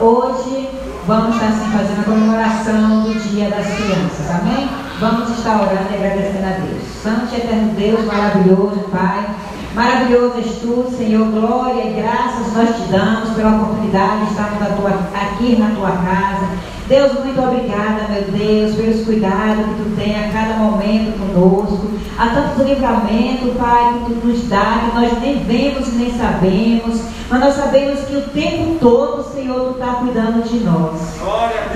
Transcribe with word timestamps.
hoje 0.00 0.68
vamos 1.06 1.34
estar 1.34 1.48
assim, 1.48 1.70
fazendo 1.70 2.00
a 2.00 2.04
comemoração 2.04 3.02
do 3.02 3.14
Dia 3.28 3.50
das 3.50 3.66
Crianças, 3.66 4.30
amém? 4.30 4.68
Vamos 4.98 5.30
estar 5.30 5.60
orando 5.60 5.92
e 5.92 5.96
agradecendo 5.96 6.46
a 6.46 6.66
Deus. 6.66 6.82
Santo 7.02 7.34
e 7.34 7.36
eterno 7.36 7.74
Deus, 7.74 8.04
maravilhoso, 8.04 8.80
Pai. 8.90 9.26
Maravilhoso 9.74 10.38
és 10.38 10.58
tu, 10.60 10.92
Senhor, 10.96 11.26
glória 11.30 11.82
e 11.84 11.94
graças 11.94 12.52
nós 12.54 12.76
te 12.76 12.90
damos 12.90 13.30
pela 13.30 13.56
oportunidade 13.56 14.24
de 14.24 14.30
estarmos 14.32 14.62
aqui 15.14 15.56
na 15.56 15.70
tua 15.74 15.90
casa. 15.90 16.46
Deus, 16.90 17.12
muito 17.24 17.40
obrigada, 17.40 18.08
meu 18.08 18.22
Deus, 18.36 18.74
pelos 18.74 19.04
cuidados 19.06 19.64
que 19.64 19.74
tu 19.74 19.96
tem 19.96 20.18
a 20.18 20.32
cada 20.32 20.54
momento 20.54 21.16
conosco. 21.20 21.88
Há 22.18 22.26
tanto 22.30 22.64
livramento, 22.64 23.56
Pai, 23.56 23.94
que 23.94 24.14
tu 24.14 24.26
nos 24.26 24.48
dá, 24.48 24.90
que 24.90 24.98
nós 24.98 25.20
nem 25.20 25.38
vemos 25.44 25.86
e 25.86 25.92
nem 25.92 26.18
sabemos. 26.18 27.00
Mas 27.30 27.40
nós 27.40 27.54
sabemos 27.54 28.00
que 28.00 28.16
o 28.16 28.22
tempo 28.22 28.76
todo, 28.80 29.22
Senhor, 29.32 29.72
tu 29.72 29.78
está 29.78 29.94
cuidando 30.00 30.42
de 30.42 30.64
nós. 30.64 31.16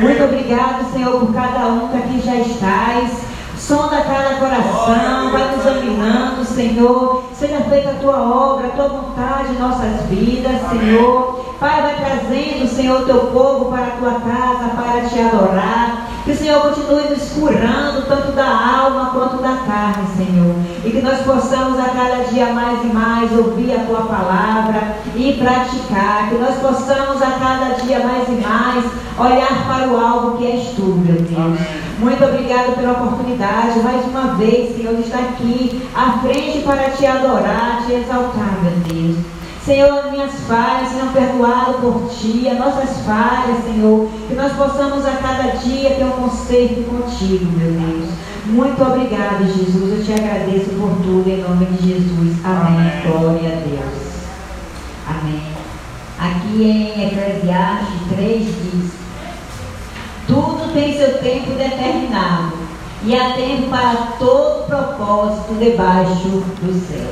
Muito 0.00 0.24
obrigado, 0.24 0.92
Senhor, 0.92 1.20
por 1.20 1.32
cada 1.32 1.64
um 1.68 1.88
que 1.90 1.96
aqui 1.96 2.20
já 2.20 2.34
estás. 2.34 3.12
Sonda 3.56 4.00
cada 4.00 4.34
coração, 4.34 5.30
vai 5.30 5.56
nos 5.56 5.64
examinando, 5.64 6.44
Senhor. 6.44 7.22
Seja 7.38 7.60
feita 7.60 7.90
a 7.90 8.00
tua 8.00 8.20
obra, 8.20 8.66
a 8.66 8.70
tua 8.70 8.88
vontade 8.88 9.52
em 9.52 9.58
nossas 9.60 10.02
vidas, 10.10 10.60
Senhor. 10.70 11.43
Pai, 11.60 11.82
vai 11.82 11.96
trazendo, 11.96 12.68
Senhor, 12.68 13.04
teu 13.06 13.26
povo 13.26 13.66
para 13.66 13.86
a 13.86 13.90
tua 13.90 14.20
casa, 14.20 14.70
para 14.74 15.08
te 15.08 15.20
adorar. 15.20 16.10
Que 16.24 16.32
o 16.32 16.36
Senhor 16.36 16.60
continue 16.62 17.10
nos 17.10 17.28
curando, 17.30 18.06
tanto 18.08 18.32
da 18.32 18.46
alma 18.46 19.10
quanto 19.12 19.42
da 19.42 19.56
carne, 19.66 20.06
Senhor. 20.16 20.54
E 20.84 20.90
que 20.90 21.02
nós 21.02 21.18
possamos 21.20 21.78
a 21.78 21.88
cada 21.90 22.24
dia 22.24 22.46
mais 22.46 22.82
e 22.82 22.86
mais 22.86 23.30
ouvir 23.32 23.72
a 23.72 23.84
tua 23.84 24.02
palavra 24.02 24.96
e 25.14 25.34
praticar. 25.34 26.28
Que 26.30 26.36
nós 26.36 26.56
possamos 26.56 27.22
a 27.22 27.30
cada 27.32 27.74
dia 27.82 28.00
mais 28.00 28.28
e 28.28 28.40
mais 28.40 28.84
olhar 29.18 29.66
para 29.66 29.88
o 29.88 30.00
alvo 30.00 30.38
que 30.38 30.46
és 30.46 30.68
tu, 30.74 30.82
meu 30.82 31.20
Deus. 31.20 31.58
Muito 31.98 32.24
obrigado 32.24 32.74
pela 32.74 32.92
oportunidade, 32.92 33.80
mais 33.80 34.04
uma 34.06 34.34
vez, 34.34 34.76
Senhor, 34.76 34.94
de 34.96 35.02
estar 35.02 35.20
aqui 35.20 35.88
à 35.94 36.18
frente 36.18 36.60
para 36.64 36.90
te 36.90 37.06
adorar, 37.06 37.84
te 37.86 37.92
exaltar, 37.92 38.58
meu 38.62 38.72
Deus. 38.88 39.33
Senhor, 39.64 40.10
minhas 40.10 40.32
falhas 40.46 40.90
sejam 40.90 41.08
perdoadas 41.08 41.76
por 41.76 42.10
Ti, 42.10 42.48
as 42.50 42.58
nossas 42.58 42.98
falhas, 43.06 43.64
Senhor, 43.64 44.10
que 44.28 44.34
nós 44.34 44.52
possamos 44.52 45.06
a 45.06 45.12
cada 45.12 45.56
dia 45.56 45.94
ter 45.94 46.04
um 46.04 46.10
conserto 46.10 46.82
contigo, 46.84 47.50
meu 47.52 47.72
Deus. 47.72 48.10
Muito 48.44 48.82
obrigado, 48.82 49.46
Jesus. 49.46 49.98
Eu 49.98 50.04
te 50.04 50.12
agradeço 50.12 50.68
por 50.78 50.90
tudo, 51.02 51.24
em 51.30 51.40
nome 51.40 51.64
de 51.64 51.94
Jesus. 51.94 52.44
Amém. 52.44 52.78
Amém. 52.78 53.02
Glória 53.06 53.52
a 53.52 53.60
Deus. 53.66 54.14
Amém. 55.08 55.42
Aqui 56.18 56.62
em 56.62 57.06
Eclesiastes 57.06 58.00
3 58.14 58.44
diz: 58.44 58.92
Tudo 60.26 60.74
tem 60.74 60.94
seu 60.94 61.18
tempo 61.18 61.52
determinado 61.52 62.63
e 63.06 63.14
tempo 63.34 63.68
para 63.68 64.14
todo 64.18 64.66
propósito 64.66 65.54
debaixo 65.58 66.42
dos 66.62 66.82
céus. 66.88 67.10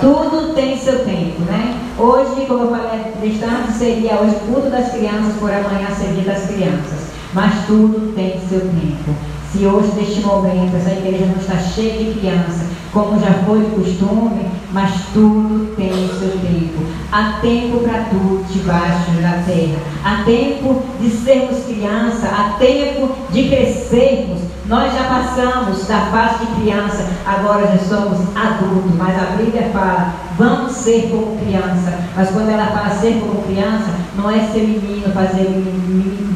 Tudo 0.00 0.52
tem 0.54 0.78
seu 0.78 1.04
tempo, 1.04 1.40
né? 1.42 1.80
Hoje, 1.98 2.44
como 2.46 2.64
eu 2.64 2.70
falei, 2.70 3.12
distante 3.22 3.72
seria 3.72 4.20
hoje 4.20 4.36
culto 4.46 4.68
das 4.68 4.92
crianças, 4.92 5.34
por 5.38 5.50
amanhã 5.50 5.88
seria 5.98 6.24
das 6.24 6.46
crianças. 6.46 7.06
Mas 7.32 7.66
tudo 7.66 8.14
tem 8.14 8.38
seu 8.48 8.60
tempo. 8.60 9.14
Se 9.56 9.64
hoje, 9.64 9.90
neste 9.96 10.20
momento, 10.20 10.76
essa 10.76 10.90
igreja 10.90 11.24
não 11.24 11.40
está 11.40 11.56
cheia 11.56 12.04
de 12.04 12.18
criança, 12.18 12.66
como 12.92 13.18
já 13.18 13.32
foi 13.46 13.60
de 13.60 13.70
costume, 13.70 14.50
mas 14.70 14.90
tudo 15.14 15.74
tem 15.76 15.90
seu 16.18 16.30
tempo. 16.32 16.84
Há 17.10 17.38
tempo 17.40 17.78
para 17.78 18.00
tudo 18.10 18.44
debaixo 18.52 19.12
da 19.12 19.42
terra. 19.46 19.78
Há 20.04 20.24
tempo 20.24 20.82
de 21.00 21.08
sermos 21.08 21.64
criança, 21.64 22.26
há 22.26 22.58
tempo 22.58 23.08
de 23.30 23.48
crescermos. 23.48 24.40
Nós 24.66 24.92
já 24.92 25.04
passamos 25.04 25.86
da 25.86 26.00
fase 26.00 26.44
de 26.44 26.60
criança, 26.60 27.06
agora 27.24 27.66
já 27.66 27.78
somos 27.78 28.18
adultos, 28.36 28.94
mas 28.98 29.16
a 29.16 29.36
Bíblia 29.36 29.70
fala, 29.72 30.12
vamos 30.36 30.72
ser 30.72 31.08
como 31.10 31.38
criança. 31.38 31.98
Mas 32.14 32.28
quando 32.30 32.50
ela 32.50 32.66
fala 32.66 32.90
ser 32.90 33.20
como 33.20 33.42
criança, 33.44 33.90
não 34.16 34.30
é 34.30 34.40
ser 34.48 34.62
menino, 34.62 35.12
fazer 35.12 35.48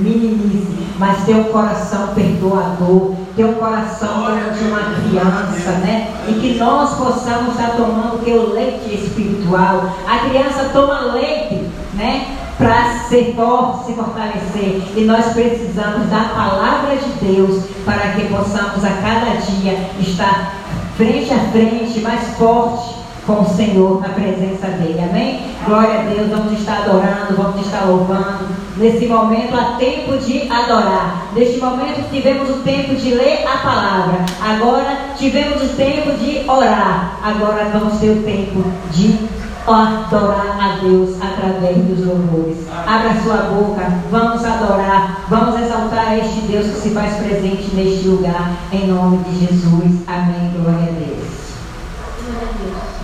meninice, 0.00 0.78
mas 0.98 1.24
ter 1.24 1.34
um 1.34 1.44
coração 1.44 2.08
perdoador, 2.14 3.14
ter 3.34 3.44
um 3.44 3.54
coração 3.54 4.26
de 4.56 4.64
uma 4.64 4.80
criança, 4.80 5.70
né? 5.78 6.10
E 6.28 6.34
que 6.34 6.58
nós 6.58 6.94
possamos 6.96 7.54
estar 7.54 7.70
tomando 7.76 8.16
o 8.16 8.18
que 8.18 8.32
o 8.32 8.52
leite 8.52 8.94
espiritual. 8.94 9.94
A 10.06 10.28
criança 10.28 10.70
toma 10.72 11.12
leite, 11.12 11.66
né? 11.94 12.36
Para 12.58 12.98
ser 13.08 13.34
forte, 13.34 13.86
se 13.86 13.92
fortalecer. 13.94 14.82
E 14.94 15.04
nós 15.04 15.32
precisamos 15.32 16.06
da 16.10 16.24
palavra 16.34 16.96
de 16.96 17.26
Deus 17.26 17.64
para 17.86 18.12
que 18.12 18.28
possamos 18.28 18.84
a 18.84 18.90
cada 18.90 19.36
dia 19.40 19.78
estar 19.98 20.52
frente 20.98 21.32
a 21.32 21.38
frente, 21.50 22.00
mais 22.00 22.36
forte 22.36 22.99
com 23.30 23.42
o 23.42 23.56
Senhor 23.56 24.00
na 24.00 24.08
presença 24.08 24.66
dele. 24.66 25.00
Amém? 25.00 25.40
Glória 25.64 26.00
a 26.00 26.02
Deus, 26.02 26.28
vamos 26.30 26.58
estar 26.58 26.78
adorando, 26.78 27.36
vamos 27.36 27.64
estar 27.64 27.84
louvando. 27.84 28.48
Nesse 28.76 29.06
momento 29.06 29.54
há 29.54 29.76
tempo 29.76 30.16
de 30.18 30.50
adorar. 30.50 31.26
Neste 31.34 31.58
momento 31.60 32.10
tivemos 32.10 32.50
o 32.50 32.62
tempo 32.62 32.94
de 32.94 33.14
ler 33.14 33.46
a 33.46 33.58
palavra. 33.58 34.24
Agora 34.42 34.96
tivemos 35.16 35.62
o 35.62 35.76
tempo 35.76 36.12
de 36.18 36.48
orar. 36.48 37.18
Agora 37.22 37.70
vamos 37.72 37.98
ter 38.00 38.10
o 38.10 38.22
tempo 38.22 38.64
de 38.90 39.40
adorar 39.66 40.58
a 40.58 40.82
Deus 40.82 41.16
através 41.20 41.76
dos 41.76 42.06
louvores. 42.06 42.66
Abra 42.86 43.20
sua 43.22 43.36
boca, 43.54 43.86
vamos 44.10 44.44
adorar, 44.44 45.24
vamos 45.28 45.60
exaltar 45.60 46.18
este 46.18 46.40
Deus 46.48 46.66
que 46.66 46.80
se 46.80 46.90
faz 46.90 47.14
presente 47.16 47.74
neste 47.74 48.08
lugar, 48.08 48.52
em 48.72 48.88
nome 48.88 49.18
de 49.18 49.46
Jesus. 49.46 50.02
Amém. 50.08 50.50
Glória 50.60 50.89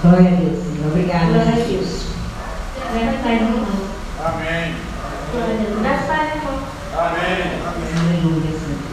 a 0.06 0.12
Deus. 0.12 0.16
Glória 0.16 0.28
a 0.28 0.36
Deus, 0.36 0.62
Senhor. 0.62 0.86
Obrigada. 0.86 1.26
Glória 1.26 1.42
a 1.42 1.56
Deus. 1.56 2.06
Amém. 4.24 4.74
Glória 5.32 5.52
a 5.52 5.58
Deus. 5.58 5.80
Paz, 6.06 6.28
irmão. 6.36 6.58
Amém. 6.96 7.42
Aleluia, 7.98 8.52
Senhor. 8.52 8.84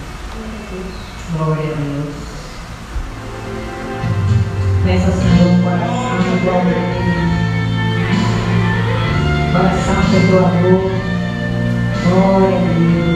Glória 1.38 1.64
a 1.64 1.76
Deus. 1.76 2.16
Peça, 4.84 5.12
Senhor, 5.12 5.50
o 5.50 5.64
coração 5.64 6.36
igual 6.36 6.58
a 6.58 6.64
Ele. 6.64 7.14
Coração 9.52 10.00
perdoador. 10.12 10.82
Glória 12.04 12.58
a 12.58 12.60
Deus. 12.74 13.13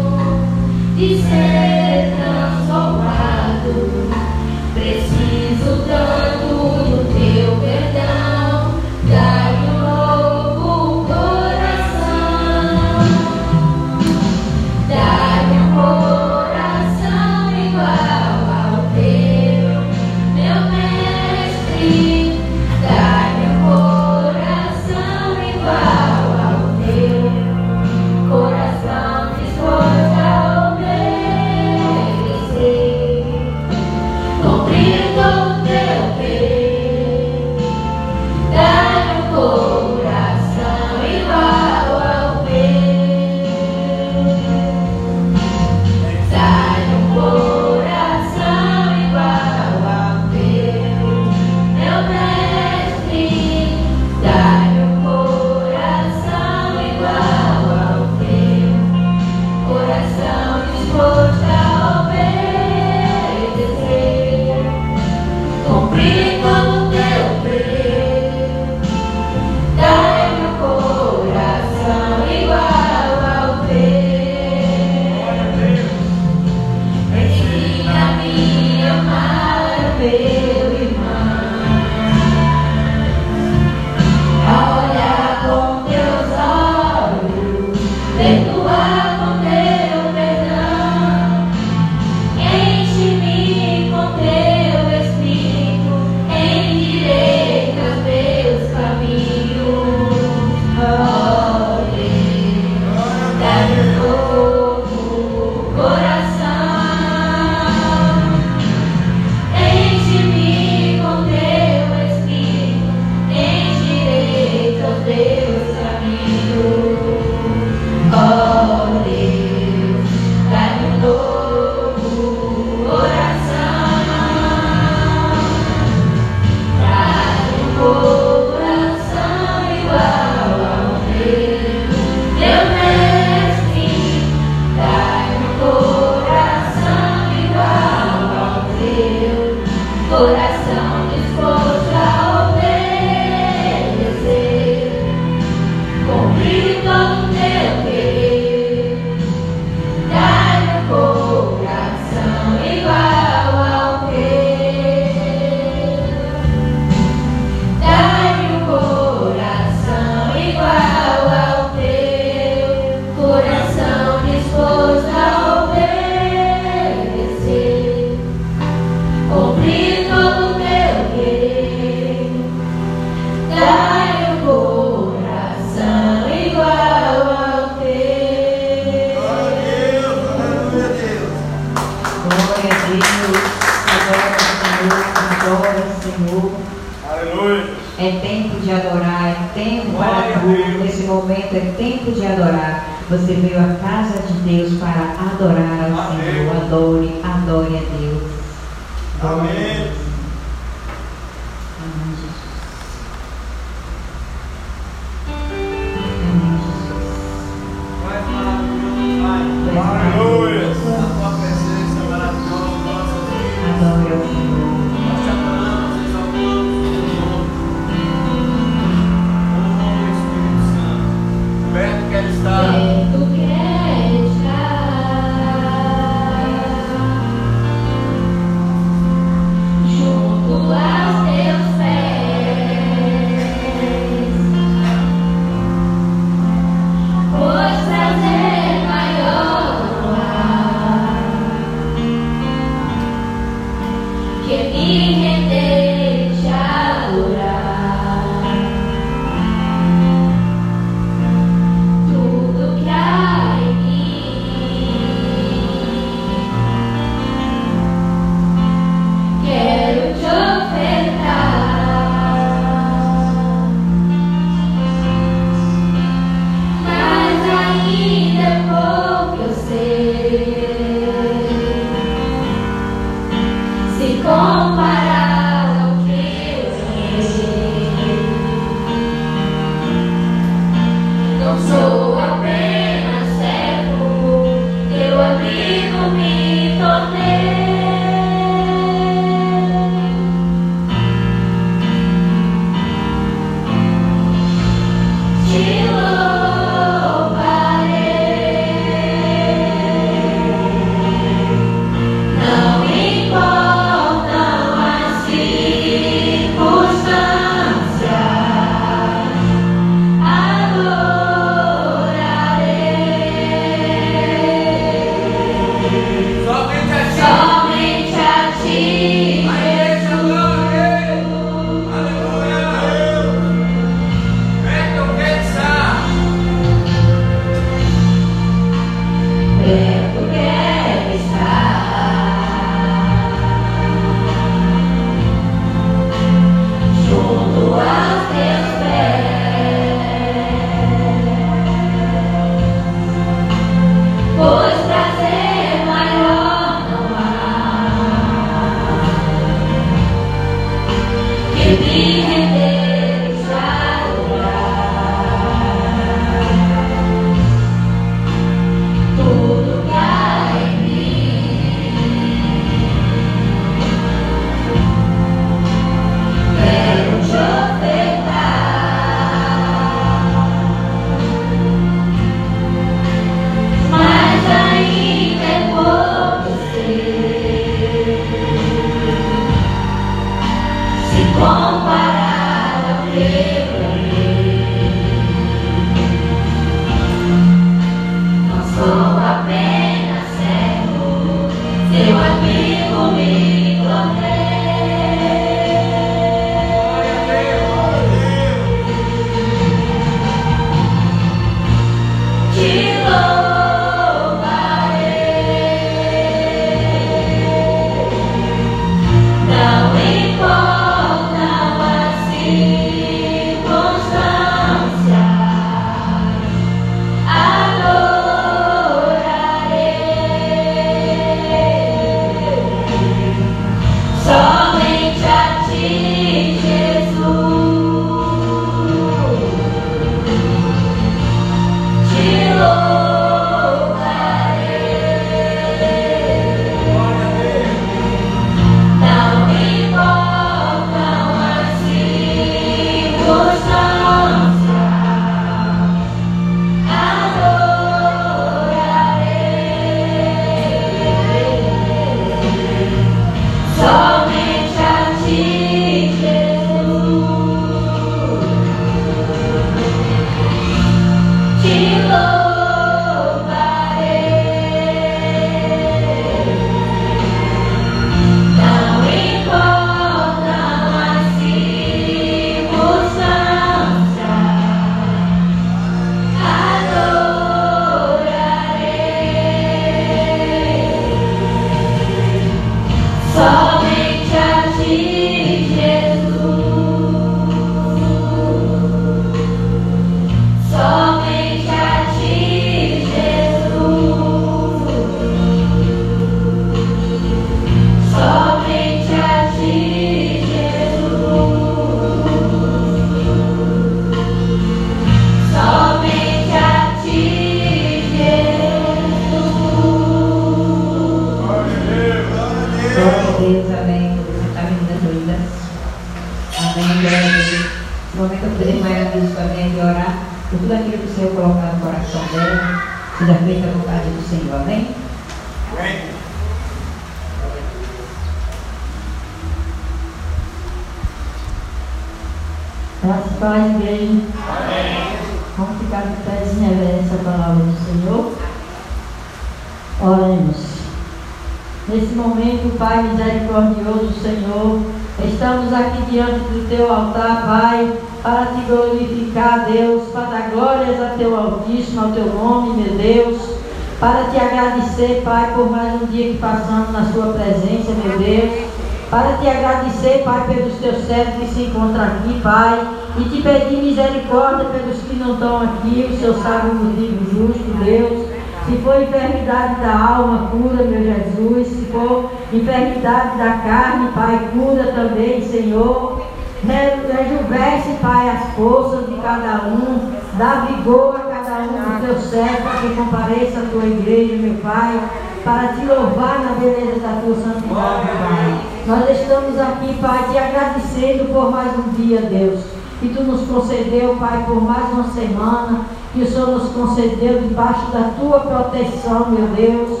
Sua 557.14 557.32
presença, 557.32 557.92
meu 558.04 558.18
Deus 558.18 558.74
para 559.14 559.36
te 559.36 559.46
agradecer, 559.48 560.24
Pai, 560.24 560.44
pelos 560.48 560.74
teus 560.78 561.06
servos 561.06 561.34
que 561.34 561.54
se 561.54 561.62
encontram 561.62 562.02
aqui, 562.02 562.40
Pai, 562.40 562.84
e 563.16 563.24
te 563.28 563.42
pedir 563.42 563.80
misericórdia 563.80 564.64
pelos 564.70 564.98
que 565.02 565.14
não 565.14 565.34
estão 565.34 565.62
aqui, 565.62 566.10
o 566.10 566.18
Senhor 566.18 566.34
sabe 566.42 566.70
o 566.70 566.74
motivo 566.74 567.24
justo, 567.30 567.84
Deus. 567.84 568.26
Se 568.66 568.76
for 568.78 569.00
enfermidade 569.00 569.80
da 569.82 570.16
alma, 570.16 570.48
cura, 570.50 570.82
meu 570.82 571.04
Jesus. 571.04 571.68
Se 571.68 571.84
for 571.92 572.30
enfermidade 572.52 573.38
da 573.38 573.58
carne, 573.58 574.08
Pai, 574.14 574.48
cura 574.52 574.84
também, 574.92 575.46
Senhor. 575.46 576.22
Rejuvece, 576.66 577.98
Pai, 578.00 578.30
as 578.30 578.54
forças 578.56 579.06
de 579.06 579.14
cada 579.20 579.66
um, 579.66 580.12
dá 580.36 580.66
vigor 580.66 581.14
a 581.14 581.20
cada 581.20 581.60
um 581.60 581.68
dos 581.68 582.06
teus 582.06 582.30
servos 582.30 582.80
que 582.80 582.96
compareça 582.96 583.60
a 583.60 583.70
tua 583.70 583.84
igreja, 583.84 584.34
meu 584.34 584.54
Pai, 584.54 584.98
para 585.44 585.74
te 585.74 585.84
louvar 585.84 586.40
na 586.40 586.52
beleza 586.58 587.00
da 587.00 587.20
tua 587.20 587.34
santidade, 587.34 588.08
Pai. 588.08 588.60
Nós 588.86 589.10
estamos 589.10 589.60
aqui, 589.60 589.94
Pai, 590.00 590.28
te 590.30 590.38
agradecendo 590.38 591.26
por 591.32 591.50
mais 591.50 591.78
um 591.78 591.90
dia, 591.90 592.22
Deus, 592.22 592.60
que 592.98 593.10
tu 593.10 593.22
nos 593.22 593.46
concedeu, 593.46 594.16
Pai, 594.16 594.42
por 594.46 594.62
mais 594.62 594.90
uma 594.90 595.12
semana, 595.12 595.84
que 596.14 596.22
o 596.22 596.26
Senhor 596.26 596.48
nos 596.48 596.70
concedeu 596.70 597.42
debaixo 597.42 597.90
da 597.92 598.10
tua 598.18 598.40
proteção, 598.40 599.28
meu 599.28 599.48
Deus. 599.48 600.00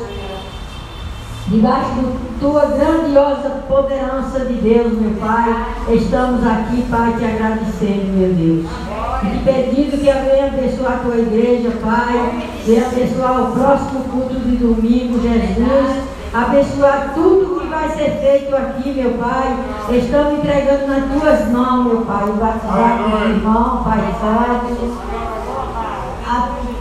Debaixo 1.46 1.90
da 1.90 2.12
tua 2.40 2.64
grandiosa 2.66 3.50
poderança 3.68 4.40
de 4.46 4.54
Deus, 4.54 4.98
meu 4.98 5.10
Pai, 5.20 5.66
estamos 5.90 6.46
aqui, 6.46 6.82
Pai, 6.90 7.14
te 7.18 7.24
agradecendo, 7.24 8.16
meu 8.16 8.32
Deus. 8.32 8.93
E 9.24 9.38
te 9.38 9.44
pedindo 9.44 9.90
que 9.92 10.04
venha 10.04 10.46
abençoar 10.46 10.92
a 10.92 10.96
tua 10.98 11.16
igreja, 11.16 11.70
Pai, 11.82 12.50
venha 12.66 12.86
abençoar 12.86 13.42
o 13.42 13.52
próximo 13.52 14.04
culto 14.04 14.34
de 14.34 14.56
domingo, 14.56 15.20
Jesus. 15.20 16.04
Abençoar 16.32 17.12
tudo 17.14 17.60
que 17.60 17.68
vai 17.68 17.88
ser 17.90 18.18
feito 18.20 18.54
aqui, 18.54 18.92
meu 18.92 19.12
Pai. 19.12 19.56
Estamos 19.90 20.38
entregando 20.38 20.86
nas 20.86 21.04
tuas 21.12 21.50
mãos, 21.50 21.84
meu 21.84 22.00
Pai. 22.02 22.24
O 22.24 22.32
batizado 22.32 23.10
do 23.10 23.30
irmão, 23.30 23.84
Pai 23.84 24.00
Santo 24.20 25.14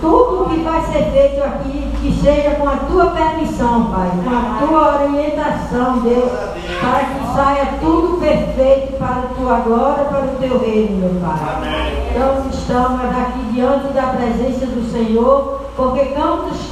tudo 0.04 0.50
que 0.50 0.60
vai 0.62 0.82
ser 0.82 1.12
feito 1.12 1.42
aqui, 1.42 1.83
que 2.04 2.12
seja 2.22 2.56
com 2.56 2.68
a 2.68 2.76
tua 2.76 3.06
permissão, 3.12 3.86
Pai, 3.86 4.12
com 4.26 4.30
a 4.30 4.68
tua 4.68 5.04
orientação, 5.04 6.00
Deus, 6.00 6.32
para 6.82 7.00
que 7.06 7.34
saia 7.34 7.66
tudo 7.80 8.20
perfeito 8.20 8.98
para 8.98 9.20
a 9.20 9.34
tua 9.34 9.60
glória, 9.60 10.04
para 10.04 10.26
o 10.26 10.36
teu 10.38 10.60
reino, 10.60 10.98
meu 10.98 11.22
Pai. 11.22 11.40
Então 12.12 12.46
estamos 12.52 13.00
aqui 13.06 13.40
diante 13.54 13.94
da 13.94 14.08
presença 14.08 14.66
do 14.66 14.92
Senhor, 14.92 15.62
porque 15.78 16.14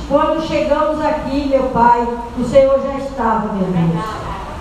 quando, 0.09 0.45
chegamos 0.45 0.99
aqui, 0.99 1.47
meu 1.47 1.63
Pai, 1.69 2.05
o 2.37 2.43
Senhor 2.43 2.81
já 2.81 2.97
estava, 2.97 3.53
meu 3.53 3.67
Deus. 3.67 4.05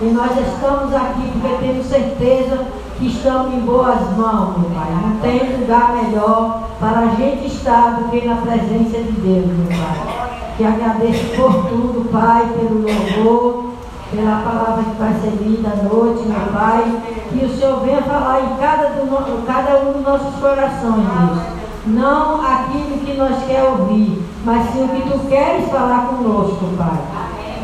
E 0.02 0.04
nós 0.04 0.30
estamos 0.30 0.94
aqui 0.94 1.32
porque 1.32 1.66
temos 1.66 1.86
certeza 1.86 2.64
que 2.96 3.08
estamos 3.08 3.52
em 3.54 3.60
boas 3.60 4.00
mãos, 4.16 4.56
meu 4.56 4.70
Pai. 4.70 4.88
Não 5.02 5.16
tem 5.16 5.60
lugar 5.60 5.94
melhor 5.94 6.68
para 6.78 7.00
a 7.00 7.06
gente 7.16 7.48
estar 7.48 7.96
do 7.96 8.08
que 8.08 8.24
na 8.24 8.36
presença 8.36 8.98
de 8.98 9.12
Deus, 9.20 9.46
meu 9.46 9.66
Pai. 9.66 10.19
Te 10.60 10.66
agradeço 10.66 11.24
por 11.36 11.54
tudo, 11.70 12.10
Pai, 12.12 12.46
pelo 12.52 12.82
louvor, 12.82 13.72
pela 14.10 14.42
palavra 14.42 14.84
que 14.84 15.00
vai 15.00 15.14
ser 15.14 15.42
lida 15.42 15.70
à 15.70 15.82
noite, 15.84 16.28
meu 16.28 16.52
Pai. 16.52 17.00
Que 17.30 17.46
o 17.46 17.56
Senhor 17.56 17.80
venha 17.80 18.02
falar 18.02 18.42
em 18.42 18.56
cada, 18.60 18.90
do, 18.90 19.46
cada 19.46 19.78
um 19.78 19.92
dos 19.94 20.02
nossos 20.02 20.38
corações, 20.38 21.06
Deus. 21.16 21.38
Não 21.86 22.42
aquilo 22.42 22.98
que 23.06 23.16
nós 23.16 23.42
queremos 23.46 23.80
ouvir, 23.80 24.22
mas 24.44 24.70
sim 24.70 24.84
o 24.84 24.88
que 24.88 25.10
tu 25.10 25.18
queres 25.30 25.66
falar 25.70 26.08
conosco, 26.08 26.66
Pai. 26.76 26.98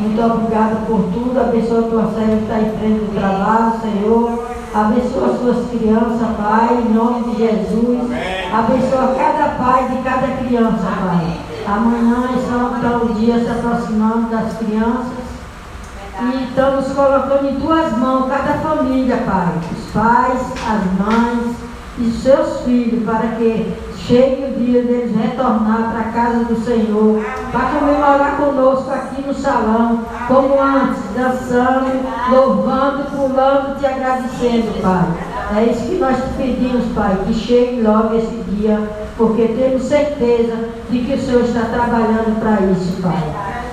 Muito 0.01 0.19
obrigado 0.19 0.87
por 0.87 1.01
tudo. 1.13 1.39
Abençoa 1.39 1.81
a 1.81 1.89
tua 1.91 2.11
serva 2.15 2.35
que 2.35 2.43
está 2.45 2.59
em 2.61 2.77
frente 2.79 3.05
do 3.05 3.13
trabalho, 3.13 3.73
Senhor. 3.79 4.43
Abençoa 4.73 5.33
as 5.33 5.39
suas 5.39 5.69
crianças, 5.69 6.35
Pai, 6.35 6.83
em 6.83 6.93
nome 6.95 7.25
de 7.25 7.45
Jesus. 7.45 8.09
Abençoa 8.51 9.13
cada 9.15 9.49
pai 9.63 9.87
de 9.87 10.01
cada 10.01 10.27
criança, 10.41 10.87
Pai. 11.05 11.46
Amanhã 11.67 12.29
está 12.37 12.97
o 12.97 13.13
dia 13.13 13.39
se 13.39 13.49
aproximando 13.49 14.29
das 14.29 14.57
crianças. 14.57 15.27
E 16.19 16.43
estamos 16.45 16.87
colocando 16.93 17.49
em 17.49 17.59
tuas 17.59 17.91
mãos 17.97 18.29
cada 18.29 18.53
família, 18.59 19.17
Pai. 19.17 19.53
Os 19.77 19.91
pais, 19.91 20.41
as 20.65 21.05
mães 21.05 21.55
e 21.99 22.09
seus 22.09 22.61
filhos, 22.61 23.03
para 23.03 23.35
que 23.35 23.73
chegue 23.97 24.45
o 24.45 24.59
dia 24.59 24.81
deles 24.81 25.13
retornar 25.13 25.91
para 25.91 25.99
a 25.99 26.11
casa 26.13 26.45
do 26.45 26.55
Senhor, 26.63 27.21
para 27.51 27.79
comemorar 27.79 28.37
conosco 28.37 28.89
aqui 28.89 29.21
no 29.27 29.33
salão, 29.33 30.05
como 30.27 30.61
antes, 30.61 31.03
dançando, 31.13 31.91
louvando, 32.31 33.11
pulando, 33.11 33.77
te 33.77 33.85
agradecendo, 33.85 34.81
Pai. 34.81 35.36
É 35.55 35.63
isso 35.63 35.87
que 35.87 35.95
nós 35.95 36.17
pedimos, 36.35 36.85
Pai, 36.93 37.17
que 37.25 37.33
chegue 37.33 37.81
logo 37.81 38.15
esse 38.15 38.43
dia, 38.49 38.89
porque 39.17 39.47
temos 39.47 39.83
certeza 39.83 40.69
de 40.89 40.99
que 40.99 41.13
o 41.13 41.21
Senhor 41.21 41.43
está 41.43 41.61
trabalhando 41.61 42.37
para 42.39 42.65
isso, 42.65 43.01
Pai. 43.01 43.23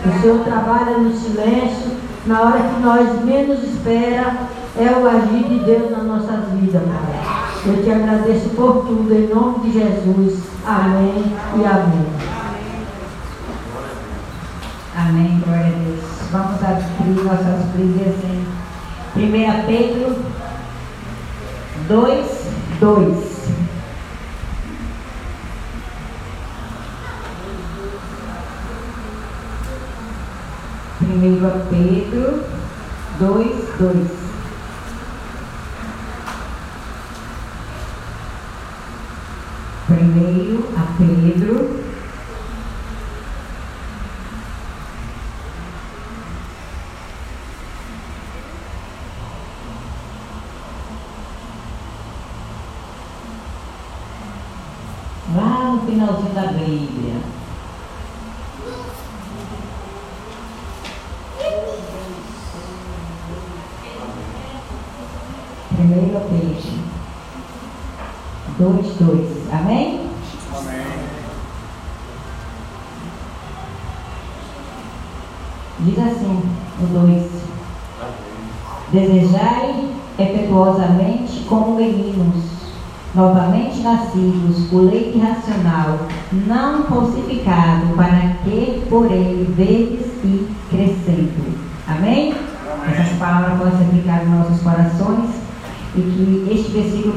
O 0.07 0.21
Senhor 0.21 0.39
trabalha 0.45 0.99
no 0.99 1.13
silêncio, 1.13 1.93
na 2.27 2.43
hora 2.43 2.61
que 2.61 2.81
nós 2.81 3.25
menos 3.25 3.63
espera, 3.65 4.37
é 4.79 4.91
o 4.93 5.09
agir 5.09 5.49
de 5.49 5.59
Deus 5.65 5.91
na 5.91 6.05
nossa 6.05 6.33
vida, 6.53 6.81
Pai. 6.81 7.45
Eu 7.67 7.83
te 7.83 7.91
agradeço 7.91 8.51
por 8.51 8.87
tudo, 8.87 9.13
em 9.13 9.27
nome 9.27 9.59
de 9.61 9.73
Jesus. 9.73 10.45
Amém 10.65 11.25
e 11.57 11.65
amém. 11.65 12.07
Amém, 14.97 15.43
glória 15.45 15.67
a 15.67 15.71
Deus. 15.71 16.05
Vamos 16.31 16.63
abrir 16.63 17.25
nossas 17.25 17.65
Bíblias 17.75 18.15
em 18.25 19.23
1 19.25 19.67
Pedro 19.67 20.17
2, 21.89 22.27
2. 22.81 23.35
Primeiro 30.99 31.47
Pedro 31.71 32.45
2, 33.19 33.79
2. 33.79 34.25
primeiro 39.87 40.69
a 40.77 40.83
Pedro. 40.99 41.85
Lá 55.37 55.73
no 55.73 55.87
finalzinho 55.87 56.35
da 56.35 56.47
Bíblia. 56.53 57.21
Primeiro 65.77 66.17
a 66.17 66.21
Pedro. 66.21 66.85
Dois, 68.57 68.87
dois. 69.01 69.53
Amém? 69.53 70.09
Amém. 70.57 70.85
Diz 75.81 75.99
assim, 75.99 76.43
o 76.81 76.87
2. 76.87 77.31
Desejai 78.93 79.89
efetuosamente 80.19 81.44
como 81.55 81.77
meninos, 81.77 82.43
novamente 83.15 83.81
nascidos, 83.81 84.73
o 84.73 84.79
leite 84.79 85.19
racional, 85.19 86.01
não 86.33 86.83
falsificado, 86.83 87.95
para 87.95 88.35
que 88.43 88.83
por 88.91 89.07
ele 89.07 89.55
vedes 89.55 90.07
e 90.25 90.49
crescendo. 90.69 91.57
Amém? 91.87 92.35
Amém. 92.35 92.93
Essas 92.93 93.17
palavras 93.19 93.59
podem 93.59 93.79
ser 93.79 93.85
aplicadas 93.85 94.29
nos 94.29 94.39
nossos 94.39 94.63
corações 94.63 95.31
e 95.95 96.01
que 96.01 96.49
este 96.53 96.73
versículo 96.73 97.15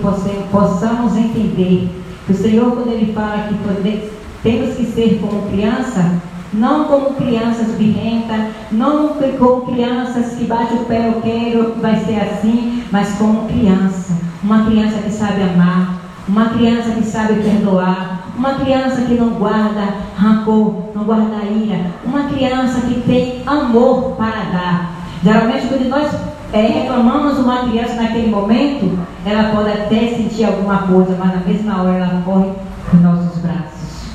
possamos 0.52 1.18
entender 1.18 1.90
que 2.28 2.32
o 2.32 2.36
Senhor, 2.36 2.72
quando 2.74 2.92
Ele 2.92 3.12
fala 3.14 3.48
que 3.48 4.12
temos 4.44 4.76
que 4.76 4.86
ser 4.86 5.20
como 5.20 5.50
criança, 5.50 6.22
não 6.54 6.86
como 6.86 7.16
crianças 7.16 7.70
birrentas, 7.76 8.52
não 8.72 9.16
como 9.16 9.62
crianças 9.62 10.36
que 10.38 10.46
bate 10.46 10.76
o 10.76 10.86
pé, 10.86 11.08
eu 11.08 11.22
quero, 11.22 11.74
vai 11.82 12.00
ser 12.06 12.20
assim, 12.20 12.84
mas 12.92 13.16
como 13.18 13.48
criança, 13.48 14.27
uma 14.48 14.64
criança 14.64 15.00
que 15.00 15.12
sabe 15.12 15.44
amar, 15.44 16.00
uma 16.26 16.46
criança 16.52 16.92
que 16.92 17.04
sabe 17.04 17.44
perdoar, 17.44 18.32
uma 18.38 18.54
criança 18.54 19.02
que 19.02 19.16
não 19.16 19.32
guarda 19.32 19.96
rancor, 20.16 20.84
não 20.96 21.04
guarda 21.04 21.44
ira, 21.44 21.92
uma 22.06 22.24
criança 22.30 22.80
que 22.88 23.02
tem 23.02 23.44
amor 23.46 24.16
para 24.16 24.46
dar. 24.46 24.92
Geralmente, 25.22 25.68
quando 25.68 25.90
nós 25.90 26.16
é, 26.54 26.62
reclamamos 26.62 27.40
uma 27.40 27.68
criança 27.68 27.96
naquele 27.96 28.28
momento, 28.28 28.98
ela 29.26 29.54
pode 29.54 29.70
até 29.70 30.16
sentir 30.16 30.46
alguma 30.46 30.78
coisa, 30.84 31.18
mas 31.20 31.34
na 31.34 31.42
mesma 31.42 31.84
hora 31.84 31.98
ela 31.98 32.22
corre 32.24 32.52
para 32.86 32.96
os 32.96 33.04
nossos 33.04 33.42
braços. 33.42 34.08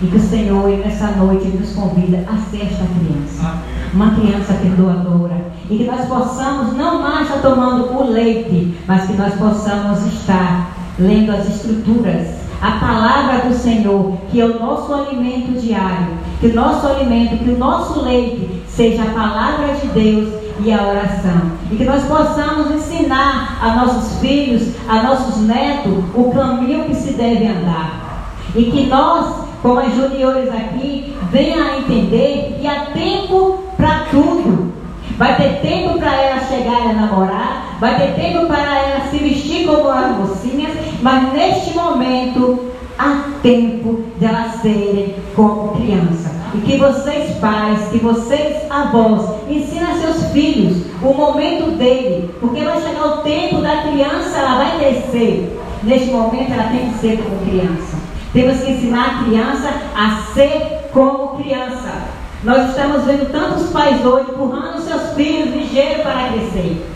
E 0.00 0.06
que 0.06 0.16
o 0.16 0.20
Senhor, 0.20 0.68
nessa 0.78 1.08
noite, 1.08 1.48
nos 1.48 1.72
convida 1.72 2.24
a 2.32 2.36
ser 2.48 2.62
esta 2.62 2.84
criança. 2.84 3.58
Uma 3.92 4.10
criança 4.14 4.54
perdoadora. 4.54 5.50
E 5.68 5.78
que 5.78 5.84
nós 5.84 6.06
possamos 6.06 6.76
não 6.76 7.00
mais 7.02 7.28
estar 7.28 7.40
tomando 7.40 7.92
o 7.96 8.10
leite, 8.10 8.76
mas 8.86 9.06
que 9.06 9.14
nós 9.14 9.34
possamos 9.34 10.04
estar 10.06 10.76
lendo 10.98 11.30
as 11.32 11.48
escrituras, 11.48 12.28
a 12.60 12.72
palavra 12.72 13.48
do 13.48 13.54
Senhor, 13.54 14.16
que 14.30 14.40
é 14.40 14.44
o 14.44 14.60
nosso 14.60 14.92
alimento 14.92 15.60
diário. 15.60 16.18
Que 16.40 16.48
o 16.48 16.54
nosso 16.54 16.86
alimento, 16.86 17.42
que 17.42 17.50
o 17.50 17.58
nosso 17.58 18.00
leite 18.00 18.62
seja 18.68 19.02
a 19.02 19.10
palavra 19.10 19.74
de 19.74 19.86
Deus 19.88 20.28
e 20.64 20.72
a 20.72 20.82
oração. 20.82 21.52
E 21.70 21.76
que 21.76 21.84
nós 21.84 22.02
possamos 22.04 22.70
ensinar 22.72 23.58
a 23.62 23.76
nossos 23.76 24.20
filhos, 24.20 24.74
a 24.88 25.02
nossos 25.02 25.42
netos, 25.42 26.04
o 26.14 26.30
caminho 26.32 26.84
que 26.84 26.94
se 26.94 27.12
deve 27.14 27.46
andar. 27.46 28.32
E 28.54 28.64
que 28.64 28.86
nós 28.86 29.50
como 29.62 29.78
as 29.78 29.94
juniores 29.94 30.48
aqui, 30.48 31.14
venham 31.30 31.62
a 31.62 31.78
entender 31.78 32.58
que 32.60 32.66
há 32.66 32.86
tempo 32.86 33.59
tudo. 34.10 34.72
Vai 35.16 35.36
ter 35.36 35.60
tempo 35.60 35.98
para 35.98 36.14
ela 36.14 36.40
chegar 36.40 36.88
a 36.88 36.92
namorar, 36.92 37.76
vai 37.78 37.96
ter 37.96 38.14
tempo 38.14 38.46
para 38.46 38.78
ela 38.78 39.10
se 39.10 39.18
vestir 39.18 39.66
como 39.66 39.88
as 39.88 40.16
mocinhas, 40.16 40.72
mas 41.02 41.32
neste 41.32 41.74
momento 41.76 42.70
há 42.98 43.24
tempo 43.42 44.04
de 44.18 44.24
elas 44.24 44.54
serem 44.62 45.14
como 45.34 45.74
criança. 45.74 46.30
E 46.54 46.58
que 46.58 46.78
vocês 46.78 47.36
pais, 47.38 47.88
que 47.90 47.98
vocês 47.98 48.56
avós, 48.70 49.30
ensinem 49.48 49.90
a 49.90 49.94
seus 49.94 50.32
filhos 50.32 50.84
o 51.02 51.12
momento 51.12 51.76
dele, 51.76 52.34
porque 52.40 52.62
vai 52.62 52.80
chegar 52.80 53.06
o 53.06 53.16
tempo 53.18 53.60
da 53.60 53.82
criança, 53.82 54.38
ela 54.38 54.56
vai 54.56 54.78
crescer. 54.78 55.58
Neste 55.82 56.10
momento 56.10 56.52
ela 56.52 56.64
tem 56.64 56.90
que 56.90 56.98
ser 56.98 57.18
como 57.18 57.38
criança. 57.46 57.98
Temos 58.32 58.60
que 58.60 58.70
ensinar 58.70 59.06
a 59.06 59.24
criança 59.24 59.70
a 59.94 60.32
ser 60.34 60.88
como 60.92 61.36
criança. 61.36 62.19
Nós 62.42 62.70
estamos 62.70 63.04
vendo 63.04 63.30
tantos 63.30 63.70
pais 63.70 64.04
hoje 64.04 64.30
empurrando 64.30 64.80
seus 64.80 65.14
filhos 65.14 65.54
ligeiros 65.54 66.02
para 66.02 66.28
crescer. 66.28 66.86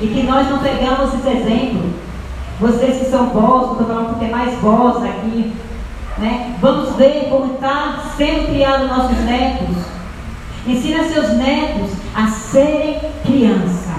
E 0.00 0.06
que 0.06 0.22
nós 0.22 0.48
não 0.50 0.58
pegamos 0.58 1.14
esse 1.14 1.28
exemplo. 1.28 1.90
Vocês 2.58 2.98
que 2.98 3.10
são 3.10 3.30
vós, 3.30 3.72
estou 3.72 3.86
falando 3.86 4.08
porque 4.10 4.26
mais 4.26 4.58
vós 4.60 5.02
aqui. 5.04 5.52
Né? 6.18 6.56
Vamos 6.60 6.96
ver 6.96 7.28
como 7.30 7.54
está 7.54 8.00
sendo 8.16 8.48
criado 8.48 8.88
nossos 8.88 9.18
netos. 9.18 9.76
Ensina 10.66 11.04
seus 11.04 11.36
netos 11.36 11.90
a 12.14 12.26
serem 12.26 13.00
criança. 13.24 13.94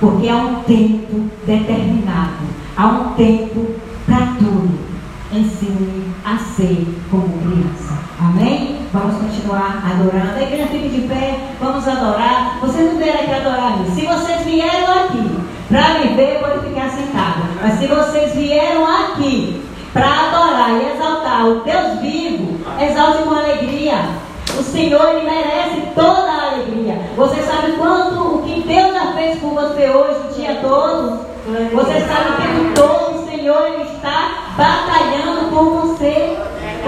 Porque 0.00 0.28
há 0.28 0.36
um 0.36 0.62
tempo 0.62 1.30
determinado. 1.46 2.48
Há 2.76 2.86
um 2.86 3.12
tempo 3.14 3.74
para 4.06 4.34
tudo 4.38 4.90
ensine 5.32 6.12
a 6.24 6.36
ser 6.38 6.86
como 7.10 7.28
criança. 7.38 7.98
Amém? 8.18 8.69
Vamos 8.92 9.22
continuar 9.22 9.84
adorando. 9.88 10.36
A 10.36 10.42
igreja 10.42 10.66
fique 10.66 10.88
de 10.88 11.06
pé, 11.06 11.38
vamos 11.60 11.86
adorar. 11.86 12.58
Vocês 12.60 12.92
não 12.92 12.98
vieram 12.98 13.20
aqui 13.20 13.32
adorar 13.34 13.78
-me. 13.78 13.90
Se 13.94 14.04
vocês 14.04 14.44
vieram 14.44 14.92
aqui 14.92 15.40
para 15.68 16.00
me 16.00 16.16
ver, 16.16 16.40
pode 16.40 16.66
ficar 16.66 16.90
sentado. 16.90 17.42
Mas 17.62 17.74
se 17.78 17.86
vocês 17.86 18.34
vieram 18.34 18.84
aqui 18.84 19.62
para 19.92 20.06
adorar 20.06 20.70
e 20.72 20.92
exaltar 20.92 21.46
o 21.46 21.60
Deus 21.60 22.00
vivo, 22.00 22.58
exalte 22.80 23.22
com 23.22 23.30
alegria. 23.32 23.94
O 24.58 24.62
Senhor, 24.64 25.08
Ele 25.10 25.30
merece 25.30 25.82
toda 25.94 26.28
a 26.28 26.50
alegria. 26.50 27.00
Você 27.16 27.42
sabe 27.42 27.72
quanto 27.78 28.38
o 28.38 28.42
que 28.42 28.62
Deus 28.62 28.92
já 28.92 29.12
fez 29.12 29.38
por 29.38 29.50
você 29.50 29.88
hoje, 29.88 30.20
o 30.28 30.34
dia 30.34 30.56
todo? 30.56 31.20
Você 31.72 32.00
sabe 32.00 32.30
o 32.30 32.42
tempo 32.42 32.74
todo 32.74 33.22
o 33.22 33.30
Senhor 33.30 33.66
Ele 33.66 33.84
está 33.84 34.50
batalhando 34.56 35.48
por 35.50 35.86
você. 35.86 36.29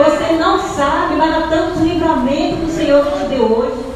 Você 0.04 0.32
não 0.32 0.58
sabe, 0.58 1.14
mas 1.16 1.32
há 1.32 1.46
tantos 1.48 1.80
livramentos 1.80 2.58
que 2.58 2.66
o 2.66 2.70
Senhor 2.70 3.04
te 3.04 3.28
deu 3.28 3.44
hoje. 3.44 3.92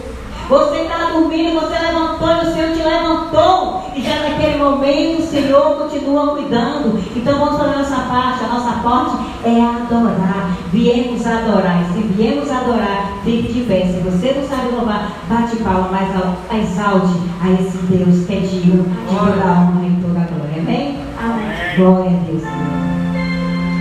Você 0.49 0.83
está 0.83 1.11
dormindo, 1.11 1.61
você 1.61 1.77
levantou 1.77 2.29
e 2.29 2.47
o 2.47 2.55
Senhor 2.55 2.71
te 2.71 2.83
levantou. 2.83 3.91
E 3.97 4.01
já 4.01 4.23
naquele 4.23 4.59
momento 4.59 5.23
o 5.23 5.27
Senhor 5.27 5.77
continua 5.77 6.37
cuidando. 6.37 7.03
Então 7.17 7.39
vamos 7.41 7.59
fazer 7.59 7.75
a 7.75 7.79
nossa 7.79 7.97
parte. 7.97 8.45
A 8.45 8.49
nossa 8.49 8.73
parte 8.83 9.17
é 9.45 9.61
adorar. 9.61 10.57
Viemos 10.73 11.27
adorar. 11.27 11.83
E 11.83 11.93
se 11.93 12.07
viemos 12.07 12.49
adorar, 12.49 13.11
fique 13.25 13.53
de 13.53 13.61
pé. 13.63 13.87
Se 13.87 13.99
você 13.99 14.39
não 14.39 14.49
sabe 14.49 14.77
louvar, 14.77 15.11
bate 15.29 15.57
palma, 15.57 15.89
mas 15.91 16.63
exalte 16.63 17.19
a 17.43 17.51
esse 17.51 17.79
Deus 17.79 18.25
que 18.27 18.35
é 18.35 18.41
digno 18.41 18.85
de 18.85 19.17
toda 19.17 19.43
a 19.43 19.53
honra 19.63 19.87
e 19.87 20.01
toda 20.01 20.21
a 20.21 20.25
glória. 20.25 20.61
Amém? 20.61 21.01
Amém. 21.21 21.77
Glória 21.77 22.11
a 22.11 22.31
Deus. 22.31 22.45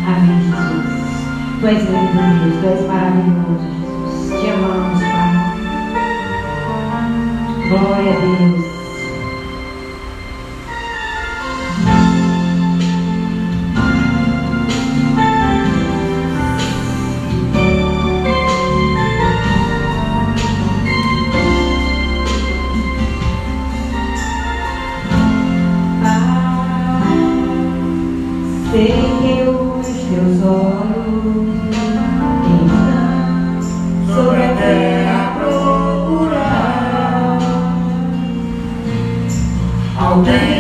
Amém. 0.08 0.45
Tu 1.66 1.72
és 1.72 1.82
lindo, 1.82 2.22
Deus, 2.22 2.58
Tu 2.62 2.68
és 2.68 2.82
maravilhoso, 2.88 3.68
Jesus. 3.74 4.40
Te 4.40 4.48
amamos, 4.52 5.02
Pai. 5.02 5.32
Glória 7.70 8.12
a 8.12 8.20
Deus. 8.22 8.66
Sei 28.72 29.15
all. 40.16 40.55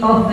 Deus 0.00 0.26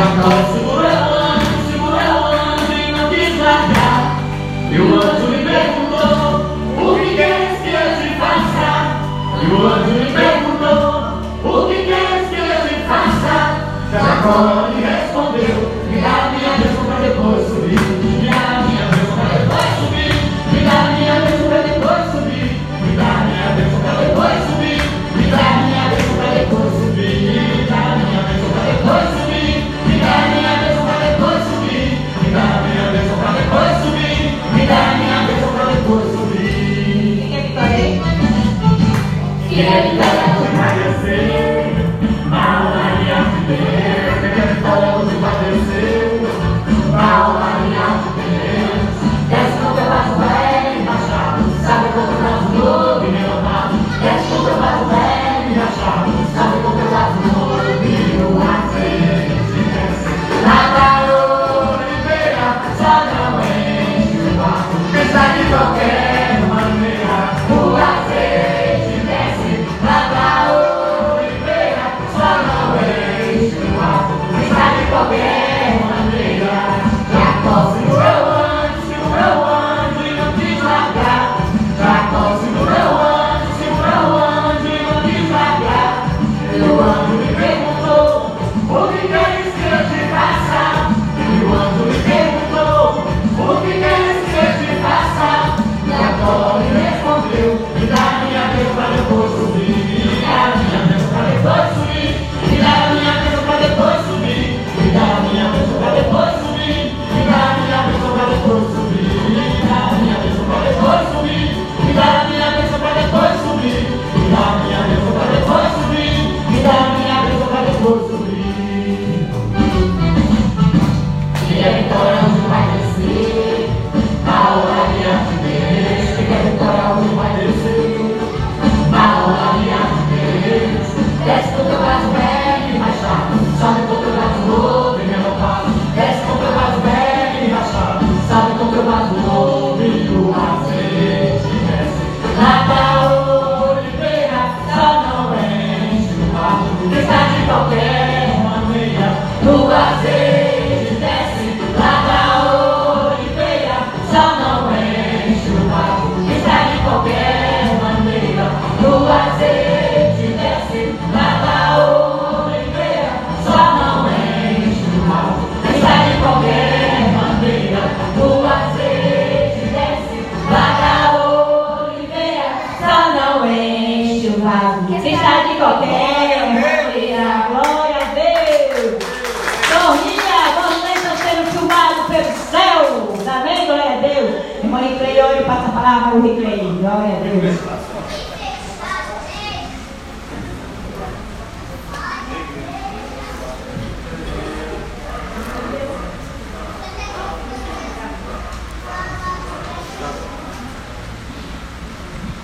Cacau 0.00 0.32
segura 0.54 0.88
anjo, 0.88 1.70
segura 1.70 2.00
ela, 2.00 2.56
e 2.72 2.90
não 2.90 3.10
quis 3.10 3.38
largar. 3.38 4.16
E 4.70 4.78
o 4.78 4.94
anjo 4.94 5.26
me 5.28 5.44
perguntou, 5.44 6.56
o 6.78 6.98
que 6.98 7.16
queres 7.16 7.60
que 7.60 7.68
eu 7.68 7.86
te 8.00 8.08
faça? 8.18 8.96
E 9.42 9.52
o 9.52 9.66
anjo 9.66 9.90
me 9.90 10.06
perguntou, 10.10 11.20
o 11.44 11.68
que 11.68 11.84
queres 11.84 12.28
que 12.30 12.36
eu 12.40 12.66
te 12.66 12.74
faça? 12.88 13.36
Cacau 13.92 14.69
Yeah. 39.60 39.89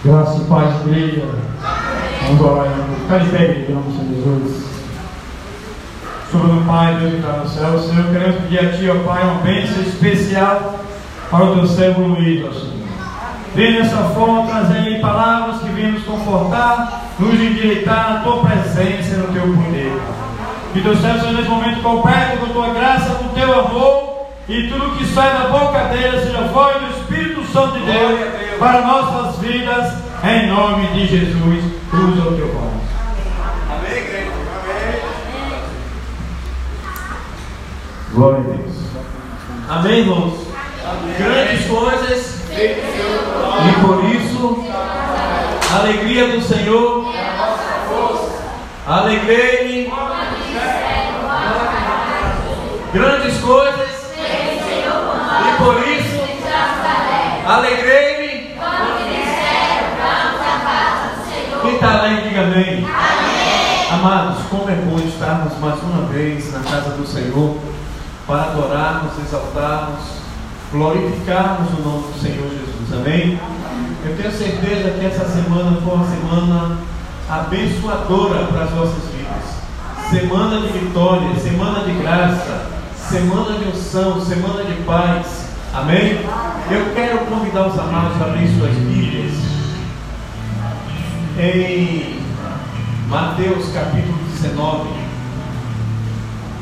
Graça 0.04 0.40
e 0.40 0.44
paz, 0.44 0.86
igreja. 0.86 1.26
Vamos 2.22 2.40
orar 2.40 2.66
em 2.66 2.94
Ficar 3.02 3.18
de 3.18 3.30
pé, 3.30 3.66
em 3.68 3.74
nome 3.74 3.92
de 3.92 4.14
Jesus. 4.14 4.66
Sobre 6.30 6.52
o 6.52 6.64
Pai, 6.64 6.96
Deus 6.96 7.10
que 7.10 7.16
está 7.18 7.32
no 7.38 7.48
céu, 7.48 7.78
Senhor, 7.78 8.12
queremos 8.12 8.36
pedir 8.42 8.60
a 8.60 8.72
Ti, 8.72 8.88
ó 8.88 9.04
Pai, 9.04 9.24
uma 9.24 9.42
bênção 9.42 9.82
especial 9.82 10.80
para 11.30 11.44
o 11.44 11.54
Teu 11.56 11.66
servo 11.66 12.02
Luiz, 12.02 12.44
ó 12.44 12.52
Senhor. 12.52 12.75
Vem 13.57 13.72
dessa 13.72 13.96
forma 14.14 14.46
trazer 14.46 15.00
palavras 15.00 15.62
que 15.62 15.70
venham 15.70 15.92
nos 15.92 16.04
confortar, 16.04 17.07
nos 17.18 17.32
endireitar 17.32 18.12
na 18.12 18.20
Tua 18.20 18.44
presença 18.44 19.14
e 19.14 19.16
no 19.16 19.32
Teu 19.32 19.44
poder. 19.44 19.98
Que 20.74 20.82
servo 20.82 21.00
seja 21.00 21.32
nesse 21.32 21.48
momento 21.48 21.82
completo 21.82 22.36
com 22.36 22.52
Tua 22.52 22.74
graça, 22.74 23.14
com 23.14 23.28
Teu 23.28 23.59
amor 23.59 24.26
e 24.46 24.68
tudo 24.68 24.98
que 24.98 25.07
sai 25.07 25.32
da 25.32 25.48
boca 25.48 25.84
dele 25.86 26.20
seja 26.20 26.42
voz 26.48 26.76
do 26.82 27.00
Espírito 27.00 27.44
Santo 27.50 27.78
de 27.78 27.86
Deus 27.86 28.20
para 28.59 28.82
nossas 28.82 29.40
vidas, 29.40 29.94
em 30.22 30.48
nome 30.48 30.88
de 30.88 31.07
Jesus. 31.07 31.64
Usa 31.94 32.28
o 32.28 32.36
teu 32.36 32.52
voz. 32.52 32.74
Amém, 33.70 33.98
igreja. 34.02 34.32
Amém. 34.52 35.00
Glória 38.12 38.38
a 38.38 38.42
Deus. 38.42 38.76
Amém, 39.66 39.98
irmãos. 40.00 40.46
Amém. 40.84 41.14
Grandes 41.16 41.66
coisas. 41.66 42.36
E 42.59 43.86
por 43.86 44.04
isso, 44.04 44.64
a 45.72 45.78
alegria 45.80 46.28
do 46.28 46.40
Senhor. 46.42 47.14
Alegrei-me. 48.86 49.92
Grandes 52.92 53.38
coisas. 53.40 54.12
E 54.18 55.62
por 55.62 55.88
isso, 55.88 56.20
alegrei 57.46 58.16
está 61.76 61.96
lá 61.96 62.09
e 62.09 62.22
diga 62.22 62.42
amém. 62.42 62.86
Amados, 63.90 64.38
como 64.50 64.68
é 64.68 64.74
bom 64.74 64.98
estarmos 64.98 65.59
mais 65.59 65.80
uma 65.82 66.07
vez 66.07 66.52
na 66.52 66.61
casa 66.61 66.90
do 66.90 67.07
Senhor 67.07 67.59
para 68.26 68.42
adorarmos, 68.44 69.12
exaltarmos, 69.18 70.02
glorificarmos 70.72 71.70
o 71.78 71.82
nome 71.82 72.12
do 72.12 72.20
Senhor 72.20 72.48
Jesus. 72.50 72.92
Amém? 72.92 73.38
Eu 74.04 74.16
tenho 74.16 74.32
certeza 74.32 74.90
que 74.90 75.06
essa 75.06 75.24
semana 75.26 75.80
foi 75.82 75.94
uma 75.94 76.06
semana 76.06 76.78
abençoadora 77.28 78.46
para 78.46 78.64
as 78.64 78.70
vossas 78.70 79.02
vidas. 79.12 79.56
Semana 80.10 80.60
de 80.60 80.78
vitória, 80.78 81.34
semana 81.40 81.80
de 81.80 81.92
graça, 82.00 82.66
semana 82.96 83.58
de 83.58 83.68
unção, 83.68 84.24
semana 84.24 84.64
de 84.64 84.74
paz. 84.82 85.46
Amém? 85.74 86.20
Eu 86.70 86.94
quero 86.94 87.18
convidar 87.26 87.68
os 87.68 87.78
amados 87.78 88.20
a 88.22 88.26
abrir 88.26 88.48
suas 88.56 88.72
Bíblias 88.72 89.34
em 91.38 92.20
Mateus 93.08 93.68
capítulo 93.72 94.18
19, 94.40 94.88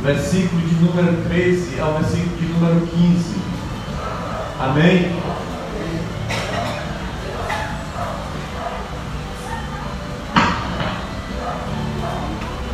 versículo 0.02 0.60
de 0.62 0.74
número 0.76 1.22
13 1.28 1.80
ao 1.80 1.94
versículo 1.94 2.36
de 2.36 2.46
número 2.46 2.86
15. 2.86 3.53
Amém? 4.60 5.10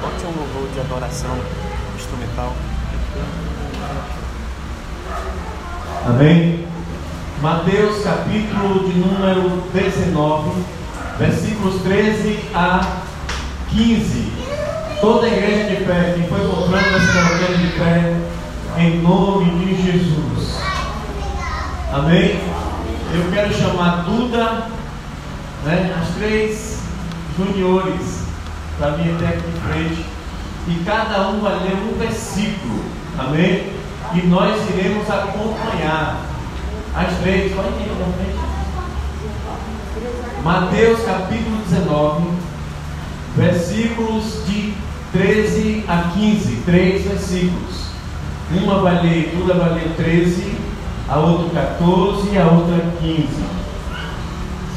Bote 0.01 0.27
um 0.27 0.39
louvor 0.39 0.69
de 0.75 0.81
adoração 0.81 1.37
instrumental. 1.97 2.55
Amém? 6.07 6.67
Mateus 7.41 8.05
capítulo 8.05 8.89
de 8.89 8.99
número 8.99 9.63
19 9.73 10.81
versículos 11.19 11.83
13 11.83 12.41
a 12.55 13.03
15. 13.71 14.33
Toda 15.01 15.27
a 15.27 15.31
igreja 15.31 15.75
de 15.75 15.85
pé, 15.85 16.13
quem 16.15 16.29
foi 16.29 16.47
comprando 16.47 16.97
essa 16.97 17.13
colocando 17.13 17.59
de 17.59 17.79
pé, 17.79 18.17
em 18.79 19.03
nome 19.03 19.65
de 19.65 19.83
Jesus. 19.83 20.50
Amém? 21.93 22.39
Eu 23.13 23.33
quero 23.33 23.53
chamar 23.53 24.05
Duda, 24.05 24.69
né, 25.65 25.93
as 26.01 26.15
três 26.15 26.79
juniores, 27.37 28.23
para 28.79 28.91
vir 28.93 29.13
até 29.17 29.27
aqui 29.27 29.43
em 29.49 29.73
frente, 29.73 30.07
e 30.69 30.85
cada 30.85 31.31
um 31.31 31.41
vai 31.41 31.55
ler 31.55 31.75
um 31.75 31.99
versículo. 31.99 32.85
Amém? 33.19 33.73
E 34.15 34.23
nós 34.29 34.57
iremos 34.71 35.11
acompanhar. 35.11 36.27
As 36.95 37.19
três, 37.19 37.53
pode 37.53 37.69
ir 37.69 37.93
na 37.99 38.07
frente. 38.17 38.41
Mateus 40.45 41.03
capítulo 41.05 41.57
19, 41.69 42.31
versículos 43.37 44.47
de 44.47 44.75
13 45.13 45.85
a 45.89 46.13
15, 46.15 46.63
três 46.65 47.05
versículos. 47.05 47.91
Uma 48.53 48.81
vai 48.81 49.03
ler, 49.03 49.35
Duda 49.37 49.55
vai 49.55 49.75
ler 49.75 49.93
13, 49.97 50.70
a 51.11 51.19
outra 51.19 51.61
14 51.61 52.31
e 52.31 52.39
a 52.39 52.47
outra 52.47 52.93
15. 53.01 53.27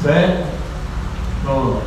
Certo? 0.02 0.46
Pronto. 1.44 1.82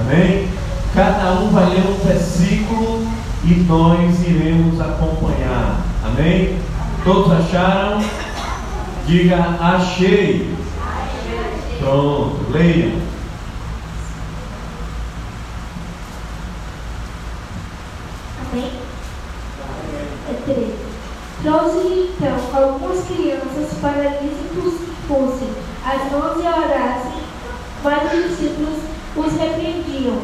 Amém? 0.00 0.48
Cada 0.94 1.32
um 1.32 1.50
vai 1.50 1.70
ler 1.70 1.84
um 1.84 1.98
versículo 2.06 3.08
e 3.44 3.54
nós 3.66 4.22
iremos 4.24 4.80
acompanhar. 4.80 5.80
Amém? 6.04 6.60
Todos 7.02 7.32
acharam? 7.32 8.04
Diga 9.04 9.56
achei. 9.60 10.56
Pronto, 11.80 12.38
leia. 12.52 12.92
Amém? 18.52 18.72
É 20.28 20.32
três. 20.44 20.88
Trouxe 21.42 22.10
então 22.18 22.36
algumas 22.52 23.06
crianças 23.06 23.78
para 23.80 24.20
lhes 24.20 24.48
fossem 25.06 25.48
as 25.84 26.12
mãos 26.12 26.36
e 26.36 26.46
orassem, 26.46 27.22
mas 27.82 28.12
os 28.12 28.28
discípulos 28.28 28.78
os 29.16 29.32
repreendiam. 29.32 30.20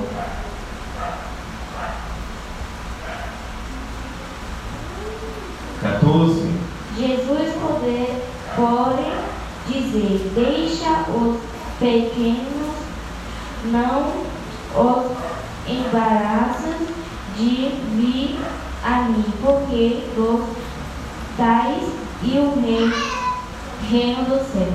Jesus 6.97 7.55
poder, 7.61 8.25
porém, 8.57 9.13
dizer, 9.67 10.33
deixa 10.35 11.05
os 11.11 11.41
pequenos, 11.79 12.75
não 13.67 14.13
os 14.75 15.71
embaraças 15.71 16.89
de 17.37 17.71
vir 17.97 18.39
a 18.85 19.03
mim, 19.03 19.25
porque 19.43 20.05
dos 20.15 20.64
tais 21.37 21.83
e 22.23 22.39
o 22.39 22.61
rei, 22.61 22.93
reino 23.91 24.25
do 24.25 24.39
céu. 24.53 24.73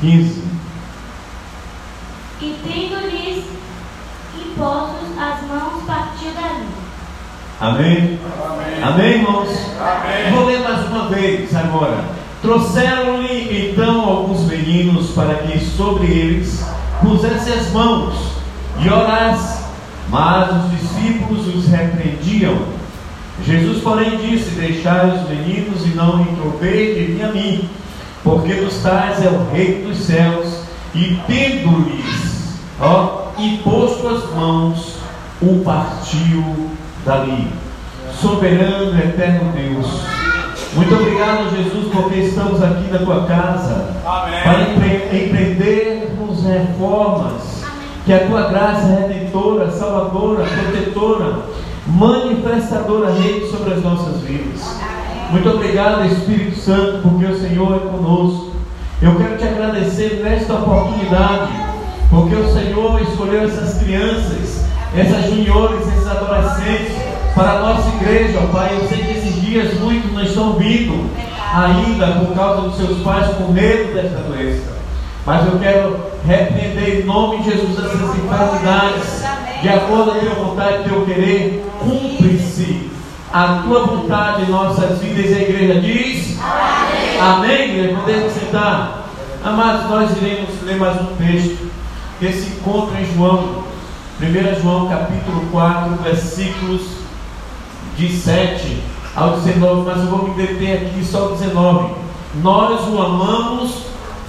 Quinze. 0.00 0.44
E 2.40 2.56
tendo-lhes 2.64 3.44
impostos 4.34 5.08
as 5.18 5.42
mãos, 5.46 5.82
partiu 5.86 6.32
dali. 6.32 6.66
Amém? 7.60 8.18
Amém, 8.82 9.12
irmãos? 9.16 9.48
Vou 10.32 10.46
ler 10.46 10.60
mais 10.60 10.86
uma 10.86 11.08
vez 11.08 11.54
agora. 11.54 12.04
Trouxeram-lhe 12.40 13.70
então 13.70 14.00
alguns 14.00 14.44
meninos 14.44 15.10
para 15.10 15.34
que 15.34 15.58
sobre 15.58 16.06
eles 16.06 16.64
pusesse 17.02 17.52
as 17.52 17.70
mãos 17.70 18.14
e 18.78 18.88
orasse, 18.88 19.64
mas 20.08 20.50
os 20.50 20.70
discípulos 20.70 21.54
os 21.54 21.68
repreendiam. 21.68 22.79
Jesus, 23.44 23.82
porém, 23.82 24.18
disse: 24.18 24.50
Deixai 24.50 25.10
os 25.10 25.28
meninos 25.28 25.86
e 25.86 25.90
não 25.90 26.20
intrometeis 26.20 26.96
de 26.96 27.12
mim 27.12 27.22
a 27.22 27.28
mim, 27.28 27.68
porque 28.22 28.54
dos 28.54 28.82
tais 28.82 29.24
é 29.24 29.28
o 29.28 29.50
reino 29.52 29.88
dos 29.88 29.98
céus, 29.98 30.64
e 30.94 31.18
tendo-lhes, 31.26 32.60
ó, 32.80 33.28
imposto 33.38 34.08
as 34.08 34.34
mãos, 34.34 34.96
o 35.40 35.62
partiu 35.64 36.70
dali. 37.04 37.48
Soberano 38.20 38.94
e 38.94 38.98
eterno 38.98 39.52
Deus. 39.52 40.00
Muito 40.74 40.94
obrigado, 40.94 41.50
Jesus, 41.56 41.92
porque 41.92 42.20
estamos 42.20 42.62
aqui 42.62 42.90
na 42.92 42.98
tua 42.98 43.24
casa 43.26 43.96
Amém. 44.04 44.42
para 44.42 44.60
empre 44.62 45.26
empreendermos 45.26 46.44
reformas. 46.44 47.64
Que 48.04 48.12
a 48.12 48.26
tua 48.26 48.48
graça 48.48 48.86
redentora, 48.86 49.70
salvadora, 49.70 50.44
protetora, 50.44 51.38
manifestadora 51.90 53.12
reine 53.12 53.46
sobre 53.50 53.74
as 53.74 53.82
nossas 53.82 54.20
vidas. 54.22 54.78
Muito 55.30 55.48
obrigado, 55.48 56.06
Espírito 56.06 56.58
Santo, 56.58 57.02
porque 57.02 57.26
o 57.26 57.40
Senhor 57.40 57.76
é 57.76 57.78
conosco. 57.78 58.52
Eu 59.00 59.14
quero 59.16 59.38
te 59.38 59.44
agradecer 59.44 60.20
nesta 60.22 60.54
oportunidade, 60.54 61.50
porque 62.10 62.34
o 62.34 62.52
Senhor 62.52 63.00
escolheu 63.02 63.44
essas 63.44 63.82
crianças, 63.82 64.64
essas 64.94 65.30
juniores, 65.30 65.86
esses 65.86 66.06
adolescentes 66.06 66.92
para 67.34 67.52
a 67.52 67.60
nossa 67.60 67.88
igreja, 67.96 68.40
ó 68.42 68.46
Pai. 68.52 68.76
Eu 68.78 68.88
sei 68.88 68.98
que 68.98 69.18
esses 69.18 69.40
dias 69.40 69.80
muitos 69.80 70.12
não 70.12 70.22
estão 70.22 70.52
vindo 70.54 71.08
ainda 71.54 72.06
por 72.24 72.34
causa 72.34 72.62
dos 72.62 72.76
seus 72.76 72.98
pais 73.02 73.26
com 73.36 73.52
medo 73.52 73.94
desta 73.94 74.18
doença. 74.18 74.80
Mas 75.24 75.46
eu 75.46 75.58
quero 75.58 75.96
repreender 76.26 77.00
em 77.00 77.04
nome 77.04 77.38
de 77.38 77.50
Jesus 77.50 77.78
essas 77.78 77.94
enfermidades, 77.94 79.24
de 79.62 79.68
acordo 79.68 80.12
com 80.12 80.18
a 80.18 80.20
tua 80.20 80.44
vontade, 80.44 80.88
teu 80.88 81.04
querer, 81.04 81.66
cumpre-se 81.80 82.90
a 83.32 83.62
tua 83.62 83.86
vontade 83.86 84.42
em 84.42 84.50
nossas 84.50 84.98
vidas. 84.98 85.30
E 85.30 85.34
a 85.34 85.42
igreja 85.42 85.80
diz: 85.80 86.38
Amém. 86.40 87.20
Amém, 87.20 87.70
igreja? 87.70 87.96
Podemos 87.96 88.32
sentar. 88.32 89.06
Amados, 89.44 89.90
nós 89.90 90.16
iremos 90.16 90.50
ler 90.64 90.76
mais 90.76 91.00
um 91.00 91.16
texto 91.16 91.70
que 92.18 92.32
se 92.32 92.50
encontra 92.50 93.00
em 93.00 93.14
João, 93.14 93.64
1 94.20 94.62
João 94.62 94.88
capítulo 94.88 95.46
4, 95.50 95.94
versículos 96.02 96.82
de 97.96 98.12
7 98.12 98.82
ao 99.16 99.40
19, 99.40 99.82
mas 99.86 99.98
eu 99.98 100.06
vou 100.06 100.28
me 100.28 100.34
deter 100.34 100.76
aqui 100.76 101.04
só 101.04 101.24
ao 101.24 101.32
19. 101.32 101.94
Nós 102.42 102.86
o 102.88 103.00
amamos 103.00 103.86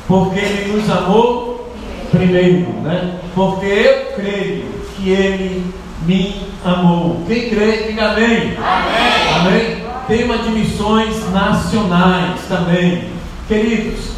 porque 0.08 0.40
ele 0.40 0.74
nos 0.74 0.90
amou 0.90 1.70
primeiro, 2.10 2.72
né? 2.82 3.20
Porque 3.36 3.66
eu 3.66 4.16
creio 4.16 4.81
que 4.96 5.10
ele 5.10 5.74
me 6.06 6.48
amou. 6.66 7.24
Quem 7.28 7.50
crê, 7.50 7.88
diga 7.88 8.12
amém. 8.12 8.58
Amém. 8.58 9.38
amém? 9.40 9.86
Tema 10.08 10.38
de 10.40 10.50
missões 10.50 11.32
nacionais 11.32 12.42
também. 12.48 13.10
Queridos, 13.48 14.12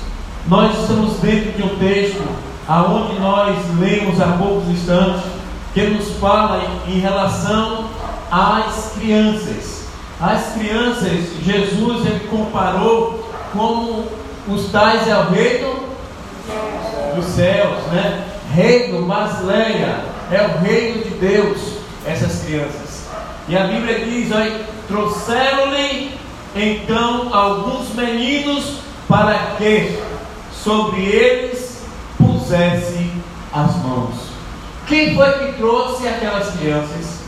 nós 0.48 0.80
estamos 0.80 1.18
dentro 1.20 1.52
de 1.52 1.64
um 1.64 1.76
texto 1.78 2.24
aonde 2.68 3.20
nós 3.20 3.58
lemos 3.80 4.22
há 4.22 4.28
poucos 4.38 4.68
instantes 4.70 5.24
que 5.74 5.82
nos 5.88 6.18
fala 6.18 6.62
em, 6.88 7.00
relação 7.00 7.86
às 8.32 8.94
crianças. 8.94 9.88
As 10.22 10.54
crianças, 10.54 11.30
Jesus 11.44 12.06
ele 12.06 12.28
comparou 12.30 13.30
como 13.52 14.06
os 14.48 14.72
tais 14.72 15.08
é 15.08 15.18
o 15.18 15.30
reino 15.30 15.76
dos 17.16 17.26
céus, 17.26 17.84
né? 17.92 18.26
Reino, 18.54 19.02
Masleia, 19.02 20.13
é 20.34 20.48
o 20.48 20.64
reino 20.64 21.04
de 21.04 21.12
Deus, 21.12 21.60
essas 22.06 22.44
crianças. 22.44 23.06
E 23.48 23.58
a 23.58 23.66
Bíblia 23.66 24.00
diz 24.06 24.30
trouxeram-lhe 24.88 26.18
então 26.56 27.34
alguns 27.34 27.94
meninos 27.94 28.80
para 29.08 29.56
que 29.58 30.00
sobre 30.52 31.02
eles 31.02 31.84
pusesse 32.18 33.12
as 33.52 33.76
mãos. 33.78 34.16
Quem 34.88 35.16
foi 35.16 35.32
que 35.34 35.54
trouxe 35.54 36.08
aquelas 36.08 36.56
crianças? 36.56 37.20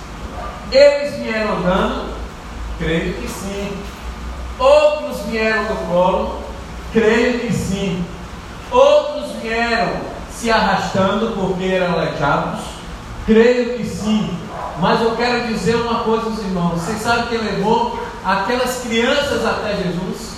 Eles 0.72 1.16
vieram 1.16 1.58
andando? 1.58 2.16
Creio 2.80 3.14
que 3.14 3.28
sim. 3.28 3.72
Outros 4.58 5.22
vieram 5.28 5.66
do 5.66 5.76
colo? 5.88 6.42
Creio 6.92 7.40
que 7.40 7.54
sim. 7.54 8.04
Outros 8.72 9.32
vieram 9.42 9.94
se 10.32 10.50
arrastando 10.52 11.34
porque 11.36 11.66
eram 11.66 11.94
aleijados? 11.94 12.75
Creio 13.26 13.78
que 13.78 13.86
sim. 13.86 14.38
Mas 14.80 15.02
eu 15.02 15.16
quero 15.16 15.48
dizer 15.48 15.76
uma 15.76 16.04
coisa 16.04 16.26
aos 16.28 16.40
irmãos. 16.40 16.82
Vocês 16.82 17.02
sabem 17.02 17.28
quem 17.28 17.38
levou 17.40 18.00
aquelas 18.24 18.82
crianças 18.82 19.46
até 19.46 19.78
Jesus? 19.78 20.36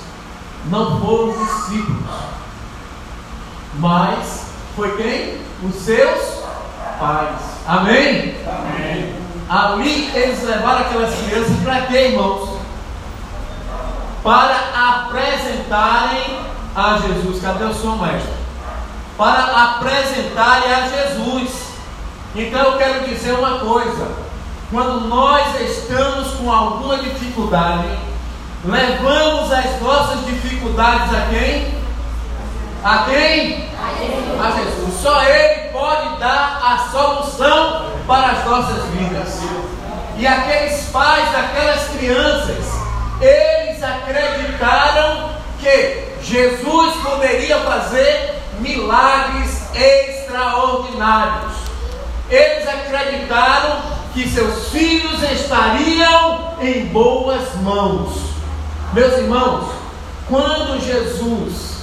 Não 0.65 0.99
foram 1.01 1.29
os 1.29 1.37
discípulos. 1.37 2.09
Mas 3.75 4.47
foi 4.75 4.95
quem? 4.95 5.41
Os 5.67 5.75
seus 5.75 6.43
pais. 6.99 7.39
Amém? 7.67 8.35
Amém. 8.47 9.15
Ali 9.49 10.09
eles 10.13 10.43
levaram 10.43 10.81
aquelas 10.81 11.15
crianças 11.15 11.57
para 11.63 11.81
quê, 11.81 12.09
irmãos? 12.09 12.57
Para 14.23 14.55
apresentarem 15.05 16.39
a 16.75 16.99
Jesus. 16.99 17.41
Cadê 17.41 17.63
o 17.63 17.73
som, 17.73 17.95
mestre? 17.95 18.33
Para 19.17 19.63
apresentarem 19.63 20.73
a 20.73 20.87
Jesus. 20.87 21.67
Então 22.37 22.73
eu 22.73 22.77
quero 22.77 23.07
dizer 23.07 23.31
uma 23.31 23.57
coisa: 23.57 24.11
quando 24.69 25.07
nós 25.07 25.59
estamos 25.59 26.35
com 26.35 26.51
alguma 26.51 26.99
dificuldade, 26.99 27.87
levamos 28.63 29.51
as 29.51 29.81
nossas 29.81 30.23
dificuldades 30.23 31.15
a 31.15 31.21
quem? 31.31 31.73
A 32.83 33.05
quem? 33.09 33.67
A 34.39 34.51
Jesus. 34.51 35.01
Só 35.01 35.23
Ele 35.23 35.69
pode 35.71 36.19
dar 36.19 36.61
a 36.63 36.77
solução 36.91 37.87
para 38.05 38.27
as 38.27 38.45
nossas 38.45 38.83
vidas. 38.91 39.41
E 40.15 40.27
aqueles 40.27 40.89
pais 40.91 41.31
daquelas 41.31 41.87
crianças, 41.89 42.65
eles 43.19 43.81
acreditaram 43.81 45.31
que 45.59 46.03
Jesus 46.21 46.95
poderia 46.97 47.57
fazer 47.61 48.43
milagres 48.59 49.63
extraordinários. 49.75 51.66
Eles 52.29 52.67
acreditaram 52.67 53.77
que 54.13 54.27
seus 54.29 54.69
filhos 54.69 55.21
estariam 55.23 56.55
em 56.61 56.85
boas 56.87 57.55
mãos. 57.61 58.31
Meus 58.93 59.13
irmãos, 59.17 59.65
quando 60.27 60.83
Jesus 60.83 61.77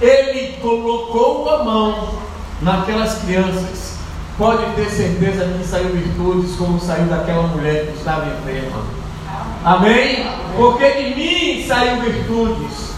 ele 0.00 0.56
colocou 0.62 1.48
a 1.50 1.64
mão 1.64 2.14
naquelas 2.62 3.18
crianças, 3.22 3.98
pode 4.38 4.64
ter 4.74 4.88
certeza 4.88 5.44
que 5.44 5.64
saiu 5.66 5.90
virtudes 5.90 6.56
como 6.56 6.80
saiu 6.80 7.04
daquela 7.04 7.42
mulher 7.48 7.86
que 7.86 7.98
estava 7.98 8.26
enferma. 8.26 8.82
Amém? 9.62 10.26
Porque 10.56 10.90
de 10.90 11.14
mim 11.14 11.66
saiu 11.66 12.00
virtudes, 12.00 12.94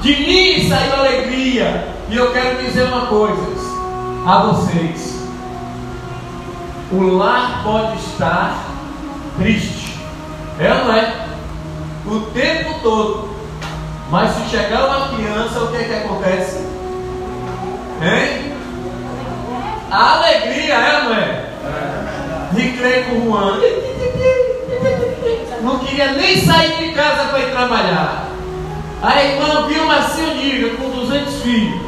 de 0.00 0.16
mim 0.16 0.68
saiu 0.68 0.94
alegria. 0.94 1.88
E 2.08 2.16
eu 2.16 2.32
quero 2.32 2.62
dizer 2.62 2.84
uma 2.84 3.06
coisa 3.06 3.42
a 4.24 4.38
vocês: 4.46 5.23
o 6.94 7.16
lar 7.16 7.62
pode 7.64 7.96
estar 7.96 8.54
triste, 9.36 9.98
é 10.60 10.72
ou 10.72 10.84
não 10.84 10.94
é? 10.94 11.26
O 12.06 12.20
tempo 12.32 12.78
todo. 12.82 13.34
Mas 14.10 14.30
se 14.30 14.50
chegar 14.50 14.86
uma 14.86 15.08
criança, 15.08 15.60
o 15.60 15.68
que 15.68 15.76
é 15.76 15.84
que 15.84 15.94
acontece? 15.94 16.58
Hein? 18.02 18.52
A 19.90 20.18
alegria 20.18 20.74
é, 20.74 21.04
não 21.04 21.14
é? 21.14 21.44
Recreio 22.54 23.04
com 23.06 23.16
o 23.16 23.24
Juan. 23.24 23.60
Não 25.62 25.78
queria 25.78 26.12
nem 26.12 26.44
sair 26.44 26.76
de 26.76 26.92
casa 26.92 27.24
para 27.24 27.40
ir 27.40 27.50
trabalhar. 27.50 28.28
A 29.02 29.22
irmã 29.22 29.66
Vilma 29.66 30.02
Silniga 30.02 30.76
com 30.76 30.90
200 30.90 31.42
filhos. 31.42 31.80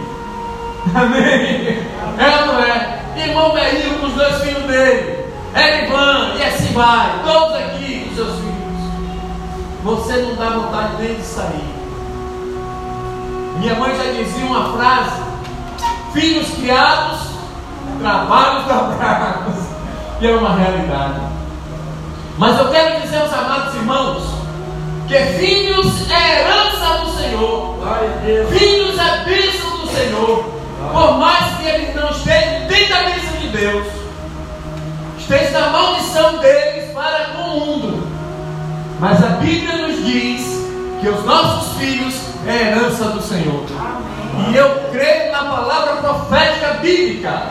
Amém? 0.95 1.79
É 2.19 2.41
ou 2.41 2.47
não 2.47 2.61
é? 2.61 2.96
Irmão 3.21 3.53
Berrinho 3.53 3.99
com 3.99 4.07
os 4.07 4.15
dois 4.15 4.43
filhos 4.43 4.65
dele. 4.65 5.27
Erivan, 5.55 6.35
e 6.37 6.43
assim 6.43 6.73
vai. 6.73 7.21
Todos 7.25 7.57
aqui 7.57 8.07
com 8.09 8.15
seus 8.15 8.35
filhos. 8.37 8.57
Você 9.83 10.17
não 10.17 10.35
dá 10.35 10.51
vontade 10.51 11.03
nem 11.03 11.15
de 11.15 11.23
sair. 11.23 11.75
Minha 13.59 13.75
mãe 13.77 13.97
já 13.97 14.13
dizia 14.13 14.45
uma 14.45 14.77
frase: 14.77 15.23
Filhos 16.13 16.49
criados 16.57 17.37
trabalhos 18.01 18.65
dobrados. 18.65 19.55
E 20.21 20.27
é 20.27 20.31
uma 20.35 20.55
realidade. 20.55 21.21
Mas 22.39 22.59
eu 22.59 22.71
quero 22.71 23.01
dizer 23.01 23.19
aos 23.19 23.33
amados 23.33 23.75
irmãos 23.75 24.23
que 25.09 25.19
filhos 25.19 26.11
é 26.11 26.41
herança 26.41 27.05
do 27.05 27.11
Senhor. 27.17 27.77
Filhos 28.51 28.99
é 28.99 29.25
bênção 29.25 29.79
do 29.79 29.89
Senhor. 29.89 30.56
Por 30.93 31.19
mais 31.19 31.57
que 31.57 31.67
eles 31.67 31.95
não 31.95 32.11
estejam 32.11 32.67
dentro 32.67 32.89
da 32.89 33.03
bênção 33.03 33.37
de 33.41 33.49
Deus, 33.49 33.87
esteja 35.19 35.61
na 35.61 35.71
maldição 35.71 36.39
deles 36.39 36.93
para 36.93 37.27
com 37.27 37.43
o 37.43 37.67
mundo. 37.67 38.07
Mas 38.99 39.23
a 39.23 39.29
Bíblia 39.29 39.77
nos 39.87 40.05
diz 40.05 40.43
que 41.01 41.09
os 41.09 41.25
nossos 41.25 41.79
filhos 41.79 42.15
é 42.47 42.71
herança 42.71 43.05
do 43.11 43.23
Senhor. 43.23 43.65
E 44.51 44.57
eu 44.57 44.91
creio 44.91 45.33
na 45.33 45.45
palavra 45.45 45.97
profética 45.97 46.75
bíblica 46.81 47.43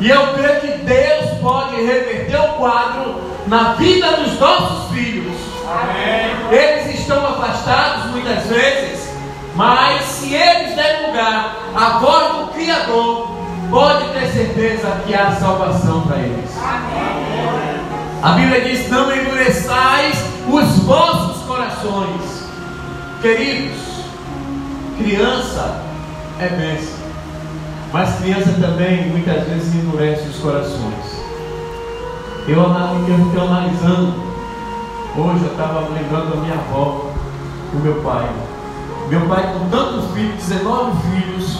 e 0.00 0.08
eu 0.08 0.34
creio 0.34 0.60
que 0.60 0.78
Deus 0.84 1.38
pode 1.42 1.76
reverter 1.76 2.40
o 2.40 2.54
quadro 2.54 3.20
na 3.46 3.74
vida 3.74 4.12
dos 4.12 4.38
nossos 4.40 4.90
filhos. 4.94 5.36
Amém. 5.68 6.58
Eles 6.58 7.00
estão 7.00 7.24
afastados 7.26 8.10
muitas 8.12 8.46
vezes, 8.46 9.09
mas 9.54 10.02
se 10.02 10.34
eles 10.34 10.74
derem 10.74 11.08
lugar 11.08 11.56
à 11.74 11.98
voz 11.98 12.36
do 12.36 12.46
Criador, 12.52 13.30
pode 13.70 14.04
ter 14.12 14.26
certeza 14.28 15.00
que 15.06 15.14
há 15.14 15.32
salvação 15.32 16.02
para 16.02 16.18
eles. 16.18 16.50
Amém. 16.58 17.80
A 18.22 18.32
Bíblia 18.32 18.60
diz: 18.60 18.88
Não 18.90 19.14
endureçais 19.14 20.24
os 20.48 20.78
vossos 20.84 21.42
corações. 21.46 22.44
Queridos, 23.22 23.80
criança 24.98 25.82
é 26.38 26.48
bênção. 26.48 27.00
Mas 27.92 28.18
criança 28.20 28.52
também 28.60 29.08
muitas 29.08 29.44
vezes 29.48 29.74
endurece 29.74 30.28
os 30.28 30.36
corações. 30.38 31.20
Eu, 32.46 32.58
eu 32.58 33.42
analisando, 33.42 34.22
hoje 35.16 35.44
eu 35.44 35.52
estava 35.52 35.80
lembrando 35.88 36.34
da 36.34 36.40
minha 36.40 36.54
avó, 36.54 37.10
do 37.72 37.80
meu 37.80 38.02
pai. 38.02 38.28
Meu 39.10 39.28
pai 39.28 39.52
com 39.52 39.68
tantos 39.68 40.10
filhos, 40.12 40.36
19 40.36 40.96
filhos, 41.02 41.58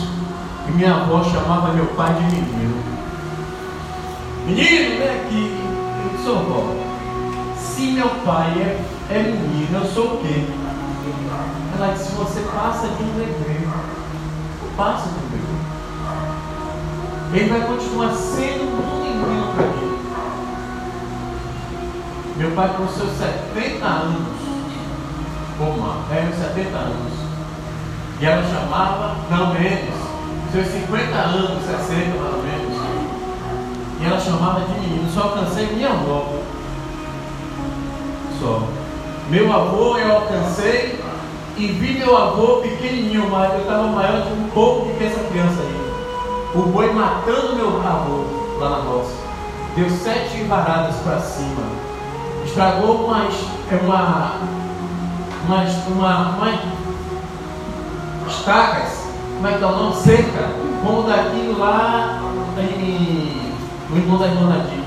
e 0.68 0.72
minha 0.72 0.94
avó 0.94 1.22
chamava 1.24 1.72
meu 1.72 1.86
pai 1.88 2.14
de 2.14 2.22
menino. 2.22 2.82
Menino, 4.46 4.98
vem 4.98 5.10
aqui. 5.10 5.60
Eu 6.04 6.16
disse, 6.16 6.28
avó, 6.28 6.74
se 7.58 7.92
meu 7.92 8.08
pai 8.24 8.52
é, 8.58 8.84
é 9.10 9.22
menino, 9.22 9.80
eu 9.80 9.90
sou 9.90 10.14
o 10.14 10.18
quê? 10.18 10.46
Ela 11.76 11.92
disse, 11.92 12.12
você 12.12 12.40
passa 12.54 12.86
de 12.86 13.02
um 13.02 13.12
bebê. 13.18 13.68
Passa 14.76 15.08
de 15.08 15.14
um 15.16 15.28
bebê 15.28 15.50
ele 17.32 17.48
vai 17.48 17.60
continuar 17.60 18.12
sendo 18.12 18.64
um 18.64 19.02
menino 19.02 19.54
para 19.54 19.66
mim. 19.66 19.98
Meu 22.36 22.50
pai, 22.52 22.74
com 22.76 22.88
seus 22.88 23.12
70 23.12 23.86
anos, 23.86 24.26
ou 25.60 25.76
mais, 25.76 26.10
é, 26.10 26.48
70 26.54 26.76
anos, 26.76 27.29
e 28.20 28.26
ela 28.26 28.42
chamava, 28.42 29.16
não 29.30 29.54
menos, 29.54 29.94
seus 30.52 30.66
50 30.66 31.16
anos, 31.16 31.64
60 31.64 32.10
pelo 32.12 32.42
menos, 32.42 32.80
e 34.00 34.04
ela 34.04 34.20
chamava 34.20 34.60
de 34.60 34.80
menino, 34.80 35.10
só 35.10 35.22
alcancei 35.22 35.66
minha 35.74 35.90
avó. 35.90 36.26
Só. 38.40 38.62
Meu 39.28 39.52
avô 39.52 39.96
eu 39.98 40.12
alcancei 40.12 40.98
e 41.56 41.66
vi 41.66 41.98
meu 41.98 42.16
avô 42.16 42.56
pequenininho, 42.62 43.28
mas 43.30 43.52
eu 43.52 43.60
estava 43.60 43.86
maior 43.88 44.22
de 44.22 44.32
um 44.32 44.48
pouco 44.50 44.86
do 44.86 44.98
que 44.98 45.04
essa 45.04 45.22
criança 45.24 45.60
aí 45.60 45.80
o 46.54 46.62
boi 46.62 46.92
matando 46.92 47.54
meu 47.54 47.80
avô 47.80 48.24
lá 48.58 48.70
na 48.70 48.76
roça. 48.78 49.14
Deu 49.76 49.88
sete 49.88 50.42
varadas 50.44 50.96
para 50.96 51.20
cima. 51.20 51.62
Estragou 52.44 53.08
é 53.70 53.76
uma, 53.76 54.32
umas, 55.46 55.86
uma, 55.86 56.28
uma 56.30 56.50
estacas, 58.30 59.06
como 59.36 59.48
é 59.48 59.52
que 59.52 59.64
é 59.64 59.66
o 59.66 59.70
nome? 59.70 59.96
Cerca, 59.96 60.50
como 60.84 61.02
daquilo 61.02 61.58
lá 61.58 62.20
em, 62.58 63.52
no 63.88 63.96
irmão 63.96 64.18
da 64.18 64.26
irmã 64.26 64.48
Nadir. 64.48 64.84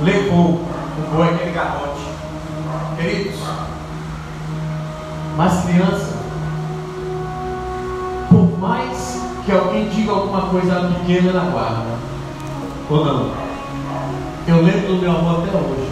Levou 0.00 0.54
o 0.54 1.14
boi, 1.14 1.28
aquele 1.28 1.52
garrote. 1.52 2.00
Queridos, 2.96 3.40
mas 5.36 5.64
criança, 5.64 6.16
por 8.28 8.58
mais 8.58 9.22
que 9.44 9.52
alguém 9.52 9.88
diga 9.88 10.12
alguma 10.12 10.42
coisa 10.42 10.92
pequena 10.98 11.32
na 11.32 11.50
guarda. 11.50 11.98
Ou 12.90 13.04
não? 13.04 13.30
Eu 14.46 14.62
lembro 14.62 14.94
do 14.94 15.00
meu 15.00 15.12
avô 15.12 15.42
até 15.42 15.56
hoje. 15.56 15.90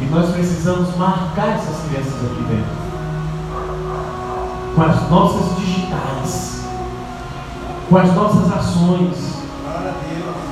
E 0.00 0.04
nós 0.06 0.30
precisamos 0.32 0.94
marcar 0.96 1.48
essas 1.48 1.88
crianças 1.88 2.14
aqui 2.14 2.42
dentro. 2.48 2.85
Com 4.76 4.82
as 4.82 5.10
nossas 5.10 5.56
digitais. 5.56 6.64
Com 7.88 7.96
as 7.96 8.14
nossas 8.14 8.52
ações. 8.52 9.36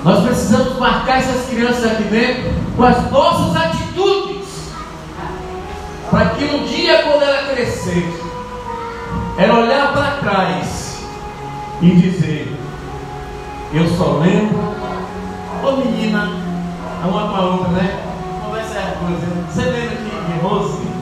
Nós 0.02 0.24
precisamos 0.24 0.78
marcar 0.78 1.18
essas 1.18 1.46
crianças 1.46 1.84
aqui 1.84 2.04
dentro 2.04 2.52
com 2.74 2.84
as 2.84 3.10
nossas 3.10 3.54
atitudes. 3.54 4.72
Para 6.10 6.30
que 6.30 6.44
um 6.44 6.64
dia, 6.64 7.02
quando 7.02 7.22
ela 7.22 7.48
crescer, 7.48 8.08
ela 9.36 9.60
olhar 9.60 9.92
para 9.92 10.16
trás 10.18 11.04
e 11.82 11.90
dizer: 11.90 12.56
Eu 13.74 13.86
só 13.88 14.20
lembro, 14.22 14.58
ô 15.62 15.72
menina, 15.76 16.30
uma 17.04 17.28
com 17.28 17.36
a 17.36 17.40
outra, 17.40 17.68
né? 17.68 18.02
Conversa 18.42 18.74
é 18.74 18.82
a 18.82 19.06
coisa. 19.06 19.26
Você 19.52 19.70
lembra 19.70 19.96
que 19.96 20.14
Rose, 20.42 20.93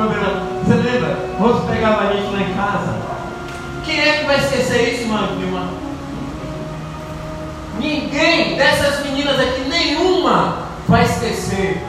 quando 0.00 0.64
você 0.64 0.74
lembra? 0.74 1.16
Rose 1.38 1.66
pegava 1.66 2.08
a 2.08 2.12
gente 2.12 2.32
lá 2.32 2.40
em 2.40 2.54
casa. 2.54 2.96
Quem 3.84 4.00
é 4.00 4.18
que 4.18 4.24
vai 4.24 4.38
esquecer 4.38 4.94
isso, 4.94 5.08
mano? 5.08 5.80
Ninguém 7.78 8.56
dessas 8.56 9.04
meninas 9.04 9.38
aqui, 9.38 9.62
nenhuma 9.68 10.68
vai 10.88 11.02
esquecer 11.04 11.82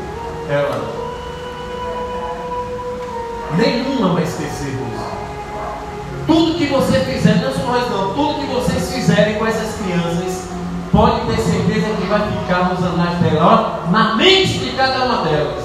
ela. 0.50 0.82
Nenhuma 3.58 4.14
vai 4.14 4.24
esquecer 4.24 4.70
isso. 4.70 5.12
Tudo 6.28 6.58
que 6.58 6.68
você 6.68 7.00
fizer, 7.00 7.36
não 7.36 7.54
só 7.54 7.64
nós 7.64 7.90
não, 7.90 8.14
tudo 8.14 8.40
que 8.40 8.46
vocês 8.48 8.94
fizerem 8.94 9.36
com 9.36 9.46
essas 9.46 9.76
crianças, 9.82 10.50
pode 10.92 11.22
ter 11.28 11.42
certeza 11.42 11.96
que 11.96 12.08
vai 12.08 12.22
ficar 12.32 12.70
nos 12.70 12.84
anais 12.84 13.18
dela, 13.20 13.86
na 13.90 14.16
mente 14.16 14.60
de 14.60 14.72
cada 14.72 15.06
uma 15.06 15.24
delas, 15.24 15.64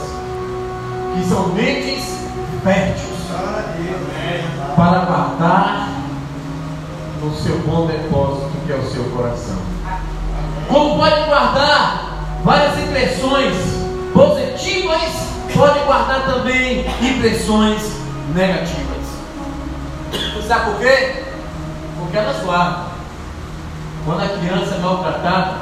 que 1.15 1.29
são 1.29 1.49
mentes 1.49 2.16
férteis 2.67 3.01
para 4.75 4.99
guardar 5.05 5.89
no 7.23 7.33
seu 7.37 7.61
bom 7.61 7.87
depósito 7.87 8.51
que 8.67 8.73
é 8.73 8.75
o 8.75 8.91
seu 8.91 9.05
coração. 9.05 9.57
Como 10.69 10.97
pode 10.99 11.23
guardar 11.27 12.41
várias 12.43 12.77
impressões 12.81 13.55
positivas, 14.13 15.01
pode 15.55 15.79
guardar 15.81 16.27
também 16.27 16.85
impressões 17.01 17.83
negativas. 18.35 19.07
Sabe 20.49 20.71
por 20.71 20.81
quê? 20.81 21.23
Porque 22.01 22.17
elas 22.17 22.43
guardam. 22.43 22.87
Quando 24.05 24.23
a 24.23 24.29
criança 24.29 24.75
é 24.75 24.79
maltratada 24.79 25.55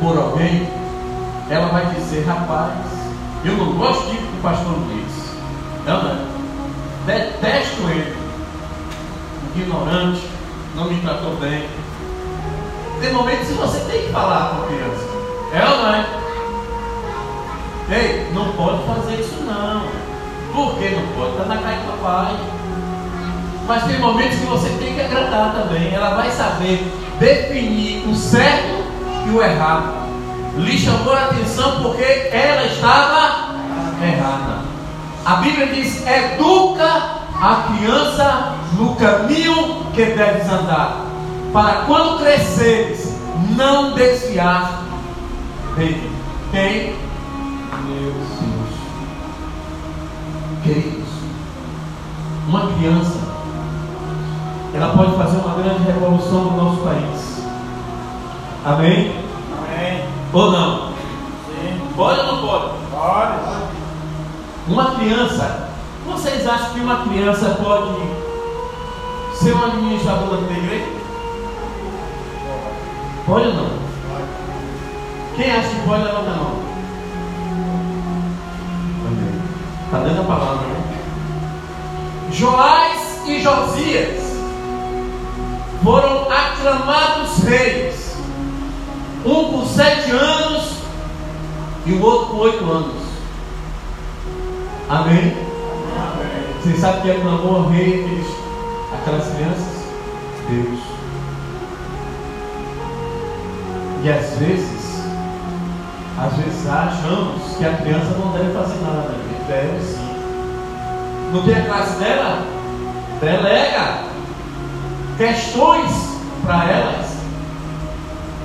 por 0.00 0.18
alguém, 0.18 0.68
ela 1.48 1.68
vai 1.68 1.86
dizer, 1.86 2.24
rapaz, 2.24 2.72
eu 3.44 3.56
não 3.56 3.72
gosto 3.74 4.10
de 4.10 4.16
que 4.16 4.24
o 4.24 4.42
pastor 4.42 4.74
diz. 4.88 5.19
Não. 5.86 6.30
Detesto 7.06 7.82
ele. 7.88 8.16
Ignorante, 9.56 10.22
não 10.76 10.84
me 10.84 11.00
tratou 11.00 11.36
bem. 11.36 11.68
Tem 13.00 13.12
momentos 13.12 13.48
que 13.48 13.54
você 13.54 13.80
tem 13.90 14.02
que 14.02 14.12
falar 14.12 14.50
com 14.50 14.62
a 14.62 14.66
criança. 14.66 15.10
É 15.52 15.68
ou 15.68 15.76
não 15.78 15.94
é? 15.94 16.06
Ei, 17.90 18.30
não 18.32 18.52
pode 18.52 18.84
fazer 18.84 19.20
isso 19.20 19.42
não. 19.44 19.82
Por 20.54 20.78
que 20.78 20.90
não 20.90 21.06
pode? 21.16 21.32
Está 21.32 21.44
na 21.46 21.56
casa 21.56 21.76
do 21.76 21.98
papai. 21.98 22.36
Mas 23.66 23.84
tem 23.84 23.98
momentos 23.98 24.38
que 24.38 24.46
você 24.46 24.68
tem 24.78 24.94
que 24.94 25.00
agradar 25.00 25.54
também. 25.54 25.92
Ela 25.92 26.14
vai 26.14 26.30
saber 26.30 26.84
definir 27.18 28.06
o 28.08 28.14
certo 28.14 28.84
e 29.26 29.30
o 29.30 29.42
errado. 29.42 30.08
Lhe 30.56 30.78
chamou 30.78 31.14
a 31.14 31.24
atenção 31.24 31.82
porque 31.82 32.02
ela 32.02 32.66
estava 32.66 33.54
errada. 34.02 34.69
A 35.24 35.36
Bíblia 35.36 35.66
diz: 35.68 36.06
educa 36.06 37.20
a 37.40 37.68
criança 37.68 38.54
no 38.78 38.94
caminho 38.96 39.84
que 39.92 40.04
deves 40.04 40.48
andar, 40.50 41.06
para 41.52 41.82
quando 41.82 42.18
cresceres, 42.18 43.16
não 43.56 43.92
desviar 43.92 44.82
dele. 45.76 46.10
Quem? 46.50 46.96
Meus 47.86 48.38
filhos. 48.38 48.80
Queridos, 50.62 51.08
uma 52.48 52.72
criança, 52.72 53.18
ela 54.74 54.94
pode 54.94 55.16
fazer 55.16 55.38
uma 55.38 55.54
grande 55.54 55.82
revolução 55.84 56.44
no 56.44 56.56
nosso 56.64 56.82
país. 56.82 57.44
Amém? 58.64 59.14
Amém. 59.56 60.04
Ou 60.32 60.52
não? 60.52 60.88
Sim. 61.46 61.80
Pode 61.96 62.20
ou 62.20 62.26
não 62.26 62.46
pode? 62.46 62.70
Pode. 62.90 63.79
Uma 64.68 64.94
criança, 64.96 65.68
vocês 66.06 66.46
acham 66.46 66.74
que 66.74 66.80
uma 66.80 67.04
criança 67.04 67.58
pode 67.62 67.98
ser 69.36 69.52
uma 69.52 69.66
administradora 69.66 70.42
da 70.42 70.52
igreja? 70.52 71.00
Pode 73.26 73.46
ou 73.48 73.54
não? 73.54 73.70
Quem 75.36 75.50
acha 75.50 75.68
que 75.68 75.86
pode 75.86 76.04
levantar 76.04 76.32
a 76.32 76.36
mão? 76.36 76.70
Está 79.86 79.98
dando 79.98 80.20
a 80.20 80.24
palavra, 80.24 80.66
né? 80.66 80.80
Joás 82.32 83.26
e 83.26 83.40
Josias 83.40 84.22
foram 85.82 86.30
aclamados 86.30 87.38
reis. 87.44 88.16
Um 89.24 89.52
com 89.52 89.66
sete 89.66 90.10
anos 90.10 90.74
e 91.86 91.92
o 91.92 92.02
outro 92.02 92.26
com 92.28 92.36
oito 92.38 92.64
anos. 92.70 93.09
Amém? 94.90 95.36
Vocês 96.60 96.80
sabem 96.80 97.02
que 97.02 97.10
aclamou 97.12 97.60
o 97.60 97.68
rei 97.70 98.02
aqueles, 98.02 98.26
aquelas 98.92 99.32
crianças? 99.32 99.84
Deus. 100.48 100.80
E 104.02 104.10
às 104.10 104.36
vezes, 104.38 105.04
às 106.18 106.32
vezes 106.32 106.68
achamos 106.68 107.56
que 107.56 107.64
a 107.64 107.74
criança 107.74 108.18
não 108.18 108.32
deve 108.32 108.52
fazer 108.52 108.80
nada, 108.82 109.08
né? 109.10 109.44
deve 109.46 109.84
sim. 109.84 110.10
Não 111.32 111.44
tem 111.44 111.54
a 111.54 111.64
classe 111.66 111.96
dela? 112.00 112.42
Delega 113.20 113.98
questões 115.16 116.18
para 116.44 116.68
elas. 116.68 117.06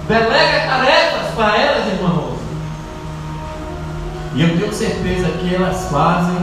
Delega 0.07 0.67
tarefas 0.67 1.33
para 1.35 1.57
elas, 1.57 1.87
irmã 1.87 2.09
Rosa. 2.09 2.24
E 4.35 4.41
eu 4.41 4.49
tenho 4.49 4.73
certeza 4.73 5.29
que 5.39 5.55
elas 5.55 5.89
fazem 5.89 6.35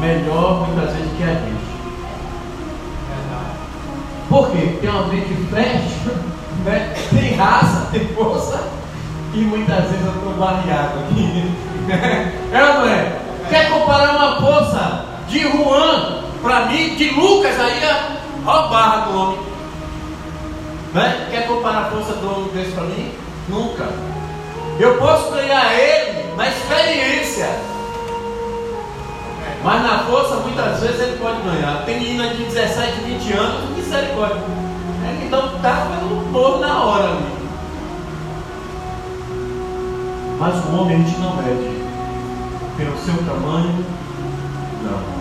melhor 0.00 0.66
muitas 0.66 0.94
vezes 0.94 1.12
que 1.18 1.22
a 1.22 1.34
gente. 1.34 1.66
Por 4.26 4.50
quê? 4.50 4.78
Tem 4.80 4.88
uma 4.88 5.06
mente 5.06 5.34
fértil, 5.50 6.12
né? 6.64 6.94
tem 7.10 7.34
raça, 7.34 7.88
tem 7.92 8.08
força, 8.08 8.68
e 9.34 9.38
muitas 9.38 9.84
vezes 9.84 10.06
eu 10.06 10.12
estou 10.12 10.32
barreado 10.32 10.98
aqui. 11.00 11.52
É 12.52 12.64
ou 12.64 12.74
não 12.74 12.88
é? 12.88 13.18
Quer 13.50 13.70
comparar 13.70 14.16
uma 14.16 14.40
força 14.40 15.04
de 15.28 15.40
Juan 15.40 16.22
para 16.42 16.66
mim, 16.66 16.96
de 16.96 17.10
Lucas 17.10 17.60
aí, 17.60 17.84
a 17.84 18.62
barra 18.62 19.06
do 19.06 19.18
homem. 19.18 19.38
Né? 20.94 21.28
Quer 21.30 21.46
comparar 21.46 21.82
a 21.82 21.90
força 21.90 22.14
do 22.14 22.26
homem 22.26 22.48
desse 22.54 22.72
para 22.72 22.84
mim? 22.84 23.12
Nunca. 23.48 23.88
Eu 24.80 24.96
posso 24.98 25.32
ganhar 25.32 25.72
ele 25.74 26.05
na 26.36 26.48
experiência. 26.48 27.48
Mas 29.64 29.82
na 29.82 29.98
força, 30.04 30.36
muitas 30.36 30.80
vezes 30.80 31.00
ele 31.00 31.18
pode 31.18 31.40
ganhar. 31.42 31.84
Tem 31.84 31.98
menina 31.98 32.28
de 32.28 32.44
17, 32.44 33.00
20 33.00 33.32
anos, 33.32 33.76
misericórdia. 33.76 34.42
É 35.04 35.18
que 35.20 35.28
dá 35.28 35.40
um 35.40 35.58
tapa 35.60 35.96
no 36.02 36.32
povo 36.32 36.58
na 36.58 36.84
hora 36.84 37.08
ali. 37.10 37.36
Mas 40.38 40.64
o 40.66 40.76
homem 40.76 40.96
a 40.96 40.98
gente 40.98 41.18
não 41.18 41.36
mede 41.36 41.86
pelo 42.76 42.96
seu 42.98 43.16
tamanho, 43.24 43.84
não. 44.82 45.16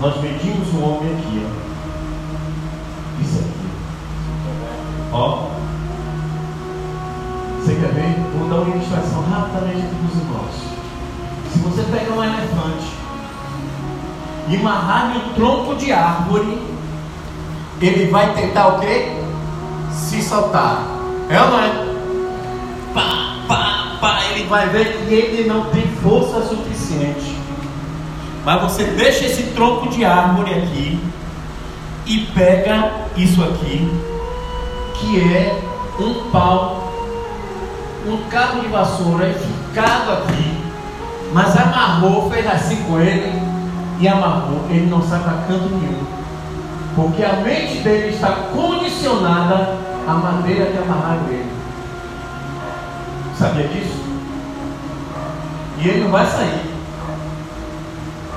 Nós 0.00 0.20
medimos 0.20 0.68
o 0.74 0.80
homem 0.82 1.12
aqui, 1.14 1.46
ó. 1.46 3.22
Isso 3.22 3.38
aqui. 3.38 3.64
Ó. 5.12 5.63
Você 7.64 7.76
quer 7.76 7.94
ver? 7.94 8.14
Vou 8.38 8.46
dar 8.46 8.56
uma 8.56 8.76
ilustração 8.76 9.22
rapidamente 9.22 9.86
aqui 9.86 9.94
para 9.94 10.06
os 10.06 10.22
irmãos. 10.22 10.54
Se 11.50 11.58
você 11.60 11.82
pegar 11.84 12.14
um 12.14 12.22
elefante 12.22 12.92
e 14.50 14.56
amarrar 14.56 15.16
um 15.16 15.32
tronco 15.32 15.74
de 15.74 15.90
árvore, 15.90 16.60
ele 17.80 18.10
vai 18.10 18.34
tentar 18.34 18.68
o 18.68 18.80
quê? 18.80 19.16
Se 19.90 20.22
soltar. 20.22 20.82
É 21.30 21.40
ou 21.40 21.50
não 21.52 21.58
é? 21.58 21.70
Pá, 22.92 23.36
pá, 23.48 23.96
pá. 23.98 24.20
Ele 24.32 24.44
vai 24.46 24.68
ver 24.68 24.98
que 24.98 25.14
ele 25.14 25.48
não 25.48 25.64
tem 25.70 25.86
força 26.02 26.42
suficiente. 26.42 27.38
Mas 28.44 28.60
você 28.60 28.84
deixa 28.84 29.24
esse 29.24 29.42
tronco 29.54 29.88
de 29.88 30.04
árvore 30.04 30.52
aqui 30.52 31.00
e 32.04 32.18
pega 32.34 32.92
isso 33.16 33.42
aqui, 33.42 33.90
que 34.96 35.18
é 35.18 35.62
um 35.98 36.30
pau, 36.30 36.83
um 38.06 38.28
cabo 38.28 38.60
de 38.60 38.68
vassoura 38.68 39.32
ficado 39.32 40.12
aqui, 40.12 40.64
mas 41.32 41.56
amarrou, 41.56 42.30
fez 42.30 42.46
assim 42.46 42.82
com 42.84 43.00
ele 43.00 43.42
e 43.98 44.08
amarrou, 44.08 44.66
ele 44.68 44.86
não 44.86 45.02
sai 45.02 45.20
para 45.20 45.32
canto 45.48 45.74
nenhum. 45.74 46.04
Porque 46.94 47.24
a 47.24 47.34
mente 47.34 47.78
dele 47.80 48.14
está 48.14 48.30
condicionada 48.52 49.76
à 50.06 50.14
maneira 50.14 50.66
que 50.66 50.78
amarraram 50.78 51.28
ele. 51.28 51.50
Sabia 53.36 53.66
disso? 53.66 54.04
E 55.78 55.88
ele 55.88 56.04
não 56.04 56.10
vai 56.10 56.26
sair. 56.26 56.74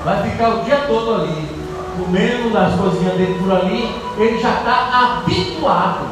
Vai 0.04 0.30
ficar 0.30 0.50
o 0.50 0.64
dia 0.64 0.78
todo 0.88 1.16
ali, 1.16 1.50
comendo 1.98 2.52
das 2.52 2.74
coisinhas 2.76 3.16
dele 3.16 3.38
por 3.40 3.52
ali, 3.52 3.94
ele 4.18 4.40
já 4.40 4.54
está 4.54 5.22
habituado. 5.22 6.08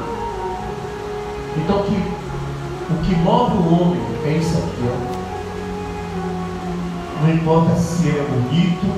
Então 1.57 1.83
que, 1.83 2.14
o 2.89 2.97
que 3.03 3.15
move 3.15 3.57
o 3.57 3.81
homem 3.81 4.01
é 4.25 4.37
isso 4.37 4.57
aqui, 4.57 4.83
ó. 4.83 5.25
Não 7.23 7.33
importa 7.33 7.75
se 7.75 8.07
ele 8.07 8.19
é 8.19 8.23
bonito, 8.23 8.93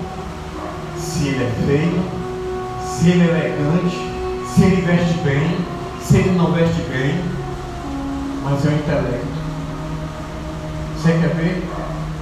se 0.97 1.27
ele 1.27 1.43
é 1.43 1.51
feio, 1.65 2.03
se 2.83 3.09
ele 3.09 3.21
é 3.21 3.25
elegante, 3.25 3.97
se 4.53 4.63
ele 4.63 4.81
veste 4.81 5.13
bem, 5.19 5.57
se 6.01 6.17
ele 6.17 6.38
não 6.38 6.51
veste 6.51 6.81
bem, 6.89 7.21
mas 8.43 8.65
é 8.65 8.69
o 8.69 8.73
intelecto. 8.73 9.27
Você 10.95 11.11
quer 11.11 11.33
ver? 11.35 11.63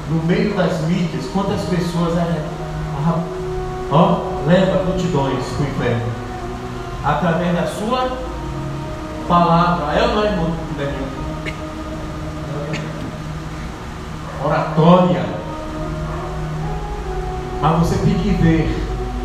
No 0.09 0.24
meio 0.24 0.53
das 0.53 0.82
mídias, 0.82 1.26
quantas 1.34 1.61
pessoas 1.61 2.16
é, 2.18 2.43
ó, 3.91 4.20
leva 4.45 4.84
multidões 4.84 5.43
para 5.43 5.66
o 5.66 5.70
inferno 5.70 6.26
através 7.03 7.55
da 7.55 7.68
sua 7.68 8.18
palavra. 9.28 9.93
É 9.93 10.03
ou 10.03 10.16
não, 10.16 10.26
irmão? 10.26 10.53
Oratória. 14.76 15.23
Mas 17.61 17.80
você 17.80 17.95
tem 18.03 18.13
que 18.15 18.30
ver 18.41 18.69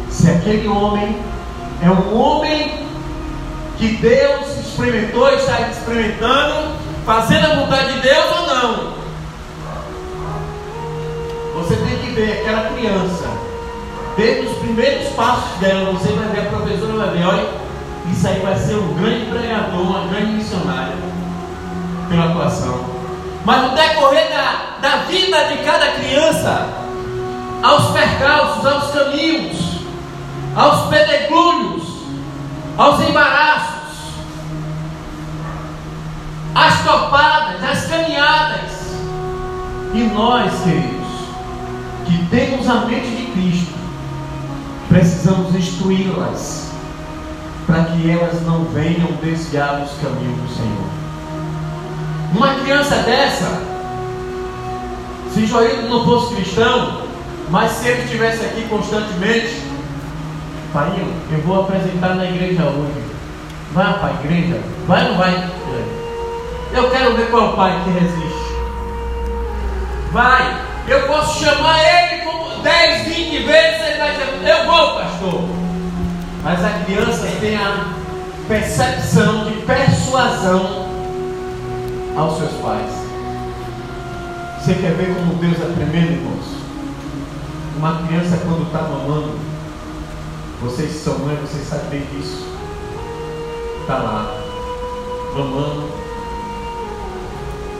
se 0.08 0.30
aquele 0.30 0.68
homem 0.68 1.18
é 1.82 1.90
um 1.90 2.18
homem 2.18 2.86
que 3.76 3.96
Deus 3.96 4.58
experimentou, 4.58 5.28
está 5.30 5.68
experimentando, 5.68 6.74
fazendo 7.04 7.46
a 7.46 7.54
vontade 7.56 7.94
de 7.94 8.00
Deus 8.00 8.26
ou 8.38 8.46
não. 8.46 9.00
Você 11.54 11.76
tem 11.76 11.98
que 11.98 12.10
ver 12.12 12.40
aquela 12.40 12.70
criança, 12.70 13.28
desde 14.16 14.46
os 14.46 14.58
primeiros 14.58 15.08
passos 15.14 15.58
dela, 15.58 15.92
você 15.92 16.12
vai 16.12 16.28
ver 16.28 16.40
a 16.40 16.50
professora 16.50 16.92
vai 16.92 17.10
ver, 17.10 17.26
olha, 17.26 17.48
isso 18.10 18.26
aí 18.26 18.40
vai 18.40 18.56
ser 18.56 18.74
um 18.76 18.94
grande 18.94 19.26
pregador, 19.26 19.80
uma 19.80 20.06
grande 20.08 20.32
missionária 20.32 20.94
pela 22.08 22.26
atuação. 22.26 22.84
Mas 23.44 23.62
no 23.62 23.74
decorrer 23.74 24.28
da, 24.28 24.69
da 24.80 25.04
vida 25.08 25.44
de 25.48 25.58
cada 25.64 25.92
criança, 25.92 26.68
aos 27.62 27.90
percalços, 27.90 28.66
aos 28.66 28.90
caminhos, 28.92 29.80
aos 30.56 30.88
pedregulhos, 30.88 31.82
aos 32.76 33.00
embaraços, 33.08 33.98
às 36.54 36.82
topadas, 36.82 37.62
às 37.62 37.84
caminhadas. 37.86 38.70
E 39.92 40.00
nós, 40.14 40.52
queridos, 40.62 41.08
que 42.06 42.26
temos 42.30 42.68
a 42.68 42.86
mente 42.86 43.08
de 43.08 43.32
Cristo, 43.32 43.74
precisamos 44.88 45.54
instruí-las 45.54 46.70
para 47.66 47.84
que 47.84 48.10
elas 48.10 48.42
não 48.42 48.64
venham 48.64 49.12
desviar 49.22 49.80
dos 49.80 49.92
caminhos 50.02 50.40
do 50.40 50.54
Senhor. 50.54 51.00
Uma 52.34 52.54
criança 52.60 52.96
dessa, 52.96 53.69
se 55.32 55.46
Joildo 55.46 55.88
não 55.88 56.04
fosse 56.04 56.34
cristão, 56.34 57.02
mas 57.50 57.70
se 57.72 57.88
ele 57.88 58.02
estivesse 58.02 58.44
aqui 58.44 58.66
constantemente, 58.68 59.62
pai, 60.72 61.04
eu 61.30 61.40
vou 61.42 61.62
apresentar 61.62 62.14
na 62.14 62.24
igreja 62.24 62.64
hoje. 62.64 63.04
Vai 63.72 63.98
para 63.98 64.08
a 64.08 64.12
igreja? 64.14 64.60
Vai 64.86 65.04
ou 65.04 65.10
não 65.10 65.18
vai? 65.18 65.50
Eu 66.72 66.90
quero 66.90 67.16
ver 67.16 67.30
qual 67.30 67.46
é 67.46 67.48
o 67.48 67.52
pai 67.52 67.82
que 67.84 67.90
resiste. 67.90 68.54
Vai. 70.12 70.60
Eu 70.88 71.06
posso 71.06 71.44
chamar 71.44 71.78
ele 71.78 72.22
como 72.22 72.62
10, 72.62 73.04
20 73.04 73.38
vezes, 73.44 73.80
eu 74.42 74.64
vou, 74.64 74.94
pastor. 74.94 75.44
Mas 76.42 76.64
a 76.64 76.70
criança 76.84 77.28
tem 77.40 77.56
a 77.56 77.94
percepção 78.48 79.44
de 79.44 79.52
persuasão 79.62 80.88
aos 82.16 82.38
seus 82.38 82.52
pais. 82.62 82.99
Você 84.60 84.74
quer 84.74 84.92
ver 84.92 85.14
como 85.14 85.36
Deus 85.36 85.56
é 85.58 85.72
tremendo, 85.74 86.12
irmãos? 86.12 86.44
Uma 87.78 88.06
criança 88.06 88.36
quando 88.44 88.66
está 88.66 88.82
mamando, 88.82 89.38
vocês 90.60 90.92
são 90.96 91.18
mãe, 91.20 91.34
vocês 91.36 91.66
sabem 91.66 92.00
disso. 92.12 92.46
Está 93.80 93.94
lá, 93.96 94.36
mamando. 95.34 95.88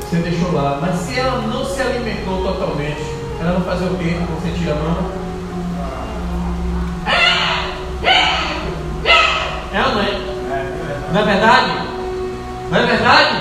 Você 0.01 0.17
deixou 0.17 0.53
lá, 0.53 0.79
mas 0.81 0.95
se 1.01 1.19
ela 1.19 1.43
não 1.43 1.67
se 1.67 1.83
alimentou 1.83 2.43
totalmente, 2.43 3.05
ela 3.39 3.59
vai 3.59 3.75
fazer 3.75 3.85
o 3.85 3.99
quê? 3.99 4.17
Você 4.41 4.59
tira 4.59 4.73
a 4.73 4.77
mama? 4.77 5.11
É 9.73 9.79
não 9.79 10.01
é? 10.01 10.31
Não 11.13 11.21
é 11.21 11.25
verdade? 11.25 11.73
Não 12.71 12.79
é 12.79 12.87
verdade? 12.87 13.37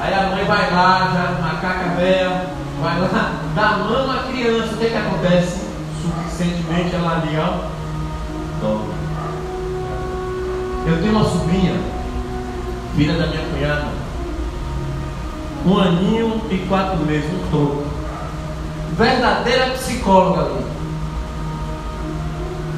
Aí 0.00 0.14
a 0.14 0.22
mãe 0.28 0.44
vai 0.44 0.70
lá, 0.70 1.10
já 1.12 1.40
macaca 1.42 1.96
velha, 1.96 2.54
vai 2.84 3.00
lá, 3.00 3.32
dá 3.54 3.68
mama 3.78 4.14
à 4.14 4.22
criança, 4.24 4.74
o 4.74 4.76
que, 4.76 4.90
que 4.90 4.94
acontece? 4.94 5.58
Suficientemente 6.02 6.94
ela 6.94 7.12
ali, 7.12 7.34
ó, 7.38 7.64
toma. 8.60 8.94
Eu 10.86 11.00
tenho 11.00 11.12
uma 11.12 11.24
sobrinha, 11.24 11.80
filha 12.94 13.14
da 13.14 13.26
minha 13.28 13.46
cunhada, 13.46 13.86
um 15.64 15.78
aninho 15.78 16.42
e 16.50 16.58
quatro 16.68 16.98
meses, 17.06 17.24
um 17.32 17.50
todo. 17.50 17.86
Verdadeira 18.98 19.70
psicóloga 19.70 20.42
ali. 20.42 20.66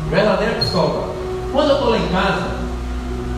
Verdadeira 0.08 0.54
psicóloga. 0.54 1.08
Quando 1.52 1.70
eu 1.70 1.74
estou 1.74 1.90
lá 1.90 1.98
em 1.98 2.08
casa, 2.08 2.46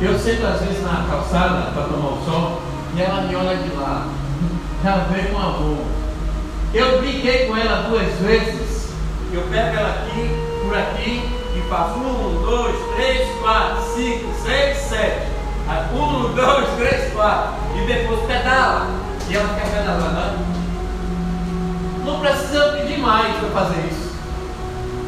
eu 0.03 0.19
sento 0.19 0.47
às 0.47 0.61
vezes 0.61 0.83
na 0.83 1.07
calçada 1.09 1.71
para 1.71 1.85
tomar 1.85 2.09
o 2.09 2.25
sol 2.27 2.61
e 2.95 3.01
ela 3.01 3.23
me 3.23 3.35
olha 3.35 3.57
de 3.57 3.75
lá. 3.75 4.07
Já 4.85 4.97
veio 5.11 5.33
com 5.33 5.39
amor. 5.39 6.08
Eu 6.75 7.01
brinquei 7.01 7.47
com 7.47 7.57
ela 7.57 7.89
duas 7.89 8.13
vezes. 8.21 8.89
Eu 9.33 9.43
pego 9.51 9.77
ela 9.77 9.89
aqui, 9.89 10.31
por 10.63 10.77
aqui, 10.77 11.23
e 11.57 11.69
faço 11.69 11.99
um, 11.99 12.43
dois, 12.45 12.77
três, 12.95 13.29
quatro, 13.41 13.83
cinco, 13.95 14.33
seis, 14.45 14.77
sete. 14.77 15.27
Um, 15.95 16.35
dois, 16.35 16.69
três, 16.77 17.13
quatro. 17.13 17.55
E 17.77 17.87
depois 17.87 18.21
pedala. 18.27 18.87
E 19.29 19.37
ela 19.37 19.55
quer 19.55 19.71
pedalar, 19.71 20.13
né? 20.13 20.39
Não 22.05 22.21
precisa 22.21 22.73
pedir 22.73 22.99
mais 22.99 23.35
para 23.37 23.49
fazer 23.51 23.87
isso. 23.91 24.15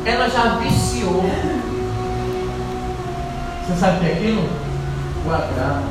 Ela 0.05 0.29
já 0.29 0.57
viciou. 0.57 1.25
Você 3.67 3.81
sabe 3.81 3.97
o 3.97 4.01
que 4.01 4.07
é 4.07 4.13
aquilo? 4.13 4.49
O 5.27 5.31
agrado. 5.31 5.85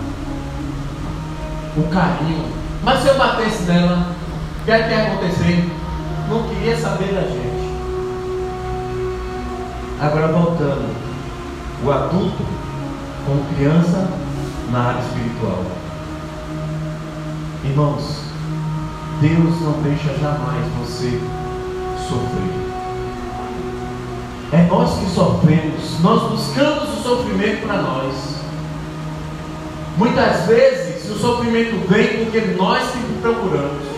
O 1.78 1.84
carinho. 1.89 2.53
Mas 2.84 2.99
se 3.01 3.07
eu 3.07 3.17
batesse 3.17 3.63
nela, 3.63 4.05
que 4.70 4.74
é 4.74 4.84
que 4.84 4.89
ia 4.91 5.07
acontecer? 5.07 5.70
Não 6.30 6.43
queria 6.43 6.78
saber 6.78 7.11
da 7.11 7.22
gente. 7.22 7.74
Agora 9.99 10.28
voltando. 10.28 10.95
O 11.84 11.91
adulto 11.91 12.45
como 13.26 13.43
criança 13.55 14.07
na 14.70 14.80
área 14.89 14.99
espiritual. 14.99 15.63
Irmãos, 17.63 18.22
Deus 19.20 19.59
não 19.61 19.82
deixa 19.82 20.13
jamais 20.20 20.65
você 20.78 21.20
sofrer. 22.07 22.70
É 24.51 24.67
nós 24.70 24.99
que 24.99 25.09
sofremos, 25.09 25.99
nós 26.01 26.30
buscamos 26.30 26.89
o 26.89 27.01
sofrimento 27.01 27.65
para 27.65 27.82
nós. 27.82 28.13
Muitas 29.97 30.45
vezes 30.45 31.09
o 31.09 31.17
sofrimento 31.17 31.88
vem 31.88 32.24
porque 32.24 32.41
nós 32.55 32.84
que 32.91 33.20
procuramos. 33.20 33.89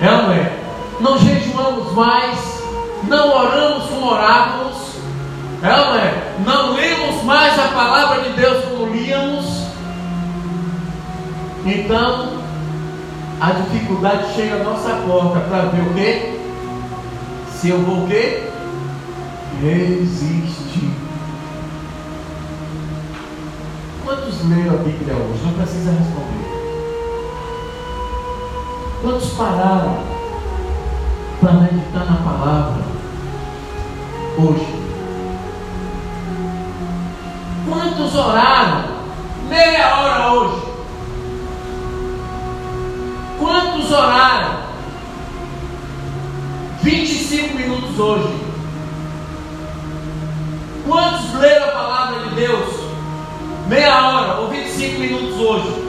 É 0.00 0.10
ou 0.10 0.22
não 0.22 0.32
é? 0.32 0.58
Não 1.00 1.18
jejuamos 1.18 1.92
mais, 1.92 2.62
não 3.06 3.36
oramos 3.36 3.84
como 3.84 4.12
orávamos, 4.12 4.96
é 5.62 5.74
ou 5.74 5.86
não 5.86 5.94
é? 5.94 6.34
Não 6.44 6.74
lemos 6.74 7.22
mais 7.24 7.58
a 7.58 7.68
palavra 7.68 8.22
de 8.22 8.30
Deus 8.30 8.64
como 8.64 8.92
líamos. 8.92 9.60
Então, 11.66 12.40
a 13.40 13.50
dificuldade 13.52 14.34
chega 14.34 14.56
à 14.56 14.64
nossa 14.64 14.90
porta 15.06 15.40
para 15.40 15.66
ver 15.66 15.82
o 15.82 15.94
quê? 15.94 16.38
Se 17.52 17.68
eu 17.68 17.78
vou 17.82 18.04
o 18.04 18.08
quê? 18.08 18.48
Resistir. 19.62 20.90
Quantos 24.02 24.48
leram 24.48 24.74
a 24.74 24.82
Bíblia 24.82 25.14
hoje? 25.14 25.42
Não 25.44 25.52
precisa 25.52 25.90
responder. 25.90 26.39
Quantos 29.02 29.30
pararam 29.30 29.96
para 31.40 31.52
meditar 31.54 32.04
na 32.04 32.16
palavra 32.16 32.82
hoje? 34.36 34.80
Quantos 37.66 38.14
oraram 38.14 38.84
meia 39.48 39.96
hora 39.96 40.32
hoje? 40.34 40.62
Quantos 43.38 43.90
oraram 43.90 44.56
25 46.82 47.54
minutos 47.56 47.98
hoje? 47.98 48.44
Quantos 50.86 51.34
leram 51.40 51.68
a 51.68 51.72
palavra 51.72 52.28
de 52.28 52.34
Deus 52.34 52.80
meia 53.66 54.08
hora 54.08 54.40
ou 54.40 54.48
25 54.48 55.00
minutos 55.00 55.40
hoje? 55.40 55.79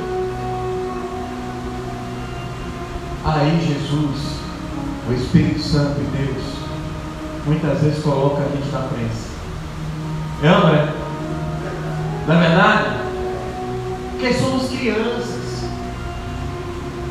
Aí 3.24 3.60
Jesus, 3.68 4.40
o 5.08 5.14
Espírito 5.14 5.62
Santo 5.62 6.00
de 6.00 6.06
Deus, 6.18 6.44
muitas 7.46 7.80
vezes 7.80 8.04
coloca 8.04 8.42
a 8.42 8.46
gente 8.46 8.72
na 8.72 8.80
frente. 8.80 9.32
É 10.42 10.52
ou 10.52 10.60
não 10.60 10.70
é? 10.70 10.88
Não 12.28 12.36
é 12.36 12.48
verdade? 12.48 12.86
Porque 14.10 14.34
somos 14.34 14.70
crianças. 14.70 15.66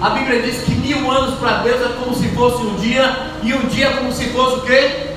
A 0.02 0.10
Bíblia 0.10 0.42
diz 0.42 0.64
que 0.64 0.72
mil 0.72 1.08
anos 1.08 1.38
para 1.38 1.58
Deus 1.58 1.80
é 1.80 1.94
como 2.02 2.16
se 2.16 2.28
fosse 2.30 2.60
um 2.64 2.74
dia, 2.74 3.30
e 3.44 3.54
um 3.54 3.68
dia 3.68 3.86
é 3.86 3.96
como 3.96 4.10
se 4.12 4.30
fosse 4.30 4.56
o 4.56 4.62
quê? 4.62 5.10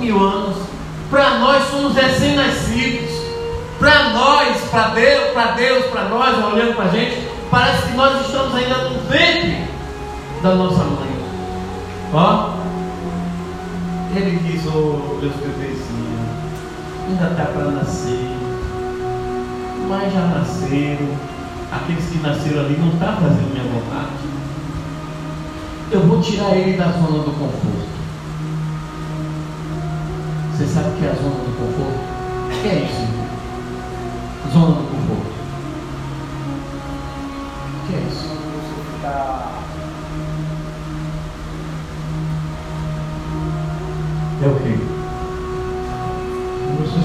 Mil 0.00 0.18
anos. 0.18 0.56
Para 1.10 1.38
nós 1.38 1.70
somos 1.70 1.94
recém-nascidos. 1.94 3.20
Para 3.78 4.10
nós, 4.10 4.56
para 4.68 4.88
Deus, 4.88 5.30
para 5.32 5.52
Deus, 5.52 5.86
para 5.86 6.04
nós, 6.08 6.44
olhando 6.44 6.74
para 6.74 6.86
a 6.86 6.88
gente, 6.88 7.28
parece 7.52 7.86
que 7.86 7.96
nós 7.96 8.26
estamos 8.26 8.52
ainda 8.56 8.88
no 8.88 9.00
ventre 9.08 9.69
da 10.42 10.54
nossa 10.54 10.84
mãe. 10.84 11.10
Ó, 12.14 12.54
ele 14.14 14.38
diz, 14.38 14.66
ô 14.66 14.70
oh, 14.70 15.20
meus 15.20 15.34
bebezinhos, 15.36 16.30
ainda 17.06 17.30
está 17.30 17.44
para 17.44 17.70
nascer, 17.70 18.36
mas 19.88 20.12
já 20.12 20.26
nasceram. 20.26 21.30
Aqueles 21.72 22.04
que 22.06 22.18
nasceram 22.18 22.60
ali 22.60 22.76
não 22.78 22.88
estão 22.88 23.08
tá 23.08 23.16
fazendo 23.20 23.52
minha 23.52 23.62
vontade. 23.62 24.10
Eu 25.92 26.00
vou 26.00 26.20
tirar 26.20 26.56
ele 26.56 26.76
da 26.76 26.86
zona 26.86 27.22
do 27.22 27.30
conforto. 27.38 27.90
Você 30.52 30.66
sabe 30.66 30.88
o 30.88 30.92
que 30.94 31.04
é 31.04 31.10
a 31.10 31.14
zona 31.14 31.44
do 31.44 31.56
conforto? 31.58 32.00
O 32.46 32.62
que 32.62 32.68
é 32.68 32.74
isso? 32.84 33.06
Zona 34.52 34.74
do 34.74 34.82
conforto. 34.82 35.32
O 37.76 37.86
que 37.86 37.94
é 37.94 37.98
isso? 38.10 38.28
Você 38.28 38.96
ficar 38.96 39.60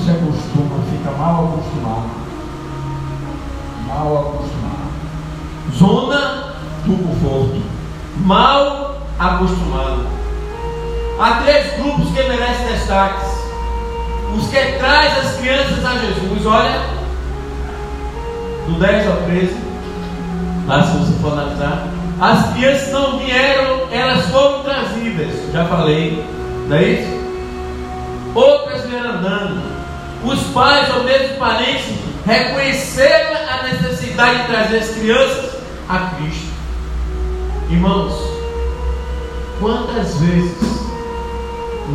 se 0.05 0.11
acostuma, 0.11 0.83
fica 0.91 1.11
mal 1.17 1.45
acostumado. 1.45 2.09
Mal 3.87 4.19
acostumado. 4.19 4.85
Zona 5.75 6.53
do 6.85 6.95
conforto. 6.97 7.61
Mal 8.17 8.97
acostumado. 9.19 10.05
Há 11.19 11.41
três 11.43 11.73
grupos 11.77 12.07
que 12.09 12.23
merecem 12.23 12.67
destaques. 12.67 13.27
Os 14.37 14.47
que 14.47 14.77
traz 14.77 15.17
as 15.25 15.37
crianças 15.37 15.85
a 15.85 15.93
Jesus, 15.93 16.45
olha, 16.45 16.81
do 18.67 18.79
10 18.79 19.07
ao 19.07 19.17
13, 19.23 19.57
lá 20.67 20.83
se 20.83 20.97
você 20.97 21.13
for 21.21 21.33
analisar, 21.33 21.87
as 22.19 22.53
crianças 22.53 22.91
não 22.91 23.17
vieram, 23.17 23.87
elas 23.91 24.25
foram 24.25 24.63
trazidas, 24.63 25.51
já 25.53 25.65
falei, 25.65 26.25
não 26.67 26.75
é 26.75 26.83
isso? 26.83 27.24
Os 30.25 30.41
pais 30.53 30.91
ou 30.95 31.03
mesmo 31.03 31.37
parentes 31.37 31.93
reconheceram 32.25 33.35
a 33.47 33.63
necessidade 33.63 34.41
de 34.41 34.47
trazer 34.47 34.77
as 34.77 34.89
crianças 34.89 35.51
a 35.87 35.99
Cristo. 36.15 36.51
Irmãos, 37.69 38.13
quantas 39.59 40.15
vezes 40.15 40.85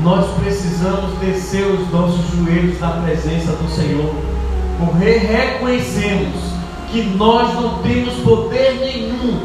nós 0.04 0.30
precisamos 0.40 1.18
descer 1.18 1.66
os 1.66 1.90
nossos 1.90 2.24
joelhos 2.36 2.78
na 2.78 2.90
presença 3.02 3.50
do 3.52 3.68
Senhor, 3.68 4.14
porque 4.78 5.18
reconhecemos 5.18 6.36
que 6.92 7.02
nós 7.02 7.52
não 7.54 7.78
temos 7.78 8.14
poder 8.22 8.78
nenhum 8.80 9.40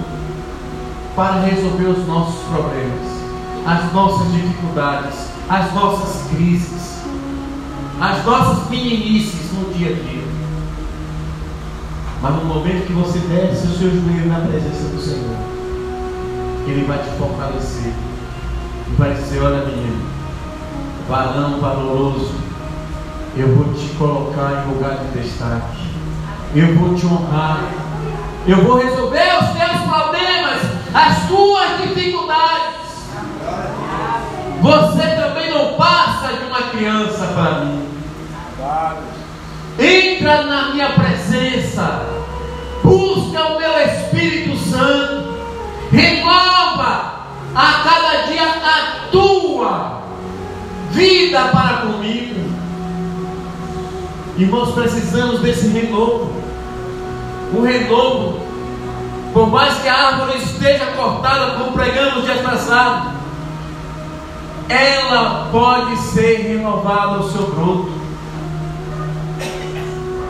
para 1.15 1.41
resolver 1.41 1.86
os 1.86 2.07
nossos 2.07 2.39
problemas, 2.43 3.15
as 3.65 3.91
nossas 3.93 4.31
dificuldades, 4.31 5.15
as 5.49 5.73
nossas 5.73 6.27
crises, 6.29 6.95
as 8.00 8.26
nossas 8.26 8.70
meninices 8.70 9.52
no 9.54 9.74
dia 9.74 9.89
a 9.89 9.93
dia. 9.93 10.24
Mas 12.22 12.36
no 12.36 12.46
momento 12.46 12.88
que 12.88 12.93
você 12.93 13.20
desce 13.20 13.68
o 13.68 13.78
seu 13.78 13.91
joelho 13.91 14.28
na 14.28 14.39
presença 14.39 14.88
do 14.89 15.02
Senhor, 15.02 15.38
Ele 16.68 16.86
vai 16.86 16.98
te 17.00 17.10
fortalecer 17.18 17.93
e 18.88 18.96
vai 18.98 19.14
dizer: 19.14 19.41
Olha, 19.41 19.66
menino 19.66 20.16
varão 21.08 21.60
valoroso, 21.60 22.34
eu 23.38 23.56
vou 23.56 23.74
te 23.74 23.89
colocar 23.96 24.64
em 24.64 24.74
lugar 24.74 24.98
de 24.98 25.22
destaque, 25.22 25.88
eu 26.56 26.76
vou 26.76 26.96
te 26.96 27.06
honrar, 27.06 27.64
eu 28.48 28.64
vou 28.64 28.78
resolver 28.78 29.38
os 29.39 29.50
teus 29.50 29.82
problemas, 29.82 30.62
as 30.93 31.28
tuas 31.28 31.82
dificuldades. 31.82 32.76
Você 34.62 35.08
também 35.16 35.54
não 35.54 35.74
passa 35.74 36.34
de 36.34 36.46
uma 36.46 36.62
criança 36.72 37.28
para 37.28 37.66
mim. 37.66 37.74
Entra 40.26 40.43
na 40.45 40.69
minha 40.73 40.89
presença, 40.89 42.03
busca 42.84 43.43
o 43.43 43.59
meu 43.59 43.80
Espírito 43.80 44.57
Santo, 44.57 45.38
renova 45.91 47.28
a 47.53 47.73
cada 47.84 48.23
dia 48.23 48.43
a 48.43 49.09
tua 49.11 50.01
vida 50.89 51.39
para 51.49 51.78
comigo. 51.78 52.43
Irmãos, 54.36 54.73
precisamos 54.73 55.41
desse 55.41 55.67
renovo. 55.67 56.34
O 57.53 57.61
renovo, 57.61 58.39
por 59.32 59.47
mais 59.51 59.76
que 59.76 59.88
a 59.88 60.07
árvore 60.07 60.39
esteja 60.39 60.88
cortada, 60.97 61.51
como 61.59 61.73
pregamos 61.73 62.23
dias 62.26 62.41
passados, 62.41 63.13
ela 64.69 65.49
pode 65.51 65.95
ser 65.97 66.47
renovada 66.47 67.19
o 67.19 67.32
seu 67.32 67.43
broto. 67.43 68.05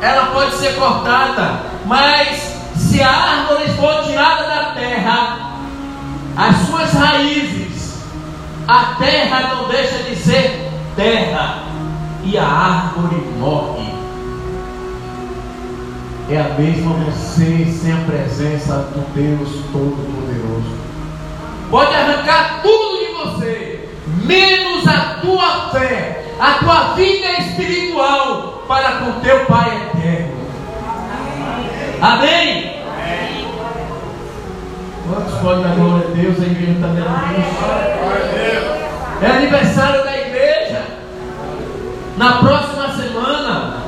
Ela 0.06 0.28
pode 0.28 0.54
ser 0.58 0.76
cortada, 0.76 1.64
mas 1.88 2.56
se 2.76 3.02
a 3.02 3.10
árvore 3.10 3.70
for 3.70 4.04
tirada 4.04 4.44
da 4.44 4.66
terra, 4.76 5.58
as 6.38 6.56
suas 6.68 6.94
raízes 6.94 8.04
a 8.68 8.96
terra 9.00 9.56
não 9.56 9.68
deixa 9.68 10.04
de 10.04 10.16
ser 10.16 10.72
terra 10.96 11.64
e 12.24 12.38
a 12.38 12.46
árvore 12.46 13.16
morre. 13.40 13.96
É 16.30 16.40
a 16.40 16.50
mesma 16.60 16.94
você 17.06 17.66
sem 17.66 17.92
a 17.92 18.06
presença 18.06 18.78
do 18.94 19.12
Deus 19.16 19.50
Todo-Poderoso. 19.72 20.78
Pode 21.72 21.96
arrancar 21.96 22.62
tudo 22.62 23.00
de 23.00 23.14
você, 23.14 23.90
menos 24.24 24.88
a 24.88 25.20
tua 25.22 25.70
fé, 25.72 26.36
a 26.40 26.52
tua 26.60 26.94
vida 26.94 27.40
espiritual 27.40 28.55
para 28.68 28.92
com 28.94 29.20
teu 29.22 29.46
Pai 29.46 29.90
eterno. 29.94 30.36
Amém? 32.02 32.76
Quantos 35.08 35.40
podem 35.40 35.64
dar 35.64 35.76
glória 35.76 36.08
a 36.08 36.12
Deus? 36.12 36.40
A 36.40 36.46
igreja 36.46 36.72
está 36.72 36.88
dando 36.88 37.00
isso. 37.40 37.66
É 39.22 39.28
aniversário 39.28 40.04
da 40.04 40.18
igreja. 40.18 40.82
Na 42.18 42.34
próxima 42.34 42.90
semana. 42.96 43.86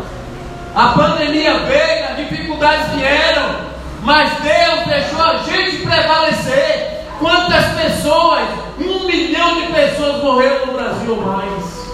A 0.76 0.90
pandemia 0.90 1.60
veio, 1.60 2.06
as 2.10 2.18
dificuldades 2.18 2.92
vieram. 2.94 3.68
Mas 4.04 4.32
Deus 4.42 4.86
deixou 4.88 5.24
a 5.24 5.38
gente 5.38 5.78
prevalecer. 5.78 7.06
Quantas 7.20 7.66
pessoas? 7.82 8.48
Um 8.80 9.08
milhão 9.08 9.56
de 9.56 9.74
pessoas 9.74 10.24
morreram 10.24 10.68
no 10.68 10.74
Brasil 10.74 11.16
mais. 11.16 11.88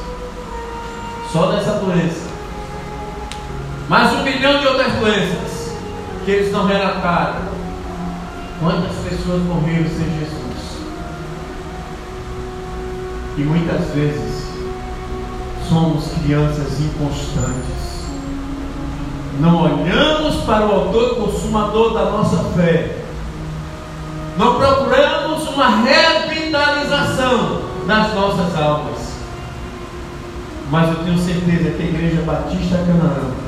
Só 1.32 1.46
dessa 1.48 1.72
doença. 1.80 2.33
Mais 3.90 4.14
um 4.14 4.24
milhão 4.24 4.60
de 4.62 4.68
outras 4.68 4.94
doenças 4.94 5.74
que 6.24 6.32
eles 6.32 6.52
não 6.54 6.66
relataram. 6.66 7.42
Quantas 8.62 8.96
pessoas 9.10 9.42
morreram 9.44 9.90
sem 9.90 10.20
Jesus? 10.20 10.78
E 13.38 13.42
muitas 13.42 13.88
vezes 13.94 14.48
somos 15.68 16.06
crianças 16.24 16.80
inconstantes. 16.80 18.08
Não 19.42 19.64
olhamos 19.64 20.38
para 20.46 20.66
o 20.66 20.72
autor 20.72 21.16
consumador 21.16 21.94
da 21.94 22.06
nossa 22.06 22.38
fé. 22.56 23.00
Não 24.38 24.56
procuramos 24.56 25.46
uma 25.50 25.84
revitalização 25.84 27.64
das 27.86 28.14
nossas 28.14 28.56
almas. 28.56 29.14
Mas 30.72 30.90
eu 30.90 31.04
tenho 31.04 31.18
certeza 31.18 31.72
que 31.72 31.84
a 31.84 31.86
Igreja 31.86 32.22
Batista 32.22 32.78
Canaã 32.78 33.43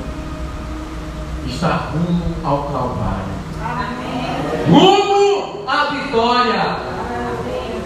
está 1.49 1.91
rumo 1.91 2.35
ao 2.43 2.63
Calvário. 2.63 3.35
Rumo 4.69 5.63
à 5.67 5.85
vitória. 5.85 6.77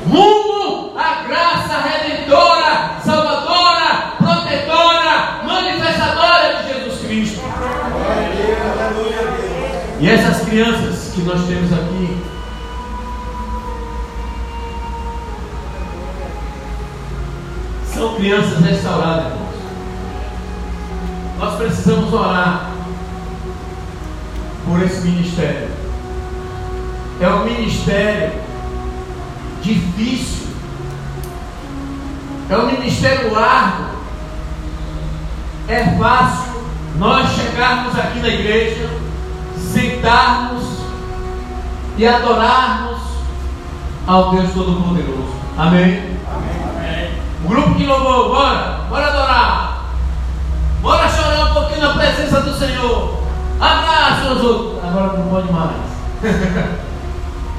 Rumo 0.10 0.97
à 0.97 1.24
graça 1.28 1.82
redentora, 1.82 2.95
salvadora, 3.03 4.14
protetora, 4.18 5.43
manifestadora 5.45 6.64
de 6.64 6.74
Jesus 6.74 6.99
Cristo. 7.01 7.41
E 9.99 10.10
essas 10.10 10.47
crianças 10.47 11.12
que 11.14 11.22
nós 11.22 11.45
temos 11.45 11.74
aqui, 11.74 12.24
são 17.93 18.16
crianças 18.16 18.64
restauradas, 18.64 19.26
irmãos. 19.26 19.49
Nós 21.38 21.55
precisamos 21.55 22.14
orar 22.14 22.68
por 24.70 24.84
esse 24.84 25.01
ministério. 25.01 25.67
É 27.20 27.28
um 27.28 27.43
ministério 27.43 28.32
difícil. 29.63 30.47
É 32.49 32.55
um 32.55 32.67
ministério 32.67 33.34
largo. 33.34 33.89
É 35.67 35.84
fácil 35.97 36.61
nós 36.97 37.30
chegarmos 37.32 37.97
aqui 37.97 38.20
na 38.20 38.28
igreja, 38.28 38.89
sentarmos 39.57 40.63
e 41.97 42.07
adorarmos 42.07 42.99
ao 44.07 44.32
Deus 44.32 44.53
Todo-Poderoso. 44.53 45.34
Amém? 45.57 46.17
Amém? 46.28 47.11
O 47.43 47.47
grupo 47.47 47.76
que 47.76 47.86
louvou, 47.86 48.30
bora, 48.30 48.82
bora 48.88 49.07
adorar. 49.07 49.86
Bora 50.82 51.09
chorar 51.09 51.51
um 51.51 51.53
pouquinho 51.53 51.82
na 51.82 51.93
presença 51.93 52.41
do 52.41 52.53
Senhor. 52.53 53.18
Abraça 53.60 54.34
os 54.34 54.43
outros. 54.43 54.84
Agora 54.84 55.18
não 55.18 55.30
pode 55.30 55.51
mais. 55.51 55.76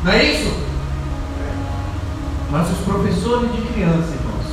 Não 0.03 0.12
é 0.12 0.24
isso? 0.24 0.51
Mas 2.51 2.70
os 2.70 2.78
professores 2.78 3.53
de 3.53 3.61
criança, 3.62 4.14
irmãos, 4.14 4.46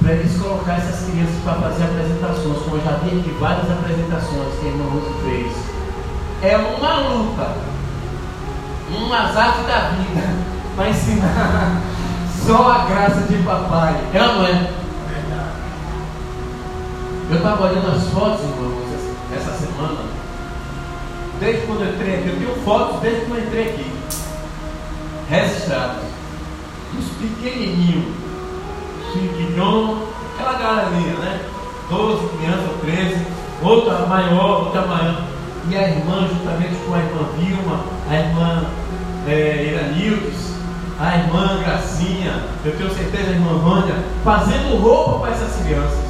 para 0.00 0.12
eles 0.12 0.40
colocar 0.40 0.72
essas 0.72 1.08
crianças 1.08 1.36
para 1.44 1.54
fazer 1.54 1.84
apresentações, 1.84 2.58
como 2.62 2.76
eu 2.76 2.84
já 2.84 2.92
vi 3.02 3.20
aqui 3.20 3.36
várias 3.38 3.70
apresentações 3.70 4.58
que 4.58 4.66
a 4.66 4.70
irmã 4.70 4.84
Rose 4.90 5.14
fez, 5.22 5.52
é 6.42 6.56
uma 6.56 7.00
luta, 7.00 7.52
um 8.90 9.12
azar 9.12 9.58
da 9.66 9.90
vida, 9.90 10.26
para 10.74 10.88
ensinar 10.88 11.82
só 12.46 12.72
a 12.72 12.84
graça 12.86 13.20
de 13.22 13.42
papai. 13.42 13.94
É 14.14 14.22
ou 14.22 14.34
não 14.36 14.46
é? 14.46 14.70
Eu 17.30 17.36
estava 17.36 17.64
olhando 17.64 17.94
as 17.94 18.04
fotos, 18.08 18.40
irmãos, 18.40 18.77
essa 19.38 19.52
semana. 19.52 20.00
Desde 21.40 21.66
quando 21.66 21.82
eu 21.82 21.94
entrei 21.94 22.14
aqui, 22.16 22.28
eu 22.28 22.36
tenho 22.36 22.64
fotos 22.64 23.00
desde 23.00 23.20
quando 23.22 23.38
eu 23.38 23.46
entrei 23.46 23.68
aqui. 23.68 23.92
Registrados. 25.30 26.02
Os 26.98 27.06
pequenininhos. 27.16 28.14
Chiquinhão, 29.12 30.02
aquela 30.34 30.58
galerinha, 30.58 31.14
né? 31.14 31.40
12 31.88 32.28
crianças, 32.36 32.80
13. 32.82 33.26
Outra 33.62 34.06
maior, 34.06 34.64
outra 34.64 34.82
maior. 34.82 35.22
E 35.70 35.76
a 35.76 35.88
irmã, 35.88 36.28
juntamente 36.28 36.74
com 36.86 36.94
a 36.94 36.98
irmã 36.98 37.28
Vilma, 37.38 37.84
a 38.10 38.14
irmã 38.14 38.66
é, 39.26 39.72
Iranildes, 39.72 40.54
a 40.98 41.16
irmã 41.16 41.58
Gracinha, 41.62 42.42
eu 42.64 42.76
tenho 42.76 42.90
certeza 42.92 43.30
a 43.30 43.34
irmã 43.34 43.58
Vânia, 43.58 43.94
fazendo 44.24 44.80
roupa 44.80 45.20
para 45.20 45.32
essas 45.32 45.62
crianças. 45.62 46.07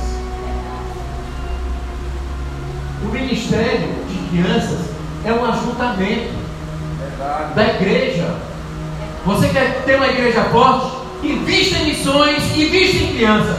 O 3.03 3.07
ministério 3.07 3.88
de 4.09 4.28
crianças 4.28 4.90
é 5.24 5.32
um 5.32 5.44
ajuntamento 5.44 6.34
Verdade. 6.99 7.55
da 7.55 7.64
igreja. 7.68 8.34
Você 9.24 9.49
quer 9.49 9.82
ter 9.84 9.96
uma 9.96 10.09
igreja 10.09 10.44
forte? 10.44 10.96
Invista 11.22 11.78
em 11.78 11.86
missões, 11.86 12.57
invista 12.57 13.05
em 13.05 13.16
crianças. 13.16 13.59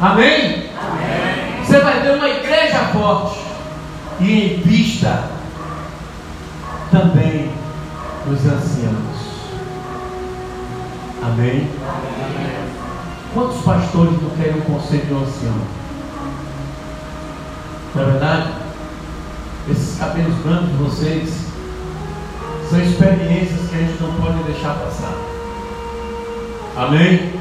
Amém? 0.00 0.70
Amém? 0.78 1.64
Você 1.64 1.78
vai 1.80 2.02
ter 2.02 2.10
uma 2.10 2.28
igreja 2.28 2.78
forte. 2.92 3.38
E 4.20 4.54
invista 4.54 5.24
também 6.90 7.50
nos 8.26 8.40
anciãos. 8.40 9.26
Amém? 11.22 11.68
Amém? 11.78 12.66
Quantos 13.34 13.60
pastores 13.62 14.22
não 14.22 14.30
querem 14.30 14.56
um 14.56 14.60
conselho 14.62 15.04
de 15.04 15.12
um 15.12 15.22
ancião? 15.22 15.75
Não 17.96 18.02
é 18.02 18.06
verdade? 18.10 18.52
Esses 19.70 19.98
cabelos 19.98 20.34
brancos 20.44 20.68
de 20.68 20.76
vocês 20.76 21.34
são 22.68 22.78
experiências 22.78 23.70
que 23.70 23.74
a 23.74 23.78
gente 23.78 24.02
não 24.02 24.12
pode 24.20 24.42
deixar 24.42 24.74
passar. 24.74 25.14
Amém? 26.76 27.32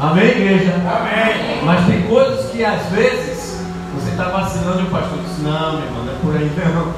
Amém, 0.00 0.24
igreja? 0.24 0.74
Amém. 0.74 1.62
Mas 1.64 1.86
tem 1.86 2.02
coisas 2.02 2.50
que 2.50 2.64
às 2.64 2.84
vezes 2.86 3.60
você 3.94 4.10
está 4.10 4.24
vacilando 4.24 4.80
e 4.80 4.84
o 4.86 4.90
pastor 4.90 5.18
diz, 5.20 5.38
não, 5.44 5.72
meu 5.74 5.86
irmão, 5.86 6.04
não 6.04 6.12
é 6.12 6.16
por 6.20 6.36
aí 6.36 6.50
não. 6.74 6.92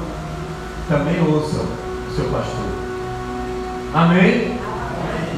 Também 0.89 1.21
ouça 1.31 1.57
o 1.59 2.15
seu 2.15 2.25
pastor. 2.25 2.65
Amém? 3.93 4.19
Amém? 4.23 4.59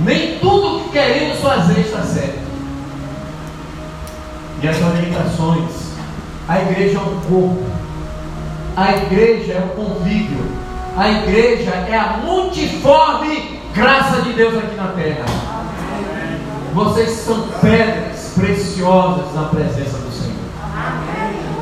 Nem 0.05 0.39
tudo 0.39 0.85
que 0.85 0.91
queremos 0.91 1.38
fazer 1.39 1.81
está 1.81 2.01
certo. 2.01 2.47
E 4.63 4.67
as 4.69 4.81
orientações 4.81 5.87
a 6.47 6.61
igreja 6.61 6.97
é 6.97 7.01
um 7.01 7.19
corpo. 7.29 7.65
A 8.75 8.95
igreja 8.95 9.53
é 9.53 9.59
um 9.59 9.83
convívio. 9.83 10.45
A 10.95 11.09
igreja 11.09 11.71
é 11.71 11.97
a 11.97 12.19
multiforme 12.24 13.59
graça 13.74 14.21
de 14.21 14.33
Deus 14.33 14.57
aqui 14.57 14.75
na 14.75 14.87
terra. 14.87 15.25
Vocês 16.74 17.09
são 17.09 17.47
pedras 17.59 18.33
preciosas 18.36 19.33
na 19.33 19.43
presença 19.43 19.97
do 19.97 20.11
Senhor. 20.11 20.37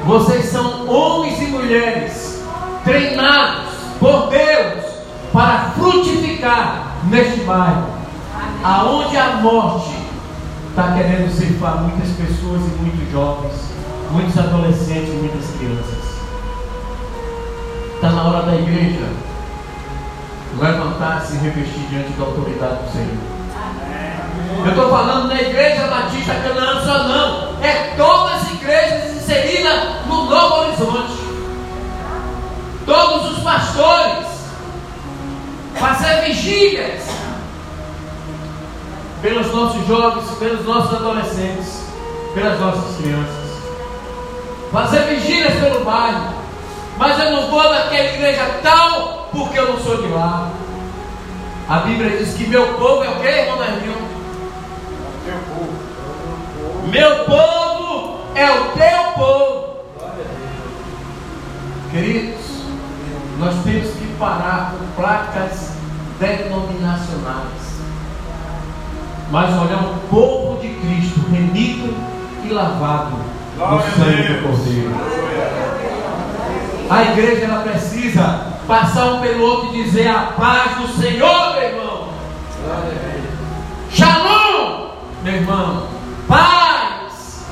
Vocês 0.06 0.46
são 0.46 0.88
homens 0.88 1.42
e 1.42 1.46
mulheres 1.46 2.44
treinados 2.84 3.74
por 4.00 4.30
Deus 4.30 4.86
para 5.34 5.72
frutificar 5.72 6.98
neste 7.10 7.42
bairro, 7.42 7.88
aonde 8.64 9.18
a 9.18 9.38
morte 9.38 9.96
está 10.70 10.94
querendo 10.94 11.32
ceifar 11.32 11.82
muitas 11.82 12.10
pessoas 12.12 12.62
e 12.62 12.82
muitos 12.82 13.12
jovens 13.12 13.75
muitos 14.12 14.38
adolescentes, 14.38 15.14
muitas 15.14 15.46
crianças. 15.58 16.16
Está 17.96 18.10
na 18.10 18.24
hora 18.24 18.42
da 18.44 18.56
igreja 18.56 19.08
levantar-se 20.60 21.36
e 21.36 21.40
revestir 21.40 21.88
diante 21.90 22.12
da 22.12 22.26
autoridade 22.26 22.84
do 22.84 22.92
Senhor. 22.92 23.36
Eu 24.64 24.70
estou 24.70 24.90
falando 24.90 25.30
da 25.30 25.42
igreja 25.42 25.88
Batista 25.88 26.34
Canaã 26.36 26.86
só 26.86 27.04
não. 27.04 27.64
É 27.64 27.94
todas 27.98 28.42
as 28.42 28.54
igrejas 28.54 29.16
inseridas 29.16 30.06
no 30.08 30.26
Novo 30.26 30.56
Horizonte. 30.56 31.14
Todos 32.86 33.38
os 33.38 33.44
pastores. 33.44 34.26
Fazer 35.76 36.22
vigílias 36.22 37.04
pelos 39.22 39.52
nossos 39.54 39.86
jovens, 39.88 40.30
pelos 40.40 40.66
nossos 40.66 40.94
adolescentes, 40.94 41.84
pelas 42.34 42.60
nossas 42.60 42.96
crianças 42.96 43.45
fazer 44.76 45.04
vigílias 45.04 45.54
pelo 45.54 45.86
bairro. 45.86 46.36
Mas 46.98 47.18
eu 47.18 47.32
não 47.32 47.50
vou 47.50 47.64
naquela 47.64 48.10
igreja 48.10 48.60
tal 48.62 49.30
porque 49.32 49.58
eu 49.58 49.72
não 49.72 49.80
sou 49.80 50.02
de 50.02 50.10
lá. 50.10 50.52
A 51.70 51.78
Bíblia 51.80 52.18
diz 52.18 52.34
que 52.34 52.46
meu 52.48 52.74
povo 52.74 53.04
é 53.06 53.10
o 53.10 53.16
que, 53.22 53.28
irmão 53.28 53.58
Nervinho? 53.58 53.96
Teu 55.26 55.38
povo. 55.50 55.74
Meu 56.92 57.26
povo 57.26 58.20
é 58.36 58.52
o 58.52 58.66
teu 58.74 59.04
povo. 59.14 59.76
Queridos, 61.92 62.46
nós 63.40 63.56
temos 63.64 63.92
que 63.92 64.16
parar 64.20 64.74
com 64.74 65.02
placas 65.02 65.72
denominacionais. 66.20 67.66
Mas 69.32 69.50
olhar 69.58 69.84
o 69.86 70.00
povo 70.10 70.62
de 70.62 70.68
Cristo 70.68 71.22
remido 71.32 71.96
e 72.44 72.50
lavado 72.50 73.35
no 73.58 73.82
sangue 73.82 74.34
do 74.34 74.42
Cordeiro. 74.44 74.92
A 76.90 77.04
igreja 77.04 77.46
ela 77.46 77.64
precisa 77.64 78.54
passar 78.68 79.14
um 79.14 79.22
pelo 79.22 79.44
outro 79.44 79.76
e 79.76 79.84
dizer 79.84 80.08
a 80.08 80.34
paz 80.38 80.78
do 80.78 80.88
Senhor, 80.88 81.54
meu 81.54 81.64
irmão. 81.64 82.10
Shalom, 83.90 84.90
meu 85.24 85.34
irmão. 85.34 85.88
Paz. 86.28 87.46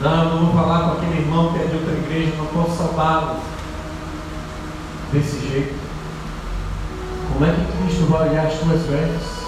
Não, 0.00 0.24
eu 0.24 0.30
não 0.30 0.46
vou 0.46 0.62
falar 0.62 0.84
com 0.84 0.92
aquele 0.92 1.22
irmão 1.22 1.52
que 1.52 1.58
é 1.58 1.66
de 1.66 1.74
outra 1.74 1.92
igreja, 1.92 2.32
não 2.38 2.46
posso 2.46 2.76
salvá-lo 2.76 3.36
desse 5.12 5.48
jeito. 5.48 5.74
Como 7.32 7.44
é 7.44 7.52
que 7.52 7.82
Cristo 7.82 8.06
vai 8.06 8.28
olhar 8.28 8.46
as 8.46 8.54
tuas 8.54 8.82
vestes? 8.82 9.46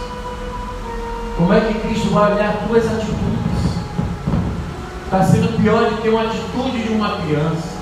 Como 1.37 1.53
é 1.53 1.61
que 1.61 1.79
Cristo 1.79 2.11
vai 2.11 2.35
olhar 2.35 2.49
as 2.51 2.67
tuas 2.67 2.87
atitudes? 2.87 3.68
Está 5.09 5.25
sendo 5.25 5.57
pior 5.63 5.89
do 5.89 6.03
que 6.03 6.09
uma 6.11 6.25
atitude 6.25 6.83
de 6.83 6.93
uma 6.93 7.17
criança. 7.23 7.79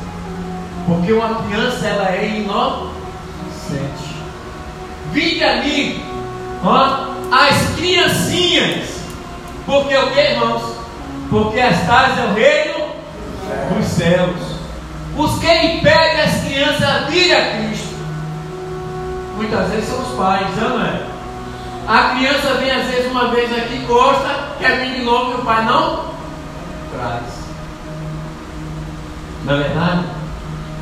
Porque 0.86 1.12
uma 1.12 1.42
criança 1.42 1.84
ela 1.88 2.08
é 2.12 2.38
inocente. 2.38 4.14
Vinde 5.10 5.42
ali, 5.42 6.04
ó, 6.64 7.08
as 7.32 7.76
criancinhas. 7.76 9.00
Porque 9.66 9.96
o 9.96 10.10
que, 10.12 10.20
irmãos? 10.20 10.62
Porque 11.28 11.58
as 11.58 11.84
tais 11.84 12.16
é 12.16 12.24
o 12.26 12.34
reino 12.34 12.86
dos 13.74 13.86
céus. 13.86 14.56
Os 15.16 15.38
que 15.40 15.52
impedem 15.52 16.20
as 16.20 16.44
crianças 16.44 16.82
a 16.84 16.98
vir 17.10 17.34
a 17.34 17.56
Cristo. 17.56 17.96
Muitas 19.36 19.68
vezes 19.70 19.88
são 19.88 20.00
os 20.00 20.16
pais, 20.16 20.46
não 20.58 20.80
é? 20.80 21.02
A 21.88 22.14
criança 22.14 22.54
vem 22.54 22.70
às 22.70 22.86
vezes 22.86 23.10
uma 23.10 23.28
vez 23.30 23.50
aqui, 23.52 23.78
gosta, 23.78 24.28
quer 24.60 24.78
vir 24.78 25.00
de 25.00 25.04
novo 25.04 25.32
e 25.32 25.34
o 25.40 25.44
pai 25.44 25.64
não 25.64 26.15
traz. 26.96 27.46
Na 29.44 29.52
é 29.52 29.56
verdade? 29.58 30.04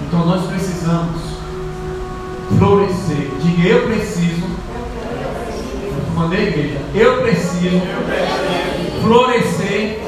Então 0.07 0.25
nós 0.27 0.47
precisamos 0.47 1.21
florescer. 2.57 3.31
Diga, 3.43 3.69
eu 3.69 3.87
preciso. 3.87 4.47
Mandei 6.15 6.49
igreja. 6.49 6.81
Eu 6.95 7.23
preciso 7.23 7.83
florescer 9.03 10.01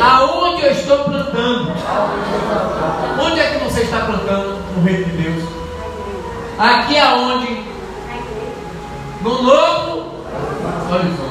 aonde 0.00 0.62
eu 0.62 0.72
estou 0.72 0.98
plantando. 1.04 1.72
Onde 3.20 3.40
é 3.40 3.50
que 3.50 3.64
você 3.64 3.82
está 3.82 4.00
plantando 4.00 4.58
no 4.76 4.82
reino 4.82 5.04
de 5.04 5.22
Deus? 5.22 5.48
Aqui 6.58 6.98
aonde? 6.98 7.64
No 9.22 9.42
novo 9.42 10.10
horizonte. 10.90 11.30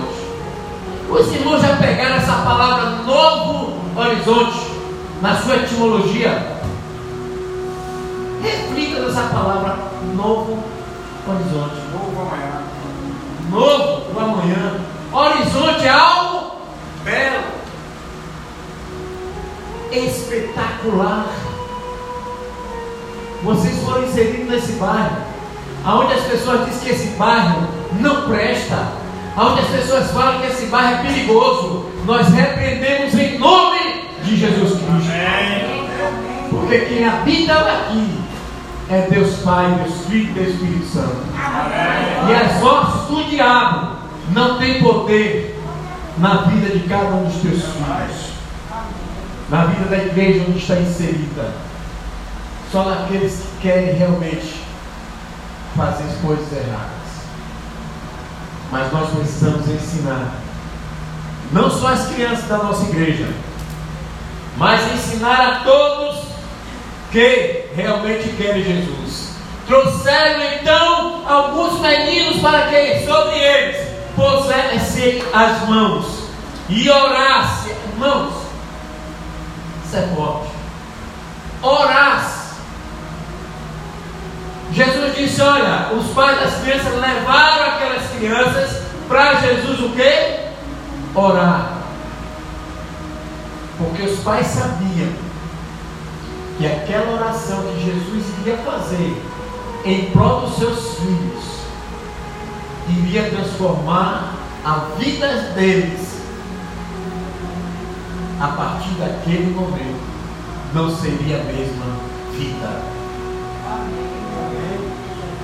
Os 1.10 1.34
irmãos 1.34 1.62
já 1.62 1.76
pegaram 1.76 2.16
essa 2.16 2.34
palavra 2.34 2.90
novo 3.04 3.49
horizonte, 3.96 4.72
na 5.22 5.36
sua 5.36 5.56
etimologia, 5.58 6.60
reflita 8.42 9.00
nessa 9.02 9.22
palavra 9.24 9.78
novo 10.16 10.64
horizonte. 11.28 11.76
Novo 11.92 12.22
amanhã. 12.22 12.62
Novo 13.50 14.20
amanhã. 14.20 14.80
Horizonte 15.12 15.86
é 15.86 15.90
algo 15.90 16.52
belo, 17.04 17.44
espetacular. 19.92 21.28
Vocês 23.44 23.84
foram 23.84 24.04
inseridos 24.04 24.50
nesse 24.50 24.74
bairro, 24.74 25.18
aonde 25.86 26.14
as 26.14 26.26
pessoas 26.26 26.66
dizem 26.66 26.80
que 26.80 26.90
esse 26.90 27.08
bairro 27.18 27.68
não 28.00 28.28
presta, 28.30 28.88
aonde 29.36 29.62
as 29.62 29.68
pessoas 29.68 30.12
falam 30.12 30.42
que 30.42 30.48
esse 30.48 30.66
bairro 30.66 31.00
é 31.00 31.08
perigoso. 31.08 31.86
Nós 32.06 32.28
repreendemos 32.28 33.14
em 33.14 33.38
nome 33.38 33.69
Porque 36.50 36.80
quem 36.80 37.08
habita 37.08 37.54
aqui 37.54 38.20
é 38.90 39.08
Deus 39.10 39.38
Pai, 39.44 39.80
Deus 39.84 40.06
Filho 40.08 40.30
e 40.30 40.34
Deus 40.34 40.48
Espírito 40.50 40.86
Santo. 40.86 41.18
E 42.28 42.34
as 42.34 42.64
ossos 42.64 43.08
do 43.08 43.30
diabo. 43.30 44.00
Não 44.32 44.60
tem 44.60 44.80
poder 44.80 45.60
na 46.20 46.42
vida 46.44 46.78
de 46.78 46.88
cada 46.88 47.16
um 47.16 47.24
dos 47.24 47.42
teus 47.42 47.64
filhos, 47.64 48.32
na 49.50 49.66
vida 49.66 49.86
da 49.90 49.98
igreja 49.98 50.46
onde 50.48 50.60
está 50.60 50.76
inserida, 50.76 51.52
só 52.72 52.84
naqueles 52.84 53.34
que 53.34 53.62
querem 53.68 53.96
realmente 53.96 54.62
fazer 55.76 56.04
as 56.04 56.16
coisas 56.18 56.52
erradas. 56.52 56.90
Mas 58.72 58.92
nós 58.92 59.10
precisamos 59.10 59.68
ensinar, 59.68 60.32
não 61.52 61.72
só 61.72 61.88
as 61.88 62.08
crianças 62.10 62.48
da 62.48 62.58
nossa 62.58 62.84
igreja, 62.84 63.34
mas 64.60 64.94
ensinar 64.94 65.40
a 65.40 65.56
todos 65.64 66.20
que 67.12 67.64
realmente 67.74 68.28
querem 68.34 68.62
Jesus. 68.62 69.30
Trouxeram 69.66 70.44
então 70.54 71.24
alguns 71.28 71.80
meninos 71.80 72.42
para 72.42 72.68
que 72.68 73.06
sobre 73.06 73.38
eles 73.38 73.88
pusessem 74.16 75.24
as 75.34 75.68
mãos 75.68 76.26
e 76.68 76.90
orasse. 76.90 77.70
Irmãos, 77.94 78.34
isso 79.86 79.96
é 79.96 80.02
forte. 80.14 80.50
Orasse. 81.64 82.56
Jesus 84.74 85.16
disse: 85.16 85.42
Olha, 85.42 85.90
os 85.94 86.14
pais 86.14 86.38
das 86.38 86.62
crianças 86.62 86.94
levaram 87.00 87.76
aquelas 87.76 88.10
crianças 88.12 88.84
para 89.08 89.36
Jesus 89.36 89.80
o 89.80 89.90
quê? 89.92 90.40
Orar. 91.16 91.79
Porque 93.80 94.04
os 94.04 94.20
pais 94.20 94.46
sabiam 94.46 95.12
que 96.60 96.68
aquela 96.68 97.14
oração 97.14 97.64
que 97.64 97.86
Jesus 97.86 98.26
iria 98.42 98.58
fazer 98.58 99.24
em 99.86 100.12
prol 100.12 100.42
dos 100.42 100.58
seus 100.58 101.00
filhos 101.00 101.60
iria 102.90 103.30
transformar 103.30 104.36
a 104.66 104.74
vida 105.00 105.28
deles 105.56 106.20
a 108.40 108.48
partir 108.50 108.92
daquele 108.96 109.54
momento 109.54 110.10
não 110.74 110.96
seria 110.96 111.38
a 111.38 111.44
mesma 111.46 111.86
vida. 112.34 112.82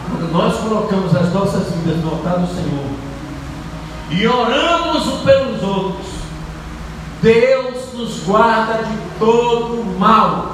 Quando 0.10 0.32
nós 0.32 0.60
colocamos 0.60 1.16
as 1.16 1.34
nossas 1.34 1.74
vidas 1.74 2.04
no 2.04 2.12
altar 2.12 2.40
do 2.40 2.48
Senhor 2.48 2.86
e 4.12 4.28
oramos 4.28 5.08
uns 5.08 5.22
pelos 5.24 5.64
outros, 5.64 6.08
Deus 7.26 7.92
nos 7.96 8.20
guarda 8.20 8.84
de 8.84 8.98
todo 9.18 9.84
mal. 9.98 10.52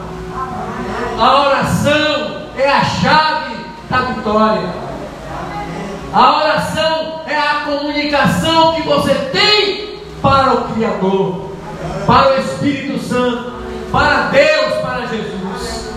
A 1.19 1.41
oração 1.48 2.48
é 2.57 2.69
a 2.69 2.81
chave 2.81 3.57
da 3.89 3.98
vitória. 4.03 4.69
A 6.14 6.38
oração 6.38 7.23
é 7.27 7.38
a 7.38 7.65
comunicação 7.65 8.76
que 8.76 8.84
você 8.84 9.14
tem 9.14 9.99
para 10.22 10.53
o 10.53 10.73
Criador, 10.73 11.52
para 12.07 12.35
o 12.35 12.39
Espírito 12.39 13.03
Santo, 13.03 13.52
para 13.91 14.30
Deus, 14.30 14.73
para 14.76 15.07
Jesus. 15.07 15.93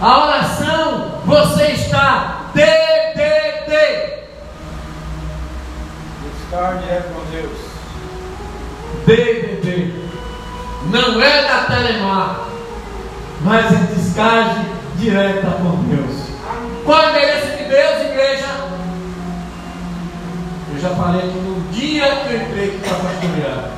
A 0.00 0.24
oração, 0.28 1.20
você 1.26 1.72
está 1.72 2.46
DDD. 2.54 4.22
Estar 6.42 6.78
direto 6.78 7.12
com 7.12 7.30
Deus. 7.30 7.71
DDD. 9.06 9.92
Não 10.90 11.22
é 11.22 11.42
da 11.42 11.64
Telemar, 11.64 12.48
mas 13.42 13.72
é 13.72 13.94
descarte 13.94 14.66
direta 14.96 15.50
com 15.50 15.82
Deus. 15.84 16.22
Qual 16.84 17.00
é 17.00 17.06
o 17.06 17.10
endereço 17.10 17.46
de 17.56 17.64
Deus, 17.64 18.10
igreja? 18.10 18.46
Eu 20.74 20.80
já 20.80 20.90
falei 20.90 21.20
aqui 21.20 21.38
no 21.38 21.60
dia 21.72 22.16
que 22.16 22.34
eu 22.34 22.42
entrei 22.42 22.68
aqui 22.68 22.78
para 22.78 22.96
pastorear. 22.96 23.70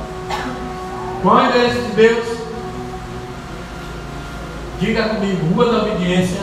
Qual 1.21 1.39
é 1.39 1.43
o 1.43 1.49
endereço 1.49 1.81
de 1.81 1.91
Deus? 1.95 2.25
Diga 4.79 5.09
comigo, 5.09 5.53
Rua 5.53 5.71
da 5.71 5.77
Obediência. 5.83 6.41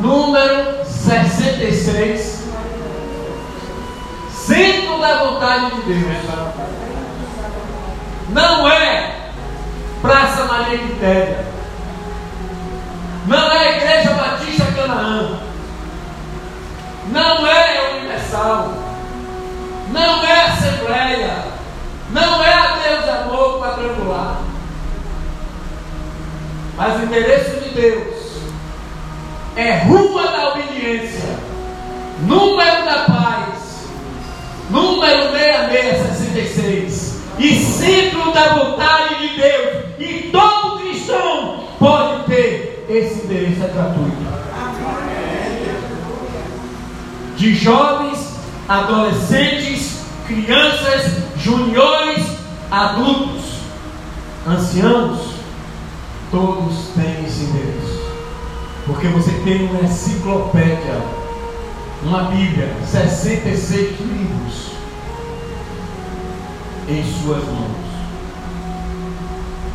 Número 0.00 0.84
66. 0.84 2.35
Da 5.06 5.22
vontade 5.22 5.70
de 5.76 5.82
Deus. 5.82 6.16
Não 8.30 8.68
é 8.68 9.30
Praça 10.02 10.44
Maria 10.46 10.78
Quitéria. 10.78 11.46
Não 13.28 13.52
é 13.52 13.76
Igreja 13.76 14.14
Batista 14.14 14.64
Canaã. 14.72 15.38
Não 17.12 17.46
é 17.46 17.90
Universal. 17.92 18.72
Não 19.92 20.24
é 20.24 20.40
Assembleia. 20.46 21.44
Não 22.10 22.42
é 22.42 22.52
a 22.52 22.76
Deus 22.82 23.04
de 23.04 23.10
Amor 23.10 23.60
quadrangular. 23.60 24.40
Mas 26.76 27.00
o 27.00 27.04
endereço 27.04 27.60
de 27.60 27.70
Deus 27.70 28.16
é 29.54 29.78
Rua 29.84 30.26
da 30.32 30.48
Obediência, 30.48 31.38
número 32.22 32.84
da 32.84 33.04
paz, 33.04 33.55
número 34.70 35.30
6666 35.32 37.16
e 37.38 37.54
centro 37.56 38.32
da 38.32 38.54
vontade 38.54 39.28
de 39.28 39.36
Deus. 39.40 39.84
E 39.98 40.30
todo 40.30 40.80
cristão 40.80 41.64
pode 41.78 42.24
ter 42.24 42.84
esse 42.88 43.24
endereço 43.24 43.64
é 43.64 43.68
gratuito. 43.68 44.26
De 47.36 47.54
jovens, 47.54 48.32
adolescentes, 48.68 50.00
crianças, 50.26 51.12
juniores, 51.36 52.24
adultos, 52.70 53.42
anciãos, 54.46 55.34
todos 56.30 56.88
têm 56.94 57.24
esse 57.26 57.44
endereço. 57.44 58.06
Porque 58.86 59.08
você 59.08 59.32
tem 59.44 59.68
uma 59.68 59.80
enciclopédia, 59.82 61.02
uma 62.06 62.22
Bíblia, 62.24 62.68
66 62.86 63.98
livros 64.00 64.70
em 66.88 67.02
suas 67.02 67.42
mãos. 67.44 67.86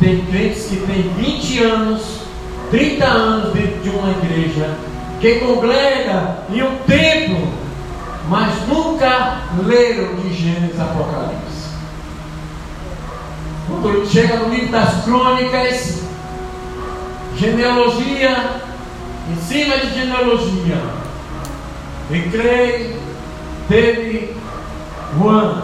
Tem 0.00 0.24
crentes 0.24 0.66
que 0.66 0.76
têm 0.76 1.12
20 1.14 1.62
anos, 1.62 2.02
30 2.70 3.04
anos 3.04 3.52
dentro 3.52 3.80
de 3.82 3.90
uma 3.90 4.10
igreja, 4.12 4.74
que 5.20 5.40
congrega 5.40 6.38
em 6.50 6.62
um 6.62 6.76
templo, 6.86 7.52
mas 8.28 8.66
nunca 8.66 9.42
leram 9.66 10.16
de 10.16 10.32
Gênesis 10.32 10.80
Apocalipse. 10.80 11.42
Quando 13.68 14.10
chega 14.10 14.36
no 14.36 14.48
livro 14.48 14.72
das 14.72 15.04
crônicas, 15.04 16.02
genealogia, 17.36 18.60
em 19.30 19.36
cima 19.36 19.76
de 19.76 19.94
genealogia, 19.94 20.78
e 22.12 22.28
creio, 22.30 23.00
teve 23.68 24.36
Juan, 25.18 25.62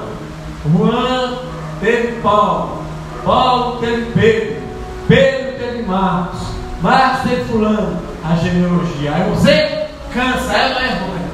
Juan 0.72 1.38
teve 1.80 2.20
Paulo, 2.22 2.82
Paulo 3.22 3.80
teve 3.80 4.10
Pedro, 4.12 4.62
Pedro 5.06 5.58
teve 5.58 5.82
Marcos, 5.82 6.40
Marcos 6.80 7.28
teve 7.28 7.44
fulano, 7.44 8.00
a 8.24 8.34
genealogia. 8.36 9.14
Aí 9.14 9.30
você 9.30 9.88
cansa, 10.12 10.52
é 10.54 10.68
não 10.72 10.80
é 10.80 10.88
ruim. 10.94 11.28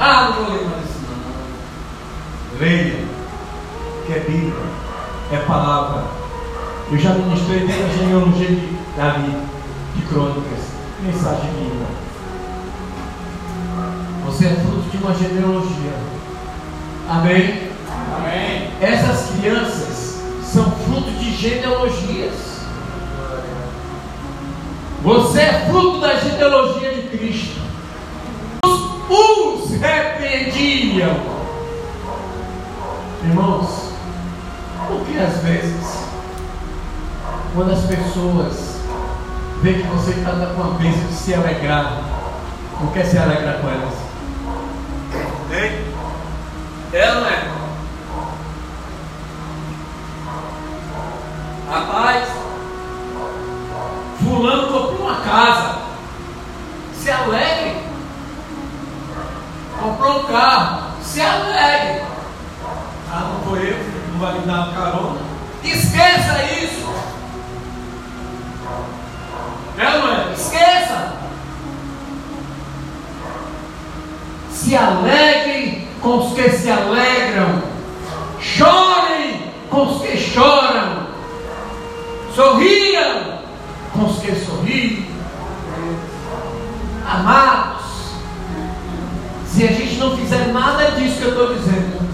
Ah, 0.00 0.24
não 0.24 0.44
vou 0.44 0.54
ler 0.54 0.64
mais 0.64 0.84
isso 0.84 0.98
não. 1.08 2.60
Leia, 2.60 3.04
que 4.06 4.12
é 4.12 4.18
Bíblia, 4.18 4.54
é 5.30 5.36
palavra. 5.46 6.02
Eu 6.90 6.98
já 6.98 7.10
ministrei 7.10 7.60
dentro 7.60 7.82
da 7.82 7.94
genealogia 7.94 8.48
de 8.48 8.78
Davi, 8.96 9.36
de 9.94 10.02
crônicas, 10.02 10.64
mensagem 11.04 11.52
minha. 11.52 12.09
Você 14.30 14.46
é 14.46 14.54
fruto 14.54 14.88
de 14.88 14.96
uma 14.96 15.12
genealogia. 15.12 15.92
Amém? 17.08 17.68
Amém. 18.16 18.70
Essas 18.80 19.32
crianças 19.32 20.22
são 20.44 20.70
fruto 20.70 21.10
de 21.18 21.34
genealogias. 21.34 22.32
Você 25.02 25.40
é 25.40 25.66
fruto 25.68 26.00
da 26.00 26.14
genealogia 26.14 26.94
de 26.94 27.08
Cristo. 27.08 27.60
Os, 28.64 29.64
os 29.64 29.70
repreendiam. 29.72 31.16
Irmãos, 33.24 33.90
porque 34.86 35.18
às 35.18 35.42
vezes, 35.42 36.04
quando 37.52 37.72
as 37.72 37.80
pessoas 37.80 38.76
veem 39.60 39.82
que 39.82 39.88
você 39.88 40.12
está 40.12 40.30
com 40.54 40.62
a 40.62 40.78
bênção 40.78 41.08
de 41.08 41.14
se 41.14 41.34
alegrar, 41.34 42.04
não 42.80 42.92
quer 42.92 43.04
se 43.04 43.18
alegrar 43.18 43.58
com 43.60 43.68
elas? 43.68 44.09
Hein? 45.52 45.84
É 46.92 47.08
ou 47.08 47.14
não 47.16 47.26
é? 47.28 47.50
Rapaz, 51.68 52.28
fulano 54.22 54.62
comprou 54.72 55.08
uma 55.08 55.20
casa. 55.22 55.78
Se 56.94 57.10
é 57.10 57.12
alegre. 57.12 57.76
Comprou 59.80 60.20
um 60.20 60.26
carro. 60.26 60.92
Se 61.02 61.20
é 61.20 61.26
alegre. 61.28 62.04
Ah, 63.12 63.32
não 63.32 63.40
foi 63.48 63.70
eu, 63.70 63.78
não 64.12 64.20
vai 64.20 64.38
me 64.38 64.46
dar 64.46 64.68
uma 64.68 64.74
carona. 64.74 65.20
Esqueça 65.64 66.42
isso. 66.60 66.88
É, 69.78 69.98
não 69.98 70.12
é? 70.12 70.32
Esqueça. 70.32 70.79
Se 74.60 74.76
alegrem 74.76 75.88
com 76.02 76.18
os 76.18 76.34
que 76.34 76.50
se 76.50 76.70
alegram. 76.70 77.62
Chorem 78.38 79.52
com 79.70 79.86
os 79.86 80.02
que 80.02 80.18
choram. 80.18 81.06
Sorriam 82.34 83.38
com 83.94 84.04
os 84.04 84.18
que 84.18 84.34
sorriem. 84.34 85.06
Amados, 87.08 87.86
se 89.46 89.64
a 89.64 89.68
gente 89.68 89.96
não 89.96 90.14
fizer 90.14 90.52
nada 90.52 90.90
disso 90.90 91.16
que 91.16 91.24
eu 91.24 91.30
estou 91.30 91.54
dizendo, 91.54 92.06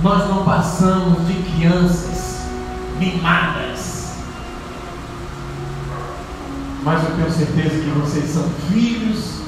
nós 0.00 0.28
não 0.28 0.44
passamos 0.44 1.26
de 1.26 1.34
crianças 1.42 2.42
mimadas. 3.00 4.14
Mas 6.84 7.02
eu 7.02 7.16
tenho 7.16 7.32
certeza 7.32 7.82
que 7.82 7.90
vocês 7.98 8.30
são 8.30 8.48
filhos 8.70 9.40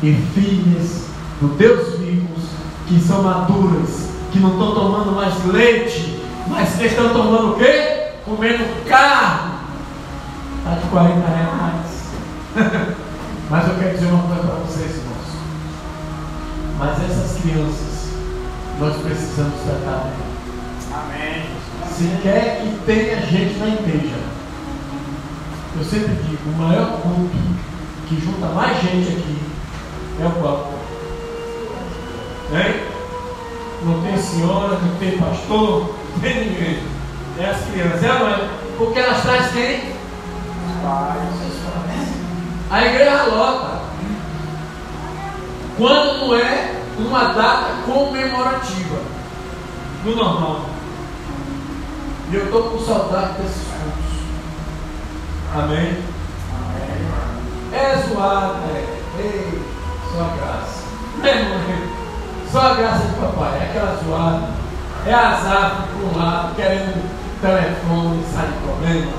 e 0.00 0.14
filhas 0.32 1.08
do 1.40 1.48
Deus 1.56 1.98
vivos, 1.98 2.44
que 2.86 3.00
são 3.00 3.22
maduras, 3.22 4.08
que 4.32 4.40
não 4.40 4.52
estão 4.52 4.74
tomando 4.74 5.12
mais 5.12 5.44
leite, 5.44 6.20
mas 6.48 6.74
que 6.74 6.86
estão 6.86 7.10
tomando 7.10 7.52
o 7.52 7.56
quê? 7.56 8.12
Comendo 8.24 8.64
carne. 8.88 9.52
Está 10.58 10.74
de 10.74 10.86
40 10.88 11.28
reais. 11.28 12.08
mas 13.50 13.68
eu 13.68 13.74
quero 13.76 13.94
dizer 13.94 14.06
uma 14.06 14.22
coisa 14.24 14.42
para 14.42 14.54
vocês, 14.56 14.96
irmãos. 14.96 15.18
Mas 16.78 17.10
essas 17.10 17.40
crianças, 17.40 18.08
nós 18.80 18.96
precisamos 18.96 19.54
tratar 19.62 20.04
bem. 20.04 20.28
Amém. 20.92 21.44
Se 21.88 22.04
quer 22.22 22.62
que 22.62 22.78
tenha 22.84 23.20
gente 23.22 23.58
na 23.58 23.68
igreja, 23.68 24.16
eu 25.76 25.84
sempre 25.84 26.14
digo, 26.28 26.50
o 26.50 26.58
maior 26.58 27.00
culto 27.00 27.36
que 28.08 28.20
junta 28.20 28.46
mais 28.48 28.80
gente 28.80 29.10
aqui 29.10 29.38
é 30.20 30.26
o 30.26 30.30
qual? 30.32 30.77
Hein? 32.50 32.82
Não 33.82 34.02
tem 34.02 34.16
senhora, 34.16 34.78
não 34.78 34.96
tem 34.96 35.18
pastor, 35.18 35.94
não 36.14 36.20
tem 36.20 36.48
ninguém. 36.48 36.82
É 37.38 37.50
as 37.50 37.64
crianças, 37.66 38.02
é 38.02 38.12
ou 38.12 38.18
não 38.18 38.28
é? 38.30 38.48
Porque 38.78 38.98
elas 38.98 39.22
trazem 39.22 39.52
quem? 39.52 39.98
A 42.70 42.86
igreja 42.86 43.24
lota. 43.24 43.78
Quando 45.76 46.18
não 46.18 46.34
é 46.34 46.74
uma 46.98 47.32
data 47.32 47.82
comemorativa. 47.84 48.98
No 50.04 50.16
normal. 50.16 50.66
E 52.30 52.34
eu 52.34 52.44
estou 52.44 52.62
com 52.64 52.78
saudade 52.78 53.34
desses 53.34 53.62
cultos. 53.62 54.08
Amém? 55.54 56.02
É 57.72 57.96
zoado, 58.08 58.54
né? 58.66 58.98
Ei, 59.18 59.62
só 60.12 60.22
a 60.22 60.36
graça. 60.36 60.82
Né, 61.18 61.48
mãe? 61.48 61.97
Só 62.50 62.60
a 62.60 62.74
graça 62.74 63.06
de 63.06 63.14
papai. 63.14 63.58
É 63.60 63.64
aquela 63.64 64.00
zoada. 64.04 64.48
É 65.06 65.14
azar 65.14 65.88
por 65.92 66.04
um 66.04 66.18
lado, 66.18 66.54
querendo 66.56 67.08
telefone, 67.40 68.24
sai 68.34 68.46
de 68.46 68.58
problema? 68.58 69.12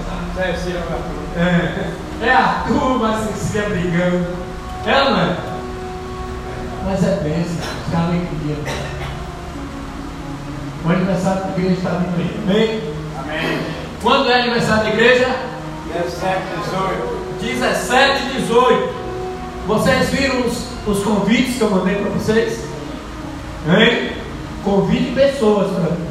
É, 1.35 2.25
é 2.25 2.31
Arthur, 2.31 2.99
mas 2.99 3.21
se 3.21 3.47
fica 3.47 3.69
brigando. 3.69 4.27
É 4.85 5.03
ou 5.03 5.11
não 5.11 5.19
é? 5.19 5.35
Mas 6.85 7.03
é 7.03 7.15
bênção, 7.17 7.69
é 7.93 7.95
alegria. 7.95 8.55
O 10.85 10.89
aniversário 10.89 11.43
da 11.43 11.49
igreja 11.49 11.73
está 11.73 11.89
vindo 11.89 12.17
aí. 12.17 12.39
Amém? 12.43 12.93
Amém. 13.19 13.59
Quando 14.01 14.29
é 14.29 14.41
aniversário 14.41 14.83
da 14.83 14.89
igreja? 14.89 15.27
17, 15.93 16.41
18. 16.63 17.19
17 17.41 18.23
e 18.23 18.41
18. 18.41 18.99
Vocês 19.67 20.09
viram 20.09 20.41
os, 20.41 20.63
os 20.87 21.03
convites 21.03 21.55
que 21.55 21.61
eu 21.61 21.69
mandei 21.69 21.95
para 21.95 22.09
vocês? 22.11 22.68
Hein? 23.67 24.11
Convide 24.63 25.11
pessoas 25.11 25.71
para 25.71 25.95
mim. 25.95 26.07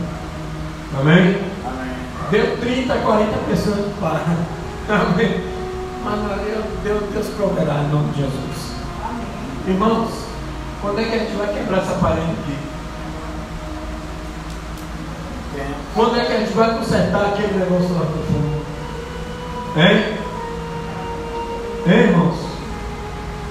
Amém? 1.01 1.37
Amém. 1.65 1.95
Deu 2.31 2.57
30, 2.59 2.95
40 2.95 3.39
pessoas 3.49 3.87
para. 4.01 4.21
Amém. 4.89 5.45
Mas 6.05 6.21
Deus, 6.45 6.65
Deus, 6.83 7.03
Deus 7.13 7.27
proverá 7.37 7.83
em 7.83 7.89
nome 7.89 8.13
de 8.13 8.23
Jesus. 8.23 8.73
Irmãos, 9.67 10.11
quando 10.81 11.01
é 11.01 11.05
que 11.05 11.15
a 11.15 11.19
gente 11.19 11.37
vai 11.37 11.53
quebrar 11.53 11.79
essa 11.79 11.95
parede 11.95 12.31
aqui? 12.43 12.69
Quando 15.95 16.17
é 16.17 16.25
que 16.25 16.33
a 16.33 16.39
gente 16.39 16.53
vai 16.53 16.79
consertar 16.79 17.27
aquele 17.27 17.59
negócio 17.59 17.93
lá 17.95 18.03
do 18.03 18.25
fundo? 18.27 18.63
Hein? 19.77 20.19
Hein, 21.87 22.01
irmãos? 22.11 22.37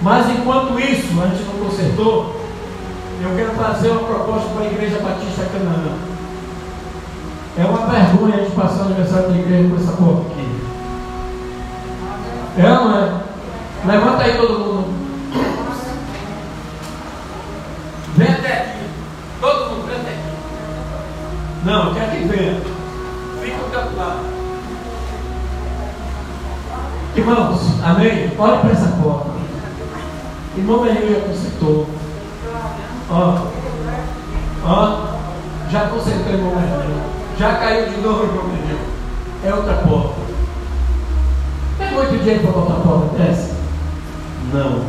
Mas 0.01 0.29
enquanto 0.29 0.79
isso 0.79 1.21
a 1.21 1.27
gente 1.27 1.43
não 1.43 1.65
consertou, 1.65 2.46
eu 3.21 3.35
quero 3.35 3.51
trazer 3.55 3.89
uma 3.89 4.03
proposta 4.03 4.49
para 4.49 4.63
a 4.63 4.67
Igreja 4.67 4.99
Batista 4.99 5.45
Canaã. 5.51 5.97
É 7.57 7.65
uma 7.65 7.87
vergonha 7.87 8.35
a 8.35 8.37
gente 8.37 8.55
passar 8.55 8.83
o 8.83 8.85
aniversário 8.85 9.29
da 9.29 9.37
igreja 9.37 9.69
com 9.69 9.75
essa 9.77 9.91
porta 9.93 10.21
aqui. 10.31 10.47
É 12.57 12.61
não 12.61 12.97
é? 12.97 13.21
Levanta 13.85 14.23
aí 14.23 14.37
todo 14.37 14.59
mundo. 14.59 14.87
Vem 18.15 18.27
até 18.27 18.53
aqui. 18.53 18.79
Todo 19.41 19.69
mundo, 19.71 19.87
vem 19.87 19.95
até 19.95 20.09
aqui. 20.09 20.21
Não, 21.65 21.93
quer 21.95 22.11
que 22.11 22.27
venha. 22.27 22.61
Fica 23.41 23.57
do 23.57 23.75
outro 23.75 23.97
lado. 23.97 24.19
Irmãos, 27.15 27.83
amém? 27.83 28.31
Olha 28.37 28.59
para 28.59 28.71
essa 28.71 28.87
porta. 29.01 29.29
Irmão 30.55 30.83
Berril 30.83 31.13
já 31.13 31.27
consertou. 31.27 31.87
Ó. 33.09 33.47
Ó. 34.65 35.17
Já 35.69 35.87
consertou, 35.87 36.33
irmão 36.33 36.55
Berril. 36.55 37.01
Já 37.37 37.55
caiu 37.55 37.89
de 37.89 38.01
novo, 38.01 38.23
irmão 38.23 38.49
Berril. 38.49 38.79
É 39.43 39.53
outra 39.53 39.73
porta. 39.75 40.21
Tem 41.77 41.91
muito 41.91 42.17
dinheiro 42.19 42.41
para 42.41 42.51
botar 42.51 42.73
a 42.73 42.79
porta 42.79 43.17
dessa? 43.17 43.55
Não. 44.53 44.85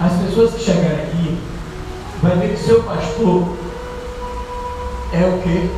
As 0.00 0.12
pessoas 0.22 0.54
que 0.54 0.60
chegarem 0.60 1.04
aqui 1.04 1.38
vai 2.20 2.36
ver 2.36 2.54
que 2.54 2.64
seu 2.64 2.82
pastor 2.82 3.56
é 5.12 5.26
o 5.26 5.42
que? 5.42 5.70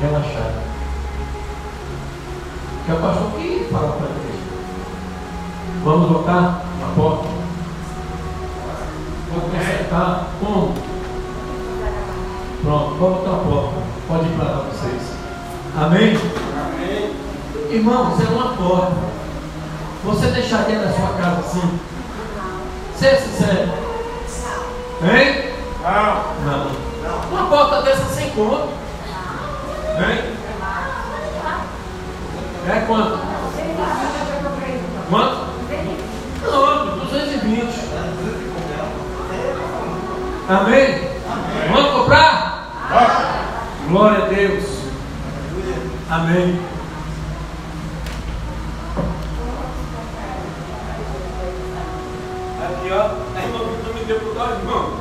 Relaxado. 0.00 0.62
Que 2.84 2.90
é 2.90 2.94
o 2.94 3.00
pastor 3.00 3.30
que 3.32 3.68
fala 3.70 3.92
para 3.92 4.06
igreja. 4.06 4.40
Vamos 5.84 6.10
botar 6.10 6.64
a 6.82 6.94
porta. 6.96 7.29
Vou 9.90 9.98
consertar 9.98 10.26
como? 10.38 10.74
Pronto, 12.62 12.94
vou 12.94 13.10
botar 13.14 13.30
a 13.30 13.38
porta. 13.38 13.82
Pode 14.06 14.26
ir 14.26 14.36
para 14.36 14.62
vocês. 14.62 15.02
Amém? 15.76 16.18
Amém. 16.64 17.16
Irmãos, 17.70 18.20
é 18.20 18.28
uma 18.28 18.54
porta. 18.54 18.96
Você 20.04 20.26
deixaria 20.28 20.78
na 20.78 20.92
sua 20.92 21.08
casa 21.14 21.40
assim? 21.40 21.80
Seja 22.96 23.16
sincero. 23.16 23.72
Hein? 25.02 25.50
Não. 25.82 26.70
Não. 27.02 27.30
Uma 27.30 27.48
porta 27.48 27.82
dessa 27.82 28.04
sem 28.14 28.30
conta. 28.30 28.68
Hein? 29.98 30.36
É 32.68 32.80
quanto? 32.86 33.18
Quanto? 35.08 35.50
Não, 36.42 36.98
220. 36.98 37.79
Amém? 40.50 40.98
Vamos 41.72 41.92
comprar? 41.92 42.66
Glória 43.88 44.24
a 44.24 44.28
Deus. 44.28 44.64
Amém. 46.10 46.60
Aqui, 52.64 52.90
ó. 52.90 53.38
A 53.38 53.42
irmã 53.44 53.58
Vitor 53.58 53.94
me 53.94 54.04
deu 54.06 54.18
pro 54.18 54.34
dó, 54.34 54.50
irmão. 54.50 54.96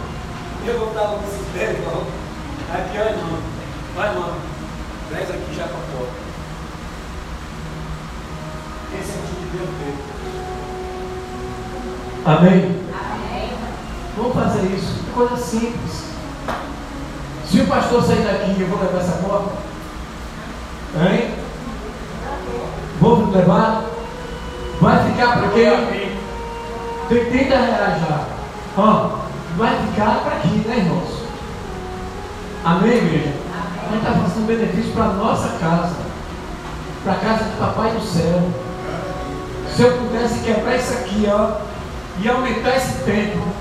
Eu 0.68 0.78
vou 0.78 0.94
dar 0.94 1.14
um 1.14 1.20
desespero, 1.24 1.80
irmão. 1.80 2.04
Aqui, 2.72 2.98
ó, 3.00 3.06
irmão. 3.06 3.40
Vai, 3.96 4.10
irmão. 4.10 4.34
Traz 5.10 5.32
aqui 5.32 5.56
já 5.56 5.64
pra 5.64 5.80
porta. 5.80 6.14
Esse 9.00 9.12
aqui 9.18 9.34
de 9.34 9.58
Deus 9.58 9.70
dele. 9.80 9.98
Amém? 12.24 12.86
Vamos 14.16 14.36
fazer 14.36 14.76
isso. 14.76 14.99
Coisa 15.20 15.36
simples. 15.36 16.04
Se 17.46 17.60
o 17.60 17.68
pastor 17.68 18.02
sair 18.06 18.24
daqui, 18.24 18.56
eu 18.58 18.68
vou 18.68 18.80
levar 18.80 19.00
essa 19.00 19.18
porta. 19.18 19.52
Hein? 20.96 21.34
Vou 23.02 23.30
levar? 23.30 23.84
Vai 24.80 25.12
ficar 25.12 25.40
para 25.40 25.50
quê? 25.50 26.16
Tem 27.10 27.26
30 27.32 27.54
reais 27.54 28.02
já. 28.02 28.28
Ó, 28.78 29.10
vai 29.58 29.76
ficar 29.88 30.22
para 30.24 30.38
aqui, 30.38 30.64
né, 30.66 30.78
irmãos? 30.78 31.24
Amém, 32.64 32.98
igreja? 33.00 33.34
a 33.52 33.92
gente 33.92 34.08
está 34.08 34.14
fazendo 34.22 34.48
benefício 34.48 34.94
para 34.94 35.04
a 35.04 35.14
nossa 35.16 35.50
casa, 35.60 35.96
para 37.04 37.12
a 37.12 37.16
casa 37.18 37.44
do 37.44 37.60
Papai 37.60 37.92
do 37.92 38.02
Céu. 38.08 38.42
Se 39.76 39.82
eu 39.82 39.98
pudesse 39.98 40.40
quebrar 40.46 40.78
isso 40.78 40.94
aqui, 40.94 41.28
ó, 41.28 41.58
e 42.22 42.30
aumentar 42.30 42.78
esse 42.78 43.04
templo, 43.04 43.59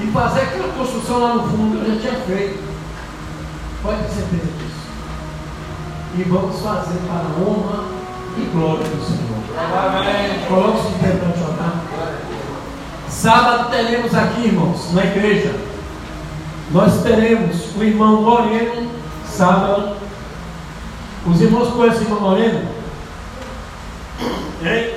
e 0.00 0.10
fazer 0.12 0.42
aquela 0.42 0.72
construção 0.74 1.18
lá 1.18 1.34
no 1.34 1.48
fundo, 1.48 1.78
eu 1.78 1.94
já 1.94 2.00
tinha 2.00 2.20
feito. 2.20 2.62
Pode 3.82 4.02
ter 4.02 4.08
certeza 4.10 4.46
disso. 4.58 4.78
E 6.16 6.22
vamos 6.24 6.60
fazer 6.60 6.98
para 7.06 7.16
a 7.16 7.40
honra 7.40 7.84
e 8.36 8.44
glória 8.52 8.84
do 8.84 9.04
Senhor. 9.04 9.38
Amém. 9.58 10.46
Coloque-se 10.46 10.88
de 10.88 10.98
pé 11.00 11.16
para 11.16 11.32
te 11.32 11.40
orar. 11.40 11.82
Sábado 13.08 13.70
teremos 13.70 14.14
aqui, 14.14 14.46
irmãos, 14.46 14.92
na 14.92 15.04
igreja. 15.04 15.54
Nós 16.70 17.02
teremos 17.02 17.76
o 17.76 17.82
irmão 17.82 18.22
Moreno, 18.22 18.90
sábado. 19.26 19.96
Os 21.26 21.40
irmãos 21.40 21.68
conhecem 21.68 22.02
o 22.02 22.04
irmão 22.04 22.20
Moreno? 22.20 22.68
Hein? 24.62 24.94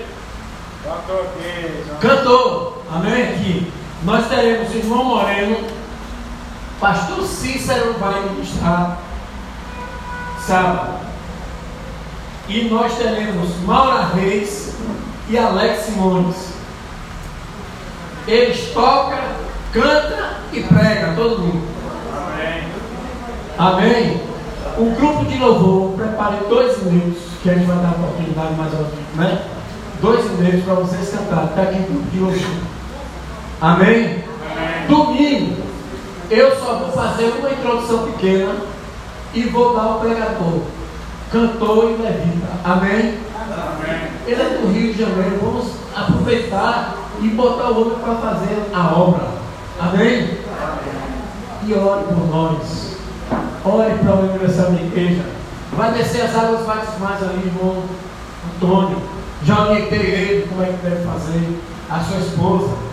Cantou 0.84 1.22
aqui. 1.22 1.84
Cantor, 2.00 2.78
amém? 2.92 3.24
Aqui. 3.24 3.81
Nós 4.04 4.28
teremos 4.28 4.74
irmão 4.74 5.04
Moreno, 5.04 5.58
pastor 6.80 7.24
Cícero 7.24 7.94
vai 8.00 8.20
ministrar 8.30 8.98
sábado. 10.40 11.00
E 12.48 12.64
nós 12.64 12.98
teremos 12.98 13.56
Maura 13.60 14.06
Reis 14.06 14.76
e 15.30 15.38
Alex 15.38 15.84
Simones. 15.84 16.52
Eles 18.28 18.74
tocam, 18.74 19.20
cantam 19.72 20.30
e 20.52 20.64
pregam, 20.64 21.16
todo 21.16 21.40
mundo. 21.40 21.68
Amém. 22.12 22.64
Amém? 23.58 24.22
O 24.80 24.96
grupo 24.96 25.26
de 25.26 25.38
louvor, 25.38 25.96
prepare 25.96 26.38
dois 26.50 26.82
minutos, 26.84 27.22
que 27.44 27.50
a 27.52 27.54
gente 27.54 27.68
vai 27.68 27.78
dar 27.78 27.90
a 27.90 27.92
oportunidade 27.92 28.56
mais 28.56 28.74
ao 28.74 28.82
né? 29.16 29.46
Dois 30.02 30.26
minutos 30.32 30.64
para 30.64 30.74
vocês 30.74 31.10
cantarem. 31.10 31.50
Está 31.50 31.62
aqui 31.62 31.78
o 31.78 31.94
grupo 31.94 32.10
de 32.10 32.20
louvor. 32.20 32.71
Amém? 33.62 34.24
Amém. 34.42 34.88
Domingo, 34.88 35.62
eu 36.32 36.60
só 36.60 36.78
vou 36.78 36.92
fazer 36.94 37.26
uma 37.26 37.52
introdução 37.52 38.12
pequena 38.12 38.56
e 39.36 39.44
vou 39.44 39.76
dar 39.76 39.84
ao 39.84 40.00
pregador, 40.00 40.62
cantor 41.32 41.92
e 41.92 42.02
levita. 42.02 42.48
Amém? 42.64 43.20
Amém. 43.36 44.02
Ele 44.26 44.42
é 44.42 44.46
do 44.46 44.74
Rio 44.74 44.94
de 44.94 45.00
Janeiro. 45.00 45.40
Vamos 45.44 45.74
aproveitar 45.96 46.96
e 47.22 47.28
botar 47.28 47.70
o 47.70 47.82
homem 47.82 48.00
para 48.00 48.16
fazer 48.16 48.64
a 48.74 48.98
obra. 48.98 49.28
Amém? 49.80 50.40
E 51.68 51.74
ore 51.76 52.04
por 52.06 52.28
nós. 52.32 52.98
Ore 53.64 53.94
para 54.00 54.16
o 54.16 54.30
aniversário 54.30 54.72
da 54.72 54.82
igreja. 54.82 55.24
Vai 55.74 55.92
descer 55.94 56.24
as 56.24 56.36
águas 56.36 56.66
mais 56.66 57.22
ali, 57.22 57.46
irmão 57.46 57.84
Antônio. 58.56 58.98
Já 59.44 59.68
orientei 59.68 60.00
ele 60.00 60.48
como 60.50 60.64
é 60.64 60.66
que 60.66 60.84
deve 60.84 61.06
fazer. 61.06 61.62
A 61.92 62.00
sua 62.00 62.18
esposa. 62.18 62.91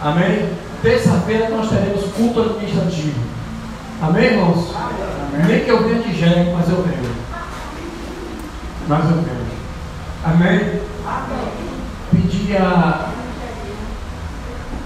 Amém? 0.00 0.48
Terça-feira 0.82 1.48
nós 1.48 1.68
teremos 1.68 2.12
culto 2.12 2.40
administrativo. 2.40 3.20
Amém, 4.00 4.24
irmãos? 4.26 4.72
Nem 5.46 5.64
que 5.64 5.70
eu 5.70 5.82
venha 5.82 6.02
de 6.02 6.16
jegue, 6.16 6.52
mas 6.52 6.68
eu 6.68 6.82
venho. 6.82 7.14
Mas 8.86 9.04
eu 9.04 9.16
venho. 9.16 9.48
Amém? 10.24 10.80
Pedir 12.12 12.56
a 12.56 13.10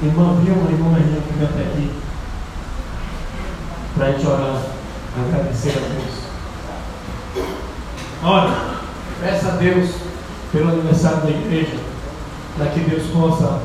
irmã 0.03 0.35
Vilma, 0.41 0.71
irmã 0.71 0.91
Maria 0.91 1.21
que 1.21 1.35
vem 1.35 1.47
até 1.47 1.61
aqui, 1.61 1.91
para 3.95 4.07
a 4.07 4.13
gente 4.13 4.27
orar, 4.27 4.63
agradecer 5.17 5.71
a 5.71 5.81
Deus. 5.81 7.47
Ora, 8.25 8.51
peça 9.21 9.49
a 9.49 9.57
Deus 9.57 9.91
pelo 10.51 10.71
aniversário 10.71 11.21
da 11.21 11.31
igreja, 11.31 11.77
para 12.57 12.67
que 12.67 12.81
Deus 12.81 13.05
possa 13.13 13.61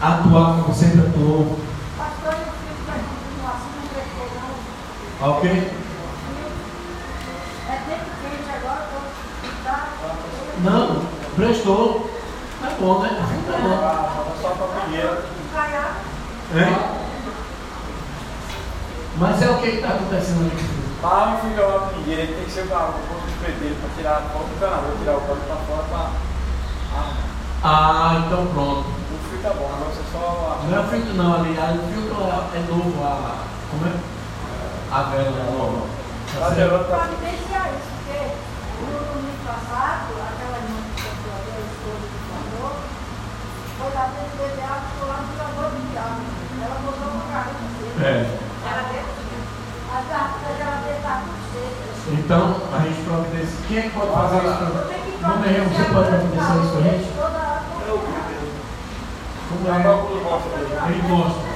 atuar 0.00 0.62
como 0.62 0.74
sempre 0.74 1.00
atuou. 1.00 1.58
Pastor, 1.96 2.32
eu 2.32 2.52
fiz 2.54 2.78
uma 2.86 2.94
continuação, 2.94 3.68
não 3.76 3.88
prestou 3.88 4.26
não. 5.20 5.30
Ok? 5.30 5.44
É 7.68 7.76
tempo 7.88 8.10
quente 8.22 8.50
agora, 8.56 8.82
tô? 8.92 8.98
Não, 10.70 11.02
prestou. 11.36 12.10
Tá 12.60 12.70
bom, 12.80 13.00
né? 13.02 13.10
Tá 13.46 13.58
bom. 13.58 13.78
Hein? 16.54 16.76
Mas 19.18 19.42
é 19.42 19.50
o 19.50 19.58
que 19.58 19.66
está 19.66 19.88
acontecendo 19.88 20.46
aqui. 20.46 20.64
Não 21.02 21.38
fica 21.38 21.62
lá 21.62 21.90
ninguém, 21.96 22.14
ele 22.14 22.34
tem 22.34 22.44
que 22.44 22.50
ser 22.50 22.62
o 22.62 22.68
carro, 22.68 22.94
o 22.94 23.14
ponto 23.14 23.26
de 23.26 23.32
pedreiro 23.44 23.76
para 23.76 23.90
tirar 23.96 24.16
a 24.16 24.20
foto 24.22 24.46
do 24.46 24.60
canal. 24.60 24.82
Vou 24.82 24.96
tirar 24.98 25.16
o 25.16 25.20
cano 25.20 25.40
para 25.46 25.56
fora 25.56 25.82
para. 25.90 26.10
Ah, 26.94 27.12
Ah, 27.62 28.24
então 28.26 28.46
pronto. 28.46 28.86
O 29.38 29.40
fio 29.40 29.42
tá 29.42 29.54
bom, 29.54 29.70
agora 29.70 29.90
você 29.94 30.02
só. 30.10 30.58
Não 30.66 30.78
é 30.78 30.86
filtro 30.88 31.14
não, 31.14 31.34
ali. 31.34 31.50
O 31.50 31.86
filtro 31.92 32.16
é, 32.26 32.58
é 32.58 32.62
novo. 32.66 33.04
A, 33.04 33.46
como 33.70 33.86
é? 33.86 33.94
A 34.90 35.02
vela 35.02 35.28
é 35.28 35.50
nova. 35.52 35.86
Tá 36.34 36.40
Tá 36.40 36.54
certo? 36.54 36.84
pra. 36.86 36.98
Providenciar 36.98 37.70
isso, 37.78 37.90
porque 37.94 38.18
no 38.82 38.98
domingo 38.98 39.38
passado, 39.46 40.10
aquela 40.18 40.58
irmã 40.58 40.78
que 40.90 41.02
comprou 41.06 41.34
ali, 41.38 41.52
a 41.54 41.62
esposa 41.70 42.04
do 42.10 42.18
falou, 42.28 42.72
foi 43.78 43.90
lá 43.94 44.04
dentro 44.10 44.34
do 44.34 44.42
BBA, 44.42 44.74
ficou 44.90 45.06
lá 45.08 45.18
no 45.22 45.28
de 45.28 45.82
diabo. 45.88 46.20
Ela 46.58 46.76
botou 46.82 47.08
uma 47.08 47.24
carta 47.30 47.54
dele. 47.54 48.02
É. 48.02 48.38
Ela 48.66 48.82
deu. 48.90 49.18
As 49.88 50.06
garrafas 50.06 51.02
tá 51.02 51.22
com 51.24 51.32
seca. 51.48 51.88
Então, 52.12 52.60
a 52.72 52.78
gente 52.80 53.00
providencia. 53.04 53.58
Quem 53.68 53.78
é 53.78 53.82
que 53.82 53.90
pode 53.90 54.12
fazer 54.12 54.36
isso? 54.36 54.98
Não, 55.20 55.38
você 55.38 55.84
pode 55.92 56.08
providenciar 56.08 56.56
isso 56.58 56.72
pra 56.72 56.82
gente? 56.82 57.17
Como 59.48 59.66
é? 59.66 60.90
Ele 60.90 61.02
mostra. 61.08 61.48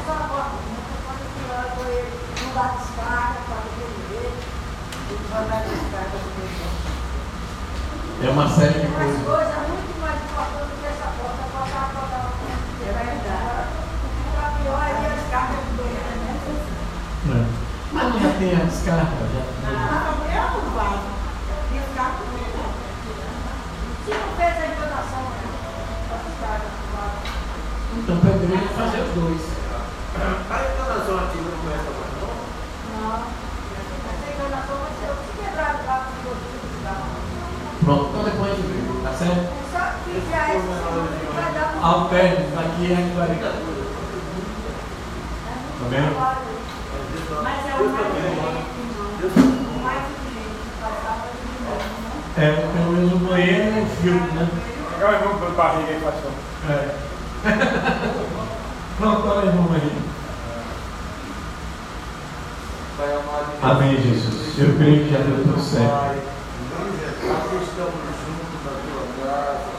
É 8.23 8.31
uma 8.31 8.49
série 8.49 8.81
de 8.81 8.87
coisas. 8.87 9.25
coisa 9.27 9.67
muito 9.67 10.01
mais 10.01 10.15
importante 10.23 10.71
do 10.71 10.81
que 10.81 10.87
essa 10.87 11.11
porta, 11.19 11.43
botar 11.53 11.83
a 11.83 11.91
porta 11.91 12.17
lá 12.17 12.31
dentro. 12.39 12.71
É 12.81 12.93
verdade. 12.93 13.67
Pra 14.33 14.47
pior 14.63 14.79
aí 14.79 15.05
as 15.11 15.27
cargas 15.29 15.59
do 15.59 15.73
banheiro, 15.77 16.17
né? 16.23 16.33
É. 17.29 17.45
Mas 17.93 18.05
não 18.09 18.21
já 18.21 18.31
tem 18.39 18.55
a 18.55 18.65
descarga? 18.65 19.27
Já. 19.27 19.43
Ah, 19.67 20.15
eu 20.33 20.63
não 20.63 20.71
vai. 20.71 20.97
E 21.73 21.79
os 21.79 21.91
carros 21.97 22.31
não 22.31 22.39
Se 24.05 24.11
não 24.15 24.31
fez 24.37 24.55
a 24.55 24.67
entonação, 24.67 25.25
né? 25.29 25.45
As 26.15 26.33
cargas 26.41 26.73
do 26.73 26.87
lado. 26.95 27.21
Então, 27.99 28.17
poderia 28.17 28.69
fazer 28.69 29.01
os 29.03 29.13
dois. 29.15 29.43
A 30.15 30.57
entonação 30.65 31.19
ativa 31.19 31.51
não 31.51 31.59
começa 31.59 31.91
mais, 31.93 32.13
não? 32.21 32.33
Não. 33.01 33.21
Essa 34.13 34.27
entonação 34.33 34.77
vai 34.77 34.93
ser 35.01 35.09
o 35.11 35.17
quebrado 35.37 35.81
lá 35.87 35.97
outro 36.27 36.53
Pronto, 37.85 38.11
então 38.11 38.23
depois 38.23 38.53
a 38.53 38.55
gente 38.55 38.67
vê, 38.69 38.79
tá 39.03 39.13
certo? 39.13 39.51
Só 39.73 39.81
que 40.05 40.13
já 40.31 40.43
é 40.49 40.59
vai 41.35 41.51
dar 41.53 41.67
um 41.77 41.83
daqui 42.55 42.83
a 42.85 42.95
gente 42.95 43.15
vai. 43.17 43.29
Tá 45.79 45.87
vendo? 45.91 46.15
Mas 47.43 47.59
é 47.67 47.75
o 47.75 47.83
mais 49.83 50.07
para 50.79 51.15
É, 52.37 52.47
pelo 52.73 52.93
menos 52.93 53.13
o 53.13 53.17
banheiro 53.19 53.77
e 53.77 53.83
o 53.83 53.87
filtro, 53.87 54.33
né? 54.35 54.49
Pegar 54.95 55.11
o 55.11 55.15
irmão 55.15 55.39
pelo 55.39 55.53
barriga 55.53 55.89
aí, 55.89 56.01
pastor. 56.01 56.33
É. 56.71 57.12
Pronto, 58.99 59.27
olha, 59.29 59.47
irmão 59.49 59.69
Maria. 59.69 59.91
Pai 62.97 63.13
amado, 63.15 63.53
Amém, 63.63 64.01
Jesus. 64.01 64.59
Eu 64.59 64.77
creio 64.77 65.05
que 65.05 65.13
já 65.13 65.19
deu 65.19 65.43
tudo 65.43 65.61
certo. 65.61 65.91
Pai, 65.91 66.19
aqui 66.19 67.57
estamos 67.65 68.15
juntos 68.23 68.61
na 68.63 68.73
tua 68.79 69.05
casa. 69.27 69.71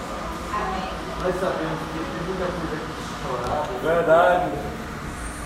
Nós 1.24 1.36
sabemos 1.40 1.80
que 1.80 2.00
tem 2.04 2.22
muita 2.28 2.46
coisa 2.52 2.76
aqui 2.76 2.94
estourada. 3.00 3.72
Verdade. 3.82 4.52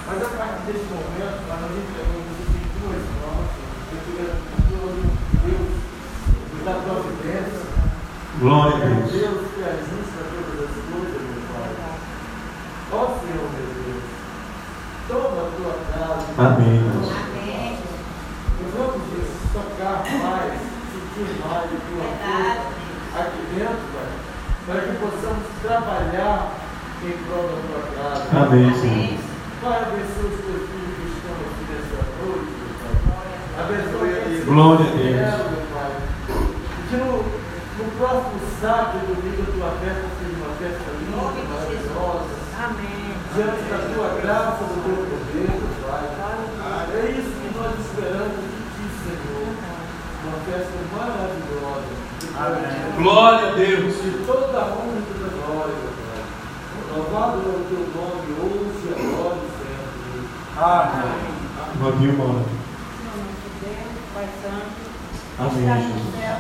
Mas 0.08 0.18
a 0.24 0.30
partir 0.38 0.72
desse 0.72 0.86
momento, 0.90 1.38
nós 1.48 1.60
não 1.62 1.70
entregamos 1.78 2.34
aqui 2.42 2.60
duas 2.82 3.06
mãos. 3.22 3.50
Eu 3.92 4.00
queria 4.08 4.32
Deus, 4.70 4.96
Deus 5.46 5.78
da 6.66 6.74
providência. 6.84 7.68
Glória 8.40 8.76
a 8.76 8.80
Deus 8.80 9.12
Deus. 9.12 9.40
que 9.54 9.62
ajusta 9.64 10.20
todas 10.30 10.66
as 10.66 10.76
coisas, 10.88 11.22
meu 11.22 11.42
Pai. 11.54 11.72
Ó 12.92 13.06
Senhor, 13.20 13.48
meu 13.52 13.68
Deus, 13.84 14.04
toma 15.08 15.42
a 15.42 15.52
tua 15.56 15.76
casa. 15.92 16.28
Amém, 16.38 16.80
Deus. 16.82 17.12
E 18.60 18.64
vamos 18.76 19.02
Jesus, 19.12 19.52
tocar 19.54 20.04
mais, 20.24 20.54
sentir 20.92 21.32
mais 21.46 21.66
a 21.66 21.80
tua 21.88 22.08
força 22.24 22.78
aqui 23.20 23.42
dentro, 23.56 23.86
Pai, 23.94 24.10
para 24.66 24.82
que 24.82 24.94
possamos 24.98 25.46
trabalhar 25.62 26.52
em 27.04 27.12
prol 27.26 27.44
da 27.44 27.58
tua 27.68 27.84
casa. 27.96 28.46
Amém, 28.46 28.74
Senhor. 28.74 29.20
Pai, 29.62 29.80
abençoe 29.82 30.32
os 30.34 30.40
teus 30.46 30.64
filhos 30.70 30.96
que 30.98 31.06
estão 31.18 31.36
aqui 31.44 31.64
nessa 31.70 32.00
noite, 32.24 32.52
meu 32.56 32.72
Pai. 32.82 33.28
Abençoe 33.60 34.10
eles 34.10 34.46
Glória 34.46 34.86
a 34.86 34.94
Deus. 34.96 35.52
meu 35.52 35.66
Pai. 35.74 35.92
Que 36.90 36.96
no, 36.96 37.12
no 37.18 37.92
próximo 37.98 38.40
sábado 38.62 39.06
domingo 39.08 39.44
a 39.44 39.52
tua 39.52 39.72
festa 39.82 40.08
seja 40.20 40.36
uma 40.40 40.54
festa 40.56 40.88
linda, 41.00 41.42
maravilhosa. 41.50 42.37
Amém. 42.60 43.14
Diante 43.36 43.64
da 43.70 43.78
tua 43.94 44.10
graça, 44.22 44.64
do 44.64 44.78
teu 44.84 44.98
poder, 45.06 45.50
meu 45.50 45.72
Pai. 45.86 46.06
É 46.92 47.12
isso 47.12 47.30
que 47.30 47.50
nós 47.58 47.74
esperamos 47.80 48.42
de 48.42 48.60
ti, 48.74 48.86
Senhor. 49.04 49.50
Uma 50.24 50.38
festa 50.46 50.78
maravilhosa. 50.98 51.92
Amém. 52.36 53.04
Glória 53.04 53.48
a 53.48 53.52
Deus. 53.52 53.94
De 54.02 54.12
toda 54.26 54.58
a 54.58 54.66
honra 54.66 54.98
e 54.98 55.06
toda 55.14 55.26
a 55.26 55.46
glória, 55.46 55.76
meu 55.76 55.94
Pai. 56.02 56.22
Louvado 56.96 57.38
é 57.38 57.50
o 57.50 57.64
teu 57.70 57.84
nome 57.94 58.30
hoje, 58.42 58.86
agora 58.90 59.38
e 59.38 59.50
sempre. 59.58 60.18
Amém. 60.58 61.38
Uma 61.80 61.92
Vilma. 61.92 62.46
Pai 64.14 64.28
Santo. 64.42 64.88
Amém, 65.38 65.68
Jesus. 65.84 66.16
céu. 66.20 66.38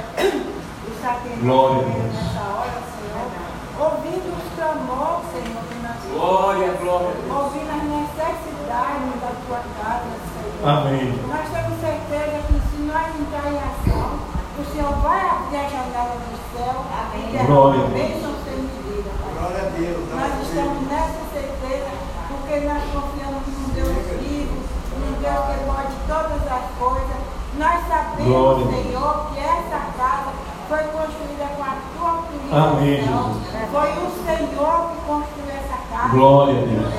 Está 0.95 1.11
aqui 1.11 1.29
Glória 1.41 1.77
a 1.77 1.89
Deus. 1.91 3.46
Ouvindo 3.79 4.33
os 4.33 4.47
clamores, 4.57 5.25
Senhor, 5.31 5.61
que 5.69 5.77
nós 5.85 5.97
Glória, 6.11 6.73
glória. 6.81 7.13
ouvindo 7.29 7.69
as 7.69 7.83
necessidades 7.83 9.21
da 9.21 9.31
tua 9.45 9.61
casa, 9.77 10.09
Senhor. 10.33 10.65
Amém. 10.65 11.13
Nós 11.29 11.45
temos 11.53 11.77
certeza 11.79 12.37
que 12.47 12.57
se 12.57 12.77
nós 12.89 13.07
entrar 13.13 13.45
em 13.53 13.59
ação, 13.61 14.17
o 14.57 14.65
Senhor 14.73 14.93
vai 15.05 15.21
abrir 15.29 15.57
a 15.57 15.69
janela 15.69 16.15
do 16.17 16.37
céu 16.57 16.75
e 17.13 17.45
Glória 17.45 17.85
a 17.85 17.87
derramar 17.87 17.93
Deus. 17.93 17.93
bênção 17.93 18.33
sem 18.45 18.57
medida, 18.65 19.09
Pai. 19.21 19.33
Glória 19.37 19.61
a 19.61 19.69
Deus. 19.77 20.01
Nós 20.09 20.33
estamos 20.41 20.81
nessa 20.89 21.21
certeza 21.33 21.89
porque 22.29 22.53
nós 22.65 22.81
confiamos 22.89 23.43
num 23.45 23.69
Deus 23.77 23.97
vivo, 24.17 24.57
num 24.97 25.13
Deus 25.21 25.43
que 25.53 25.57
pode 25.69 25.93
todas 26.09 26.41
as 26.49 26.65
coisas. 26.81 27.19
Nós 27.61 27.77
sabemos, 27.87 28.25
Glória 28.25 28.65
a 28.65 28.69
Deus. 28.69 28.83
Senhor, 28.89 29.13
que 29.33 29.39
essa 29.39 29.79
casa 29.97 30.29
foi 30.67 30.83
construída 30.91 31.47
com 31.55 31.63
a 31.63 31.75
tua 31.95 32.09
Amém, 32.51 32.99
autorização. 32.99 33.33
Jesus. 33.33 33.71
Foi 33.71 33.89
o 34.03 34.07
Senhor 34.25 34.91
que 34.91 34.97
construiu 35.07 35.51
essa 35.55 35.77
casa. 35.89 36.09
Glória 36.09 36.53
a 36.53 36.65
Deus. 36.67 36.93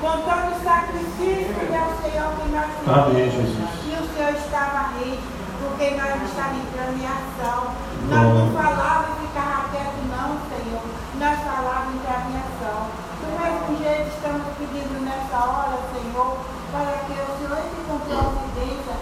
Com 0.00 0.14
todo 0.22 0.46
o 0.54 0.62
sacrifício 0.62 1.54
que 1.54 1.74
é 1.74 1.82
o 1.82 1.94
Senhor 1.98 2.30
que 2.38 2.48
nós 2.54 2.70
Amém, 2.86 3.30
fizemos. 3.30 3.50
Jesus. 3.50 3.70
E 3.84 3.92
o 3.98 4.06
Senhor 4.14 4.32
estava 4.38 4.78
aí, 4.94 5.18
porque 5.60 5.90
nós 5.98 6.22
estávamos 6.22 6.62
entrando 6.62 6.94
em 6.94 7.06
ação. 7.06 7.60
Nós 8.04 8.26
não 8.38 8.46
falávamos 8.54 9.18
e 9.18 9.26
ficava 9.26 9.68
quieto, 9.72 10.00
não, 10.06 10.38
Senhor. 10.46 10.84
Nós 11.18 11.38
falávamos 11.42 11.90
e 11.90 11.96
entrava 11.98 12.30
em 12.30 12.36
ação. 12.38 12.78
Do 13.18 13.28
mesmo 13.34 13.82
jeito, 13.82 14.08
estamos 14.14 14.46
pedindo 14.58 14.94
nessa 15.02 15.38
hora, 15.42 15.78
Senhor, 15.90 16.36
para 16.70 16.92
que 17.02 17.14
o 17.18 17.30
Senhor 17.34 17.58
entre 17.58 17.82
com 17.88 17.98
providência 17.98 18.94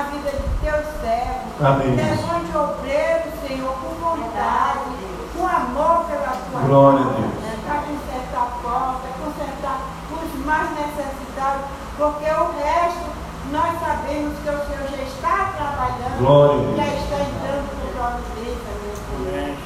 na 0.00 0.08
vida 0.08 0.30
de 0.30 0.48
teus 0.64 0.86
servos. 1.02 1.60
Amém. 1.60 1.94
Levante 1.94 2.56
obreiro, 2.56 3.28
Senhor, 3.46 3.74
com 3.74 3.92
vontade, 4.00 4.80
com 5.36 5.46
amor 5.46 6.04
pela 6.08 6.32
tua 6.50 6.60
Glória 6.62 7.00
a 7.00 7.04
casa, 7.04 7.20
Deus. 7.20 7.60
Para 7.66 7.78
consertar 7.84 8.40
a 8.40 8.50
porta, 8.62 9.08
consertar 9.20 9.78
os 10.10 10.46
mais 10.46 10.70
necessitados, 10.70 11.62
porque 11.98 12.24
o 12.24 12.44
resto 12.56 13.10
nós 13.52 13.72
sabemos 13.80 14.38
que 14.42 14.48
o 14.48 14.60
Senhor 14.66 14.88
já 14.88 15.02
está 15.02 15.52
trabalhando, 15.56 16.18
Glória 16.18 16.54
a 16.54 16.62
Deus. 16.64 16.76
já 16.76 16.86
está 16.86 17.16
entrando 17.20 17.68
com 17.76 17.86
providência, 17.92 18.72
meu 18.80 18.96
Senhor. 18.96 19.56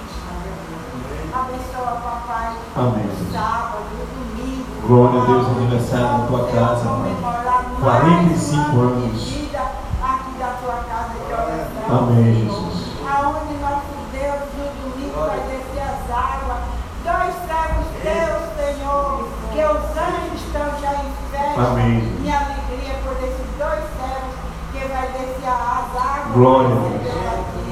Abençoa, 1.35 2.01
papai, 2.03 2.55
Amém, 2.77 3.07
o 3.07 3.33
sábado, 3.33 3.79
o 3.93 4.07
domingo. 4.07 4.87
Glória 4.87 5.23
a 5.23 5.27
Deus, 5.27 5.47
aniversário 5.57 6.07
da 6.07 6.27
tua 6.27 6.47
casa, 6.49 6.85
vamos 6.85 7.07
Pai. 7.07 7.15
comemorar 7.15 7.63
mais 7.63 7.81
45 7.81 8.77
um 8.77 8.81
ano 8.81 8.97
de 8.97 9.05
anos. 9.07 9.23
vida 9.25 9.59
aqui 10.05 10.31
da 10.39 10.47
tua 10.63 10.85
casa 10.89 11.15
de 11.27 11.33
oração. 11.33 11.84
Amém. 11.99 12.35
Jesus. 12.47 12.75
Aonde 13.07 13.55
nosso 13.61 13.95
Deus 14.13 14.43
no 14.57 14.67
domingo 14.91 15.21
vai 15.27 15.41
descer 15.41 15.83
as 15.83 16.11
águas. 16.11 16.59
Dois 17.05 17.35
servos 17.47 17.87
teus, 18.03 18.43
Senhor, 18.57 19.29
que 19.53 19.61
os 19.65 19.85
anjos 19.97 20.41
estão 20.47 20.81
já 20.81 20.93
em 20.95 21.13
festa. 21.31 21.61
Amém. 21.61 22.01
Minha 22.21 22.37
alegria 22.39 22.95
por 23.05 23.17
esses 23.23 23.49
dois 23.59 23.85
servos 23.99 24.35
que 24.73 24.81
vai 24.89 25.07
descer 25.09 25.49
as 25.49 25.89
águas. 25.95 26.33
Glória 26.35 26.71
a 26.71 26.75
Deus. 26.75 27.65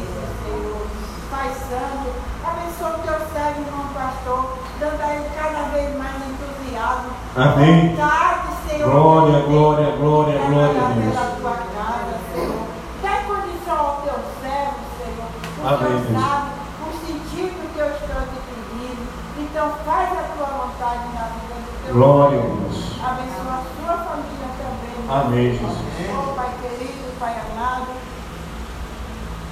Pai 1.31 1.49
Santo, 1.69 2.13
abençoa 2.45 2.91
o 2.91 3.03
teu 3.03 3.19
servo, 3.33 3.61
irmão 3.63 3.89
pastor, 3.95 4.59
dando 4.79 5.01
a 5.03 5.15
ele 5.15 5.29
cada 5.35 5.63
vez 5.71 5.97
mais 5.97 6.17
entusiasmo. 6.29 7.11
Amém. 7.35 7.89
Vontade, 7.97 8.49
Senhor. 8.69 8.91
Glória, 8.91 9.41
glória, 9.41 9.87
Deus, 9.87 9.99
glória, 9.99 10.39
glória 10.39 10.81
a 10.83 10.89
Deus. 10.93 11.15
pela 11.15 11.27
tua 11.41 11.57
casa, 11.75 12.15
Senhor. 12.35 12.63
Dá 13.03 13.15
condição 13.27 13.77
ao 13.79 13.97
teu 14.03 14.19
servo, 14.43 14.81
Senhor. 14.99 15.31
O 15.43 15.51
Amém, 15.65 15.79
Senhor 15.79 16.11
Deus. 16.11 16.23
sabe 16.23 16.51
o 16.83 17.07
sentido 17.07 17.73
que 17.73 17.79
eu 17.79 17.87
estou 17.87 18.23
pedindo. 18.47 19.03
Então 19.39 19.73
faz 19.85 20.09
a 20.11 20.23
tua 20.37 20.47
vontade 20.47 21.05
na 21.15 21.25
vida 21.39 21.55
do 21.55 21.85
teu 21.85 21.95
Glória 21.95 22.39
a. 22.39 22.43
Deus. 22.43 22.77
Abençoa 23.03 23.55
a 23.55 23.65
sua 23.77 23.97
família 24.05 24.49
também. 24.59 24.97
Amém. 25.09 25.51
Jesus. 25.53 25.79
Oh, 26.11 26.35
Pai 26.35 26.51
querido, 26.61 27.19
Pai 27.19 27.35
amado. 27.51 27.93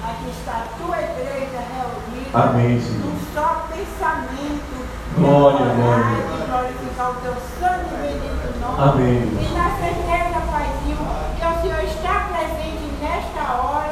Aqui 0.03 0.29
está 0.31 0.51
a 0.51 0.83
tua 0.83 0.97
igreja 0.97 1.61
reunida. 1.61 2.43
Amém, 2.43 2.81
Senhor. 2.81 3.05
Num 3.05 3.19
só 3.33 3.67
pensamento. 3.69 4.81
Glória, 5.15 5.65
glória. 5.75 6.17
e 6.33 6.49
glorificar 6.49 7.11
o 7.11 7.15
teu 7.15 7.35
santo 7.59 7.93
e 7.95 8.19
bendito 8.19 8.59
nome. 8.59 8.81
Amém. 8.81 9.21
E 9.39 9.53
na 9.53 9.69
certeza, 9.77 10.39
Paizinho, 10.51 11.03
que 11.37 11.45
o 11.45 11.61
Senhor 11.61 11.83
está 11.83 12.27
presente 12.31 12.85
nesta 13.01 13.53
hora 13.61 13.90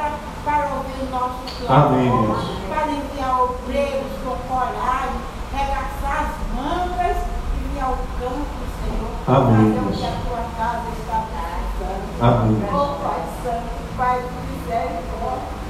nosso 1.10 1.66
Amém, 1.68 2.08
clamor, 2.08 2.36
Deus. 2.36 2.58
para 2.68 2.90
enviar 2.92 3.42
obreiros 3.42 4.10
coragem, 4.50 5.20
regaçar 5.52 6.26
as 6.26 6.34
mangas 6.54 7.16
e 7.54 7.68
vir 7.68 7.80
ao 7.80 7.94
campo, 8.18 8.60
Senhor. 8.82 9.10
Amém, 9.28 9.70
Deus. 9.72 9.96
que 9.96 10.06
a 10.06 10.16
tua 10.26 10.44
casa 10.58 10.88
está 10.98 11.24
precisando. 11.30 12.06
Amém. 12.20 12.68
Oh, 12.74 12.98
Pai 13.02 13.22
Santo, 13.42 13.96
Pai 13.96 14.18
de 14.20 14.30
misericórdia. 14.50 15.60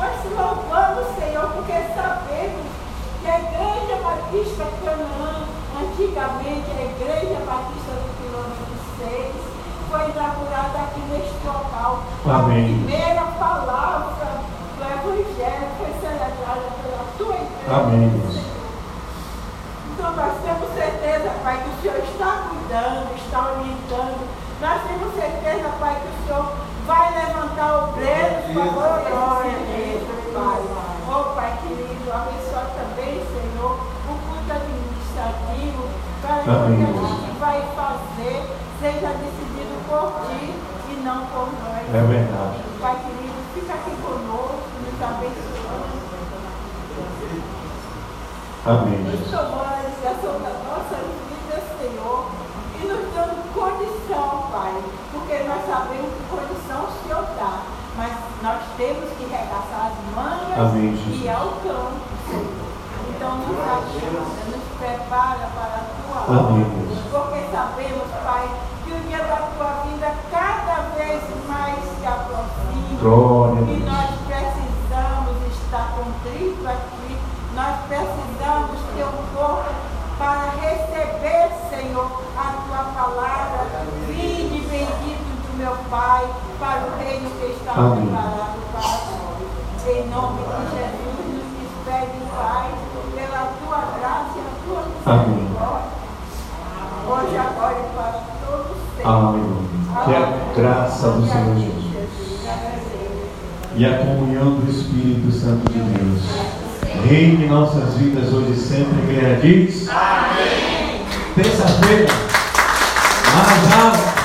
Nós 0.00 0.22
te 0.22 0.28
louvamos, 0.28 1.06
Senhor, 1.18 1.46
porque 1.52 1.72
sabemos 1.94 2.66
que 3.20 3.28
a 3.28 3.38
Igreja 3.38 3.96
Batista 4.02 4.64
Canaã, 4.82 5.44
antigamente 5.78 6.70
a 6.70 6.82
Igreja 6.82 7.38
Batista 7.44 7.92
do 7.92 8.08
quilômetro 8.16 8.74
6, 8.98 9.50
foi 9.90 10.10
inaugurada 10.10 10.78
aqui 10.78 11.00
neste 11.12 11.46
local. 11.46 12.02
Amém. 12.24 12.64
A 12.64 12.88
primeira 12.88 13.22
palavra 13.38 14.40
do 14.78 14.82
Evangelho 14.82 15.68
foi 15.76 15.92
celebrada 16.00 16.68
pela 16.82 17.04
tua 17.18 17.34
igreja. 17.34 17.59
Amém, 17.70 18.08
Deus. 18.08 18.34
Então 19.94 20.10
nós 20.16 20.32
temos 20.42 20.74
certeza, 20.74 21.30
Pai, 21.44 21.62
que 21.62 21.68
o 21.70 21.80
Senhor 21.80 21.98
está 22.02 22.50
cuidando, 22.50 23.14
está 23.14 23.52
orientando. 23.52 24.26
Nós 24.60 24.82
temos 24.90 25.14
certeza, 25.14 25.68
Pai, 25.78 25.94
que 26.02 26.08
o 26.08 26.26
Senhor 26.26 26.52
vai 26.84 27.14
levantar 27.14 27.84
obreiros 27.84 28.44
para 28.52 28.64
a 28.64 29.08
glória 29.08 29.58
dele, 29.70 30.02
Pai. 30.34 30.60
Oh, 31.06 31.34
Pai 31.34 31.58
querido, 31.62 32.12
abençoa 32.12 32.66
também, 32.74 33.22
Senhor, 33.22 33.72
o 33.78 34.14
culto 34.18 34.50
administrativo, 34.50 35.88
para 36.22 36.42
que 36.42 36.50
o 36.50 36.52
Amém, 36.52 36.76
que 36.76 36.82
a 36.82 37.06
gente 37.06 37.38
vai 37.38 37.62
fazer 37.76 38.50
seja 38.80 39.14
decidido 39.14 39.78
por 39.86 40.26
Ti 40.26 40.54
e 40.90 41.02
não 41.04 41.24
por 41.26 41.46
nós. 41.46 41.86
É 41.86 42.02
verdade. 42.02 42.58
Pai 42.80 42.96
querido, 43.06 43.38
fica 43.54 43.74
aqui 43.74 43.94
conosco, 44.02 44.58
nos 44.82 45.02
abençoando. 45.02 45.49
Amém, 48.66 48.98
Nos 48.98 49.30
tomou 49.30 49.64
a 49.64 49.80
ligação 49.88 50.36
da 50.36 50.52
nossa 50.68 50.96
vida, 51.00 51.62
Senhor, 51.80 52.26
e 52.76 52.86
nos 52.86 53.14
dando 53.14 53.40
condição, 53.54 54.52
Pai, 54.52 54.74
porque 55.12 55.44
nós 55.48 55.64
sabemos 55.64 56.12
que 56.12 56.28
condição 56.28 56.84
o 56.84 56.92
Senhor 57.02 57.24
dá, 57.40 57.62
mas 57.96 58.12
nós 58.42 58.60
temos 58.76 59.08
que 59.16 59.24
regaçar 59.24 59.88
as 59.88 60.14
mangas 60.14 60.58
Amém, 60.58 60.92
e 60.92 61.28
ao 61.30 61.56
campo, 61.64 62.04
Senhor. 62.28 62.70
Então 63.08 63.36
nos 63.38 63.60
ajuda, 63.60 64.20
nos 64.52 64.64
prepara 64.78 65.48
para 65.56 65.80
a 65.80 65.84
tua 65.96 66.20
obra, 66.36 66.66
porque 67.10 67.40
sabemos, 67.50 68.08
Pai, 68.22 68.46
que 68.84 68.92
o 68.92 69.00
dia 69.08 69.24
da 69.24 69.36
tua 69.56 69.72
vida 69.88 70.12
cada 70.30 70.82
vez 70.96 71.22
mais 71.48 71.76
se 71.80 72.06
aproxima. 72.06 73.00
Glória 73.00 73.60
E 73.60 73.80
nós 73.88 74.10
precisamos 74.28 75.36
estar 75.48 75.96
contrito 75.96 76.68
aqui. 76.68 77.40
Nós 77.60 77.76
precisamos 77.88 78.80
ter 78.96 79.04
um 79.04 79.36
corpo 79.36 79.68
para 80.16 80.48
receber, 80.62 81.50
Senhor, 81.68 82.10
a 82.34 82.52
tua 82.66 82.84
palavra. 82.94 83.66
Vinde, 84.08 84.60
bendito 84.60 85.28
do 85.44 85.58
meu 85.58 85.76
Pai, 85.90 86.24
para 86.58 86.86
o 86.86 86.96
reino 86.96 87.28
que 87.28 87.52
está 87.52 87.72
preparado 87.74 88.56
para 88.72 88.80
nós. 88.80 89.36
Em 89.86 90.08
nome 90.08 90.40
de 90.40 90.56
Jesus, 90.72 91.20
nos 91.28 91.44
despede, 91.60 92.18
Pai, 92.34 92.70
pela 93.14 93.52
tua 93.60 93.80
graça 93.98 94.36
e 94.36 94.40
a 94.40 94.52
tua 94.64 94.80
misericórdia. 95.20 95.90
Hoje, 97.10 97.36
agora 97.36 97.76
e 97.78 97.94
para 97.94 98.22
todos 98.46 98.76
sempre. 98.96 99.04
Amém. 99.04 99.68
Que 100.06 100.14
a 100.16 100.62
graça 100.62 101.10
do 101.10 101.26
Senhor 101.26 101.56
Jesus. 101.58 101.90
e 103.76 103.84
a 103.84 103.98
comunhão 103.98 104.54
do 104.54 104.70
Espírito 104.70 105.30
Santo 105.30 105.70
de 105.70 105.78
Deus. 105.78 106.49
Reine 107.08 107.44
em 107.44 107.48
nossas 107.48 107.94
vidas 107.94 108.32
hoje 108.32 108.52
e 108.52 108.56
sempre, 108.56 109.00
a 109.00 109.12
igreja 109.12 109.40
diz. 109.40 109.88
Amém. 109.88 111.06
Terça-feira, 111.34 112.06
mais 113.34 113.72
alto. 113.72 114.20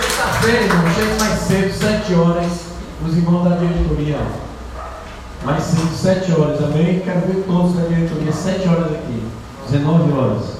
Terça-feira, 0.00 0.62
irmão, 0.62 0.94
chega 0.94 1.24
mais 1.24 1.40
cedo, 1.40 1.72
sete 1.78 2.14
horas, 2.14 2.52
os 3.06 3.16
irmãos 3.16 3.48
da 3.48 3.56
diretoria. 3.56 4.18
Mais 5.44 5.62
cedo, 5.62 5.96
sete 5.96 6.32
horas, 6.32 6.62
amém? 6.62 7.00
Quero 7.00 7.20
ver 7.20 7.44
todos 7.46 7.74
da 7.76 7.82
diretoria, 7.82 8.32
sete 8.32 8.68
horas 8.68 8.92
aqui, 8.92 9.22
19 9.70 10.12
horas. 10.12 10.59